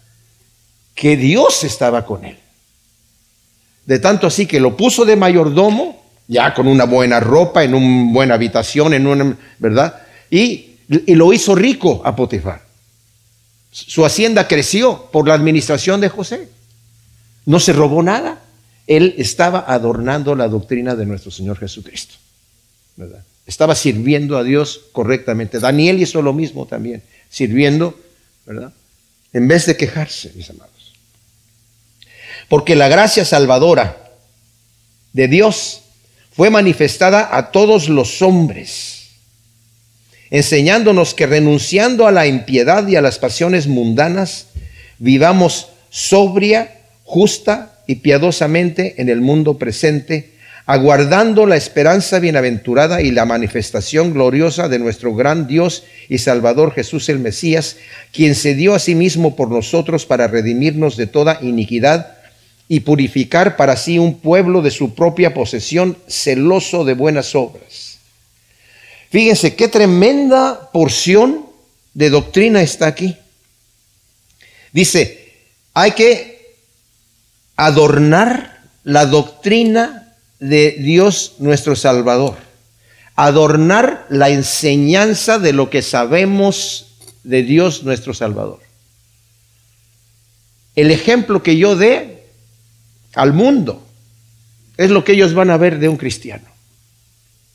que 0.94 1.18
Dios 1.18 1.66
estaba 1.66 2.06
con 2.06 2.24
él. 2.24 2.38
De 3.86 4.00
tanto 4.00 4.26
así 4.26 4.46
que 4.46 4.62
lo 4.62 4.78
puso 4.78 5.04
de 5.04 5.18
mayordomo, 5.18 6.02
ya 6.30 6.54
con 6.54 6.66
una 6.66 6.86
buena 6.86 7.20
ropa, 7.20 7.66
en 7.66 7.76
una 7.76 8.14
buena 8.14 8.36
habitación, 8.36 8.94
en 8.94 9.06
una, 9.06 9.38
¿verdad? 9.60 10.02
Y, 10.30 10.78
y 10.88 11.14
lo 11.16 11.34
hizo 11.34 11.56
rico 11.56 12.04
a 12.06 12.16
Potifar. 12.16 12.62
Su 13.70 14.06
hacienda 14.06 14.48
creció 14.48 15.10
por 15.12 15.28
la 15.28 15.34
administración 15.34 16.00
de 16.00 16.08
José. 16.08 16.48
No 17.46 17.60
se 17.60 17.74
robó 17.74 18.02
nada. 18.02 18.40
él 18.88 19.14
estaba 19.18 19.66
adornando 19.68 20.36
la 20.36 20.48
doctrina 20.48 20.96
de 20.96 21.06
nuestro 21.06 21.32
Señor 21.32 21.60
Jesucristo. 21.60 22.16
Estaba 23.46 23.76
sirviendo 23.76 24.38
a 24.38 24.44
Dios 24.44 24.82
correctamente. 24.92 25.60
Daniel 25.60 26.02
hizo 26.02 26.22
lo 26.22 26.34
mismo 26.34 26.66
también, 26.66 27.04
sirviendo, 27.30 28.00
¿verdad? 28.46 28.74
En 29.34 29.48
vez 29.48 29.66
de 29.66 29.78
quejarse, 29.78 30.32
mis 30.36 30.50
amados. 30.50 30.94
Porque 32.48 32.76
la 32.76 32.88
gracia 32.88 33.26
salvadora 33.26 34.12
de 35.14 35.28
Dios 35.28 35.82
fue 36.32 36.50
manifestada 36.50 37.38
a 37.38 37.52
todos 37.52 37.88
los 37.88 38.22
hombres, 38.22 39.10
enseñándonos 40.30 41.14
que 41.14 41.28
renunciando 41.28 42.08
a 42.08 42.12
la 42.12 42.28
impiedad 42.28 42.88
y 42.88 42.98
a 42.98 43.02
las 43.02 43.20
pasiones 43.20 43.68
mundanas, 43.68 44.48
vivamos 45.00 45.70
sobria, 45.90 46.82
justa 47.04 47.80
y 47.88 47.96
piadosamente 47.96 48.96
en 49.02 49.10
el 49.10 49.22
mundo 49.22 49.58
presente, 49.58 50.35
aguardando 50.66 51.46
la 51.46 51.56
esperanza 51.56 52.20
bienaventurada 52.20 53.02
y 53.02 53.12
la 53.12 53.26
manifestación 53.26 54.14
gloriosa 54.14 54.68
de 54.68 54.80
nuestro 54.80 55.14
gran 55.14 55.48
Dios 55.48 55.84
y 56.10 56.18
Salvador 56.18 56.74
Jesús 56.74 57.08
el 57.10 57.20
Mesías, 57.20 57.78
quien 58.12 58.34
se 58.34 58.56
dio 58.56 58.74
a 58.74 58.80
sí 58.80 58.96
mismo 58.96 59.36
por 59.36 59.52
nosotros 59.52 60.06
para 60.06 60.28
redimirnos 60.28 60.98
de 60.98 61.08
toda 61.08 61.40
iniquidad 61.42 62.18
y 62.68 62.80
purificar 62.80 63.58
para 63.58 63.78
sí 63.78 64.00
un 64.00 64.20
pueblo 64.20 64.64
de 64.64 64.72
su 64.72 64.96
propia 64.96 65.36
posesión, 65.36 65.98
celoso 66.08 66.84
de 66.84 66.96
buenas 66.96 67.36
obras. 67.36 68.00
Fíjense 69.12 69.56
qué 69.56 69.68
tremenda 69.68 70.72
porción 70.74 71.46
de 71.94 72.10
doctrina 72.10 72.62
está 72.64 72.88
aquí. 72.88 73.16
Dice, 74.74 75.32
hay 75.76 75.92
que 75.92 76.56
adornar 77.56 78.64
la 78.84 79.06
doctrina 79.06 80.05
de 80.40 80.72
Dios 80.80 81.36
nuestro 81.40 81.76
Salvador. 81.76 82.36
Adornar 83.16 84.06
la 84.10 84.30
enseñanza 84.30 85.40
de 85.40 85.54
lo 85.54 85.70
que 85.70 85.82
sabemos 85.82 86.98
de 87.24 87.44
Dios 87.44 87.84
nuestro 87.84 88.14
Salvador. 88.14 88.60
El 90.76 90.92
ejemplo 90.92 91.42
que 91.42 91.58
yo 91.58 91.76
dé 91.76 92.26
al 93.14 93.34
mundo 93.34 93.82
es 94.78 94.92
lo 94.92 95.04
que 95.04 95.14
ellos 95.14 95.34
van 95.34 95.50
a 95.50 95.58
ver 95.58 95.80
de 95.80 95.88
un 95.88 95.98
cristiano. 95.98 96.46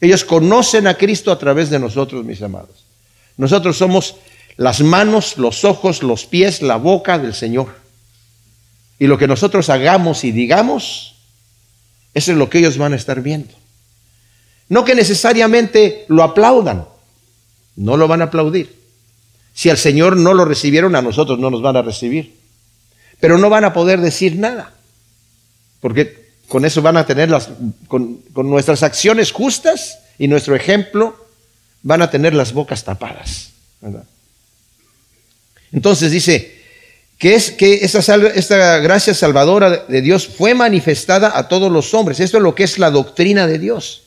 Ellos 0.00 0.24
conocen 0.24 0.86
a 0.86 0.94
Cristo 0.94 1.30
a 1.30 1.38
través 1.38 1.68
de 1.68 1.78
nosotros, 1.78 2.24
mis 2.24 2.40
amados. 2.40 2.86
Nosotros 3.36 3.76
somos 3.76 4.16
las 4.56 4.80
manos, 4.80 5.36
los 5.36 5.64
ojos, 5.64 6.02
los 6.02 6.24
pies, 6.24 6.62
la 6.62 6.76
boca 6.76 7.18
del 7.18 7.34
Señor. 7.34 7.74
Y 8.98 9.06
lo 9.06 9.18
que 9.18 9.28
nosotros 9.28 9.68
hagamos 9.68 10.24
y 10.24 10.32
digamos, 10.32 11.09
eso 12.14 12.32
es 12.32 12.38
lo 12.38 12.50
que 12.50 12.58
ellos 12.58 12.78
van 12.78 12.92
a 12.92 12.96
estar 12.96 13.22
viendo. 13.22 13.54
No 14.68 14.84
que 14.84 14.94
necesariamente 14.94 16.04
lo 16.08 16.22
aplaudan, 16.22 16.86
no 17.76 17.96
lo 17.96 18.08
van 18.08 18.22
a 18.22 18.26
aplaudir. 18.26 18.78
Si 19.52 19.68
al 19.68 19.78
Señor 19.78 20.16
no 20.16 20.32
lo 20.34 20.44
recibieron, 20.44 20.94
a 20.94 21.02
nosotros 21.02 21.38
no 21.38 21.50
nos 21.50 21.62
van 21.62 21.76
a 21.76 21.82
recibir. 21.82 22.38
Pero 23.18 23.36
no 23.36 23.50
van 23.50 23.64
a 23.64 23.72
poder 23.72 24.00
decir 24.00 24.36
nada, 24.36 24.72
porque 25.80 26.30
con 26.48 26.64
eso 26.64 26.82
van 26.82 26.96
a 26.96 27.06
tener 27.06 27.30
las, 27.30 27.50
con, 27.86 28.22
nuestras 28.34 28.82
acciones 28.82 29.32
justas 29.32 29.98
y 30.18 30.28
nuestro 30.28 30.56
ejemplo, 30.56 31.16
van 31.82 32.02
a 32.02 32.10
tener 32.10 32.34
las 32.34 32.52
bocas 32.52 32.84
tapadas. 32.84 33.50
Entonces 35.72 36.10
dice, 36.10 36.59
que 37.20 37.34
es 37.34 37.50
que 37.50 37.80
esta, 37.84 38.78
gracia 38.78 39.12
salvadora 39.12 39.84
de 39.86 40.00
Dios 40.00 40.26
fue 40.26 40.54
manifestada 40.54 41.36
a 41.36 41.48
todos 41.48 41.70
los 41.70 41.92
hombres. 41.92 42.18
Esto 42.18 42.38
es 42.38 42.42
lo 42.42 42.54
que 42.54 42.64
es 42.64 42.78
la 42.78 42.90
doctrina 42.90 43.46
de 43.46 43.58
Dios. 43.58 44.04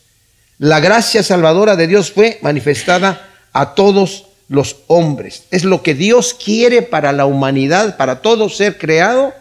La 0.58 0.80
gracia 0.80 1.22
salvadora 1.22 1.76
de 1.76 1.86
Dios 1.86 2.12
fue 2.12 2.40
manifestada 2.42 3.30
a 3.54 3.76
todos 3.76 4.26
los 4.50 4.78
hombres. 4.88 5.44
Es 5.52 5.64
lo 5.64 5.84
que 5.84 5.94
Dios 5.94 6.34
quiere 6.34 6.82
para 6.82 7.12
la 7.12 7.28
humanidad, 7.28 7.98
para 7.98 8.24
todo 8.24 8.50
ser 8.50 8.80
creado, 8.80 9.32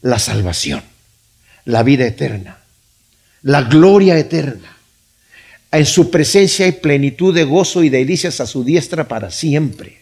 la 0.00 0.18
salvación, 0.18 0.82
la 1.66 1.82
vida 1.82 2.06
eterna, 2.06 2.60
la 3.42 3.60
gloria 3.60 4.16
eterna. 4.16 4.74
En 5.70 5.84
su 5.84 6.10
presencia 6.10 6.64
hay 6.64 6.72
plenitud 6.72 7.34
de 7.34 7.44
gozo 7.44 7.84
y 7.84 7.90
delicias 7.90 8.40
a 8.40 8.46
su 8.46 8.64
diestra 8.64 9.06
para 9.06 9.30
siempre. 9.30 9.99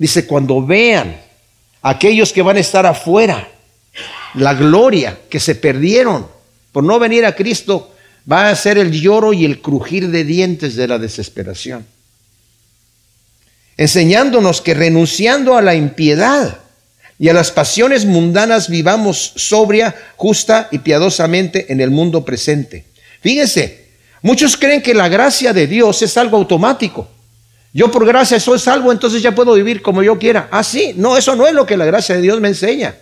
Dice, 0.00 0.26
cuando 0.26 0.64
vean 0.64 1.20
aquellos 1.82 2.32
que 2.32 2.40
van 2.40 2.56
a 2.56 2.60
estar 2.60 2.86
afuera, 2.86 3.46
la 4.32 4.54
gloria 4.54 5.18
que 5.28 5.38
se 5.38 5.54
perdieron 5.54 6.26
por 6.72 6.84
no 6.84 6.98
venir 6.98 7.26
a 7.26 7.34
Cristo, 7.34 7.94
va 8.30 8.48
a 8.48 8.56
ser 8.56 8.78
el 8.78 8.92
lloro 8.92 9.34
y 9.34 9.44
el 9.44 9.60
crujir 9.60 10.08
de 10.08 10.24
dientes 10.24 10.74
de 10.74 10.88
la 10.88 10.98
desesperación. 10.98 11.84
Enseñándonos 13.76 14.62
que 14.62 14.72
renunciando 14.72 15.54
a 15.54 15.60
la 15.60 15.74
impiedad 15.74 16.60
y 17.18 17.28
a 17.28 17.34
las 17.34 17.50
pasiones 17.50 18.06
mundanas 18.06 18.70
vivamos 18.70 19.34
sobria, 19.36 19.94
justa 20.16 20.68
y 20.72 20.78
piadosamente 20.78 21.70
en 21.70 21.82
el 21.82 21.90
mundo 21.90 22.24
presente. 22.24 22.86
Fíjense, 23.20 23.84
muchos 24.22 24.56
creen 24.56 24.80
que 24.80 24.94
la 24.94 25.08
gracia 25.10 25.52
de 25.52 25.66
Dios 25.66 26.00
es 26.00 26.16
algo 26.16 26.38
automático. 26.38 27.06
Yo 27.72 27.90
por 27.90 28.04
gracia 28.04 28.40
soy 28.40 28.58
salvo, 28.58 28.90
entonces 28.90 29.22
ya 29.22 29.34
puedo 29.34 29.54
vivir 29.54 29.80
como 29.80 30.02
yo 30.02 30.18
quiera. 30.18 30.48
Ah, 30.50 30.64
sí, 30.64 30.92
no, 30.96 31.16
eso 31.16 31.36
no 31.36 31.46
es 31.46 31.54
lo 31.54 31.66
que 31.66 31.76
la 31.76 31.84
gracia 31.84 32.16
de 32.16 32.22
Dios 32.22 32.40
me 32.40 32.48
enseña. 32.48 32.96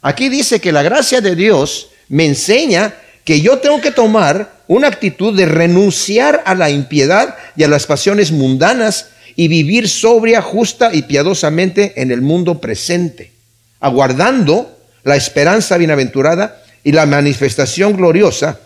Aquí 0.00 0.28
dice 0.28 0.60
que 0.60 0.72
la 0.72 0.82
gracia 0.82 1.20
de 1.20 1.34
Dios 1.34 1.88
me 2.08 2.26
enseña 2.26 2.94
que 3.24 3.40
yo 3.40 3.58
tengo 3.58 3.80
que 3.80 3.90
tomar 3.90 4.62
una 4.68 4.88
actitud 4.88 5.36
de 5.36 5.46
renunciar 5.46 6.42
a 6.44 6.54
la 6.54 6.70
impiedad 6.70 7.36
y 7.56 7.64
a 7.64 7.68
las 7.68 7.86
pasiones 7.86 8.30
mundanas 8.30 9.08
y 9.34 9.48
vivir 9.48 9.88
sobria, 9.88 10.40
justa 10.40 10.90
y 10.94 11.02
piadosamente 11.02 12.00
en 12.00 12.10
el 12.10 12.20
mundo 12.20 12.60
presente, 12.60 13.32
aguardando 13.80 14.78
la 15.04 15.16
esperanza 15.16 15.78
bienaventurada 15.78 16.62
y 16.84 16.92
la 16.92 17.06
manifestación 17.06 17.96
gloriosa 17.96 18.60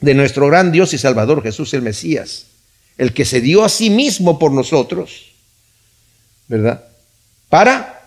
de 0.00 0.14
nuestro 0.14 0.48
gran 0.48 0.72
Dios 0.72 0.92
y 0.94 0.98
Salvador 0.98 1.42
Jesús 1.42 1.72
el 1.74 1.82
Mesías 1.82 2.46
el 2.98 3.12
que 3.12 3.24
se 3.24 3.40
dio 3.40 3.64
a 3.64 3.68
sí 3.68 3.90
mismo 3.90 4.38
por 4.38 4.52
nosotros, 4.52 5.32
¿verdad? 6.48 6.84
Para 7.48 8.00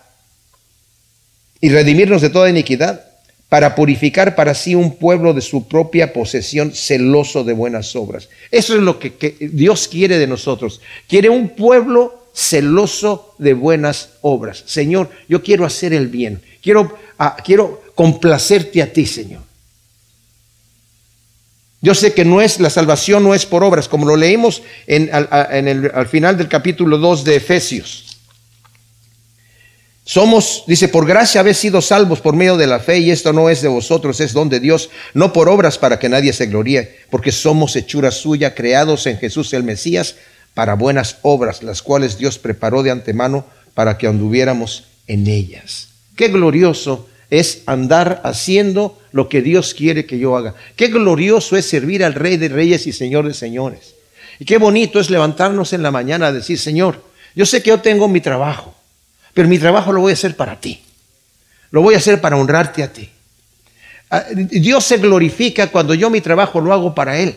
y 1.60 1.68
redimirnos 1.68 2.22
de 2.22 2.30
toda 2.30 2.50
iniquidad, 2.50 3.04
para 3.48 3.74
purificar 3.74 4.34
para 4.34 4.54
sí 4.54 4.74
un 4.74 4.96
pueblo 4.96 5.32
de 5.32 5.40
su 5.40 5.68
propia 5.68 6.12
posesión, 6.12 6.72
celoso 6.72 7.44
de 7.44 7.52
buenas 7.52 7.94
obras. 7.94 8.28
Eso 8.50 8.74
es 8.74 8.82
lo 8.82 8.98
que, 8.98 9.36
Dios 9.52 9.88
quiere 9.88 10.18
de 10.18 10.26
nosotros. 10.26 10.80
Quiere 11.08 11.28
un 11.28 11.50
pueblo 11.50 12.26
celoso 12.34 13.34
de 13.38 13.54
buenas 13.54 14.10
obras. 14.20 14.64
Señor, 14.66 15.10
yo 15.28 15.42
quiero 15.42 15.64
hacer 15.64 15.92
el 15.92 16.08
bien. 16.08 16.42
Quiero, 16.60 16.98
ah, 17.18 17.36
quiero 17.42 17.82
complacerte 17.94 18.82
a 18.82 18.92
ti, 18.92 19.06
Señor. 19.06 19.45
Yo 21.82 21.94
sé 21.94 22.14
que 22.14 22.24
no 22.24 22.40
es, 22.40 22.58
la 22.58 22.70
salvación 22.70 23.22
no 23.22 23.34
es 23.34 23.46
por 23.46 23.62
obras, 23.62 23.88
como 23.88 24.06
lo 24.06 24.16
leímos 24.16 24.62
en, 24.86 25.10
al, 25.12 26.06
final 26.08 26.36
del 26.36 26.48
capítulo 26.48 26.98
2 26.98 27.24
de 27.24 27.36
Efesios. 27.36 28.04
Somos, 30.04 30.64
dice, 30.66 30.88
por 30.88 31.06
gracia 31.06 31.40
habéis 31.40 31.58
sido 31.58 31.82
salvos 31.82 32.20
por 32.20 32.34
medio 32.36 32.56
de 32.56 32.68
la 32.68 32.78
fe 32.78 32.98
y 32.98 33.10
esto 33.10 33.32
no 33.32 33.50
es 33.50 33.60
de 33.60 33.68
vosotros, 33.68 34.20
es 34.20 34.32
don 34.32 34.48
de 34.48 34.60
Dios, 34.60 34.88
no 35.14 35.32
por 35.32 35.48
obras 35.48 35.78
para 35.78 35.98
que 35.98 36.08
nadie 36.08 36.32
se 36.32 36.46
gloríe, 36.46 36.96
porque 37.10 37.32
somos 37.32 37.74
hechura 37.74 38.12
suya, 38.12 38.54
creados 38.54 39.06
en 39.06 39.18
Jesús 39.18 39.52
el 39.52 39.64
Mesías 39.64 40.14
para 40.54 40.74
buenas 40.74 41.18
obras, 41.22 41.62
las 41.62 41.82
cuales 41.82 42.18
Dios 42.18 42.38
preparó 42.38 42.84
de 42.84 42.92
antemano 42.92 43.46
para 43.74 43.98
que 43.98 44.06
anduviéramos 44.06 44.84
en 45.08 45.26
ellas. 45.26 45.88
Qué 46.14 46.28
glorioso 46.28 47.08
es 47.28 47.62
andar 47.66 48.20
haciendo 48.24 48.98
lo 49.16 49.30
que 49.30 49.40
Dios 49.40 49.72
quiere 49.72 50.04
que 50.04 50.18
yo 50.18 50.36
haga. 50.36 50.54
Qué 50.76 50.88
glorioso 50.88 51.56
es 51.56 51.66
servir 51.66 52.04
al 52.04 52.12
Rey 52.12 52.36
de 52.36 52.50
Reyes 52.50 52.86
y 52.86 52.92
Señor 52.92 53.26
de 53.26 53.32
Señores. 53.32 53.94
Y 54.38 54.44
qué 54.44 54.58
bonito 54.58 55.00
es 55.00 55.08
levantarnos 55.08 55.72
en 55.72 55.82
la 55.82 55.90
mañana 55.90 56.26
a 56.26 56.32
decir, 56.32 56.58
Señor, 56.58 57.02
yo 57.34 57.46
sé 57.46 57.62
que 57.62 57.70
yo 57.70 57.80
tengo 57.80 58.08
mi 58.08 58.20
trabajo, 58.20 58.74
pero 59.32 59.48
mi 59.48 59.58
trabajo 59.58 59.90
lo 59.90 60.02
voy 60.02 60.10
a 60.10 60.12
hacer 60.12 60.36
para 60.36 60.60
ti. 60.60 60.82
Lo 61.70 61.80
voy 61.80 61.94
a 61.94 61.96
hacer 61.96 62.20
para 62.20 62.36
honrarte 62.36 62.82
a 62.82 62.92
ti. 62.92 63.08
Ah, 64.10 64.24
Dios 64.34 64.84
se 64.84 64.98
glorifica 64.98 65.68
cuando 65.68 65.94
yo 65.94 66.10
mi 66.10 66.20
trabajo 66.20 66.60
lo 66.60 66.74
hago 66.74 66.94
para 66.94 67.18
Él. 67.18 67.36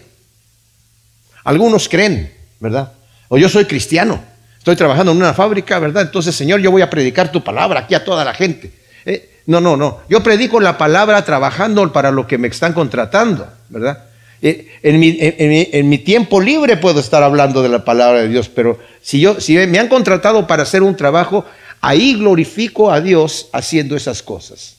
Algunos 1.45 1.87
creen, 1.87 2.29
¿verdad? 2.59 2.91
O 3.29 3.37
yo 3.37 3.47
soy 3.47 3.63
cristiano, 3.63 4.21
estoy 4.57 4.75
trabajando 4.75 5.13
en 5.13 5.17
una 5.17 5.33
fábrica, 5.33 5.79
¿verdad? 5.79 6.03
Entonces, 6.03 6.35
Señor, 6.35 6.59
yo 6.59 6.71
voy 6.71 6.81
a 6.81 6.89
predicar 6.89 7.31
tu 7.31 7.41
palabra 7.41 7.79
aquí 7.79 7.95
a 7.95 8.03
toda 8.03 8.25
la 8.25 8.33
gente. 8.33 8.73
Eh, 9.05 9.28
no, 9.49 9.59
no, 9.59 9.75
no. 9.75 10.01
Yo 10.07 10.21
predico 10.21 10.59
la 10.59 10.77
palabra 10.77 11.25
trabajando 11.25 11.91
para 11.91 12.11
lo 12.11 12.27
que 12.27 12.37
me 12.37 12.47
están 12.47 12.73
contratando, 12.73 13.47
¿verdad? 13.69 14.03
Eh, 14.43 14.67
en 14.83 15.89
mi, 15.89 15.97
tiempo 15.97 16.39
libre 16.39 16.77
puedo 16.77 16.99
estar 16.99 17.23
hablando 17.23 17.63
de 17.63 17.69
la 17.69 17.83
palabra 17.83 18.21
de 18.21 18.27
Dios, 18.27 18.47
pero 18.47 18.77
si, 19.01 19.19
yo, 19.19 19.41
si 19.41 19.57
me 19.65 19.79
han 19.79 19.87
contratado 19.87 20.45
para 20.45 20.61
hacer 20.61 20.83
un 20.83 20.95
trabajo, 20.95 21.45
ahí 21.81 22.13
glorifico 22.13 22.91
a 22.91 23.01
Dios 23.01 23.49
haciendo 23.51 23.95
esas 23.95 24.21
cosas. 24.21 24.75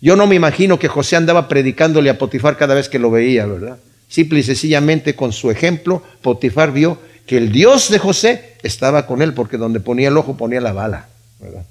Yo 0.00 0.14
no 0.14 0.28
me 0.28 0.36
imagino 0.36 0.78
que 0.78 0.86
José 0.86 1.16
andaba 1.16 1.48
predicándole 1.48 2.08
a 2.08 2.18
Potifar 2.18 2.56
cada 2.56 2.76
vez 2.76 2.88
que 2.88 3.00
lo 3.00 3.10
veía, 3.10 3.46
¿verdad? 3.46 3.78
Simple 4.06 4.38
y 4.38 4.42
sencillamente 4.44 5.16
con 5.16 5.32
su 5.32 5.50
ejemplo, 5.50 6.04
Potifar 6.22 6.70
vio 6.70 6.98
que 7.26 7.36
el 7.36 7.50
Dios 7.50 7.90
de 7.90 7.98
José 7.98 8.54
estaba 8.62 9.06
con 9.06 9.22
él, 9.22 9.34
porque 9.34 9.56
donde 9.56 9.80
ponía 9.80 10.06
el 10.06 10.16
ojo 10.16 10.36
ponía 10.36 10.60
la 10.60 10.72
bala, 10.72 11.08
¿verdad? 11.40 11.64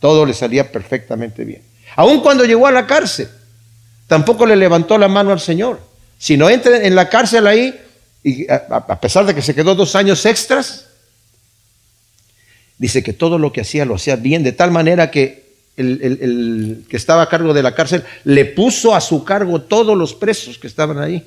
Todo 0.00 0.24
le 0.24 0.34
salía 0.34 0.70
perfectamente 0.70 1.44
bien. 1.44 1.62
Aun 1.96 2.20
cuando 2.20 2.44
llegó 2.44 2.66
a 2.66 2.72
la 2.72 2.86
cárcel, 2.86 3.28
tampoco 4.06 4.46
le 4.46 4.56
levantó 4.56 4.98
la 4.98 5.08
mano 5.08 5.32
al 5.32 5.40
Señor, 5.40 5.80
sino 6.18 6.48
entra 6.48 6.84
en 6.84 6.94
la 6.94 7.08
cárcel 7.08 7.46
ahí, 7.46 7.78
y 8.22 8.46
a 8.50 9.00
pesar 9.00 9.26
de 9.26 9.34
que 9.34 9.42
se 9.42 9.54
quedó 9.54 9.74
dos 9.74 9.94
años 9.94 10.24
extras, 10.26 10.86
dice 12.78 13.02
que 13.02 13.12
todo 13.12 13.38
lo 13.38 13.52
que 13.52 13.60
hacía 13.60 13.84
lo 13.84 13.96
hacía 13.96 14.16
bien, 14.16 14.42
de 14.42 14.52
tal 14.52 14.70
manera 14.70 15.10
que 15.10 15.48
el, 15.76 16.84
que 16.88 16.96
estaba 16.96 17.22
a 17.22 17.28
cargo 17.28 17.54
de 17.54 17.62
la 17.62 17.74
cárcel 17.74 18.04
le 18.24 18.44
puso 18.44 18.94
a 18.94 19.00
su 19.00 19.24
cargo 19.24 19.62
todos 19.62 19.96
los 19.96 20.14
presos 20.14 20.58
que 20.58 20.66
estaban 20.66 20.98
ahí. 20.98 21.24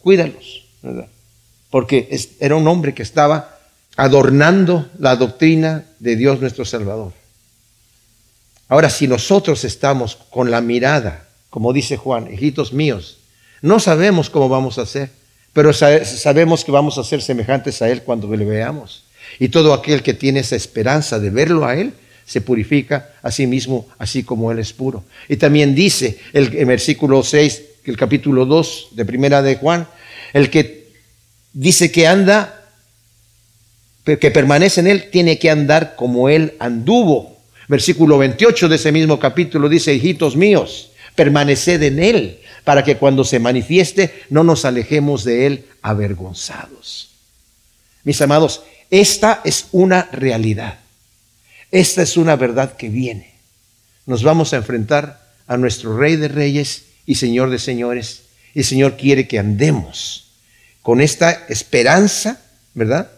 Cuídalos, 0.00 0.66
¿verdad? 0.82 1.08
Porque 1.70 2.08
era 2.38 2.54
un 2.54 2.66
hombre 2.68 2.94
que 2.94 3.02
estaba 3.02 3.58
adornando 3.96 4.88
la 4.98 5.16
doctrina 5.16 5.84
de 5.98 6.16
Dios 6.16 6.40
nuestro 6.40 6.64
Salvador. 6.64 7.12
Ahora, 8.68 8.90
si 8.90 9.08
nosotros 9.08 9.64
estamos 9.64 10.16
con 10.30 10.50
la 10.50 10.60
mirada, 10.60 11.26
como 11.50 11.72
dice 11.72 11.96
Juan, 11.96 12.32
hijitos 12.32 12.72
míos, 12.72 13.18
no 13.62 13.80
sabemos 13.80 14.30
cómo 14.30 14.48
vamos 14.48 14.78
a 14.78 14.82
hacer, 14.82 15.10
pero 15.52 15.72
sabemos 15.72 16.64
que 16.64 16.70
vamos 16.70 16.98
a 16.98 17.04
ser 17.04 17.22
semejantes 17.22 17.82
a 17.82 17.88
Él 17.90 18.02
cuando 18.02 18.34
le 18.34 18.44
veamos. 18.44 19.04
Y 19.38 19.48
todo 19.48 19.72
aquel 19.72 20.02
que 20.02 20.14
tiene 20.14 20.40
esa 20.40 20.56
esperanza 20.56 21.18
de 21.18 21.30
verlo 21.30 21.66
a 21.66 21.74
Él, 21.74 21.94
se 22.26 22.42
purifica 22.42 23.10
a 23.22 23.30
sí 23.30 23.46
mismo, 23.46 23.88
así 23.98 24.22
como 24.22 24.52
Él 24.52 24.58
es 24.58 24.74
puro. 24.74 25.02
Y 25.28 25.36
también 25.36 25.74
dice 25.74 26.18
el, 26.34 26.54
el 26.54 26.66
versículo 26.66 27.22
6, 27.22 27.62
el 27.84 27.96
capítulo 27.96 28.44
2 28.44 28.88
de 28.92 29.04
Primera 29.06 29.40
de 29.40 29.56
Juan, 29.56 29.88
el 30.34 30.50
que 30.50 30.88
dice 31.54 31.90
que 31.90 32.06
anda, 32.06 32.66
que 34.04 34.30
permanece 34.30 34.80
en 34.80 34.88
Él, 34.88 35.10
tiene 35.10 35.38
que 35.38 35.50
andar 35.50 35.96
como 35.96 36.28
Él 36.28 36.54
anduvo. 36.58 37.37
Versículo 37.68 38.16
28 38.16 38.68
de 38.68 38.76
ese 38.76 38.92
mismo 38.92 39.20
capítulo 39.20 39.68
dice, 39.68 39.94
hijitos 39.94 40.36
míos, 40.36 40.90
permaneced 41.14 41.82
en 41.82 42.02
Él, 42.02 42.38
para 42.64 42.82
que 42.82 42.96
cuando 42.96 43.24
se 43.24 43.38
manifieste 43.38 44.22
no 44.30 44.42
nos 44.42 44.64
alejemos 44.64 45.22
de 45.24 45.46
Él 45.46 45.64
avergonzados. 45.82 47.10
Mis 48.04 48.20
amados, 48.22 48.62
esta 48.90 49.42
es 49.44 49.66
una 49.72 50.08
realidad. 50.12 50.78
Esta 51.70 52.02
es 52.02 52.16
una 52.16 52.36
verdad 52.36 52.76
que 52.76 52.88
viene. 52.88 53.34
Nos 54.06 54.22
vamos 54.22 54.54
a 54.54 54.56
enfrentar 54.56 55.28
a 55.46 55.58
nuestro 55.58 55.98
Rey 55.98 56.16
de 56.16 56.28
Reyes 56.28 56.84
y 57.04 57.16
Señor 57.16 57.50
de 57.50 57.58
Señores. 57.58 58.22
Y 58.54 58.60
el 58.60 58.64
Señor 58.64 58.96
quiere 58.96 59.28
que 59.28 59.38
andemos 59.38 60.30
con 60.80 61.02
esta 61.02 61.44
esperanza, 61.50 62.40
¿verdad? 62.72 63.10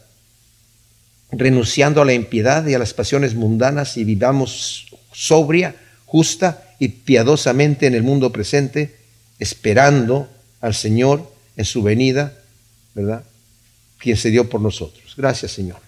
Renunciando 1.32 2.02
a 2.02 2.04
la 2.04 2.14
impiedad 2.14 2.66
y 2.66 2.74
a 2.74 2.78
las 2.78 2.94
pasiones 2.94 3.34
mundanas 3.34 3.96
y 3.96 4.04
vivamos 4.04 4.88
sobria, 5.12 5.76
justa 6.06 6.74
y 6.78 6.88
piadosamente 6.88 7.86
en 7.86 7.94
el 7.94 8.02
mundo 8.02 8.32
presente, 8.32 8.96
esperando 9.38 10.28
al 10.60 10.74
Señor 10.74 11.30
en 11.56 11.64
su 11.64 11.82
venida, 11.82 12.34
¿verdad? 12.94 13.22
Quien 13.98 14.16
se 14.16 14.30
dio 14.30 14.48
por 14.48 14.60
nosotros. 14.60 15.14
Gracias, 15.16 15.52
Señor. 15.52 15.78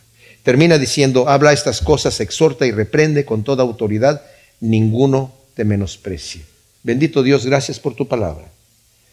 Termina 0.43 0.79
diciendo, 0.79 1.29
habla 1.29 1.53
estas 1.53 1.81
cosas, 1.81 2.21
exhorta 2.21 2.67
y 2.67 2.73
reprende 2.73 3.25
con 3.25 3.45
toda 3.45 3.63
autoridad, 3.63 4.23
ninguno 4.61 5.33
te 5.55 5.65
menosprecie. 5.65 6.43
Bendito 6.83 7.23
Dios, 7.23 7.47
gracias 7.47 7.79
por 7.79 7.95
tu 7.95 8.09
palabra. 8.09 8.51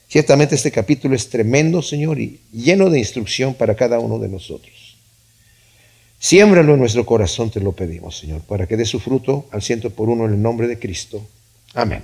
Ciertamente 0.08 0.56
este 0.56 0.72
capítulo 0.72 1.16
es 1.16 1.30
tremendo, 1.30 1.84
Señor, 1.84 2.20
y 2.20 2.40
lleno 2.52 2.90
de 2.90 2.98
instrucción 2.98 3.54
para 3.54 3.76
cada 3.76 4.00
uno 4.00 4.18
de 4.18 4.28
nosotros. 4.28 4.74
Siémbralo 6.20 6.74
en 6.74 6.80
nuestro 6.80 7.06
corazón, 7.06 7.50
te 7.50 7.62
lo 7.62 7.72
pedimos, 7.72 8.18
Señor, 8.18 8.42
para 8.42 8.68
que 8.68 8.76
dé 8.76 8.86
su 8.86 9.00
fruto 9.00 9.46
al 9.52 9.62
ciento 9.62 9.90
por 9.90 10.10
uno 10.10 10.26
en 10.26 10.34
el 10.34 10.42
nombre 10.42 10.68
de 10.68 10.78
Cristo. 10.78 11.26
Amén. 11.74 12.04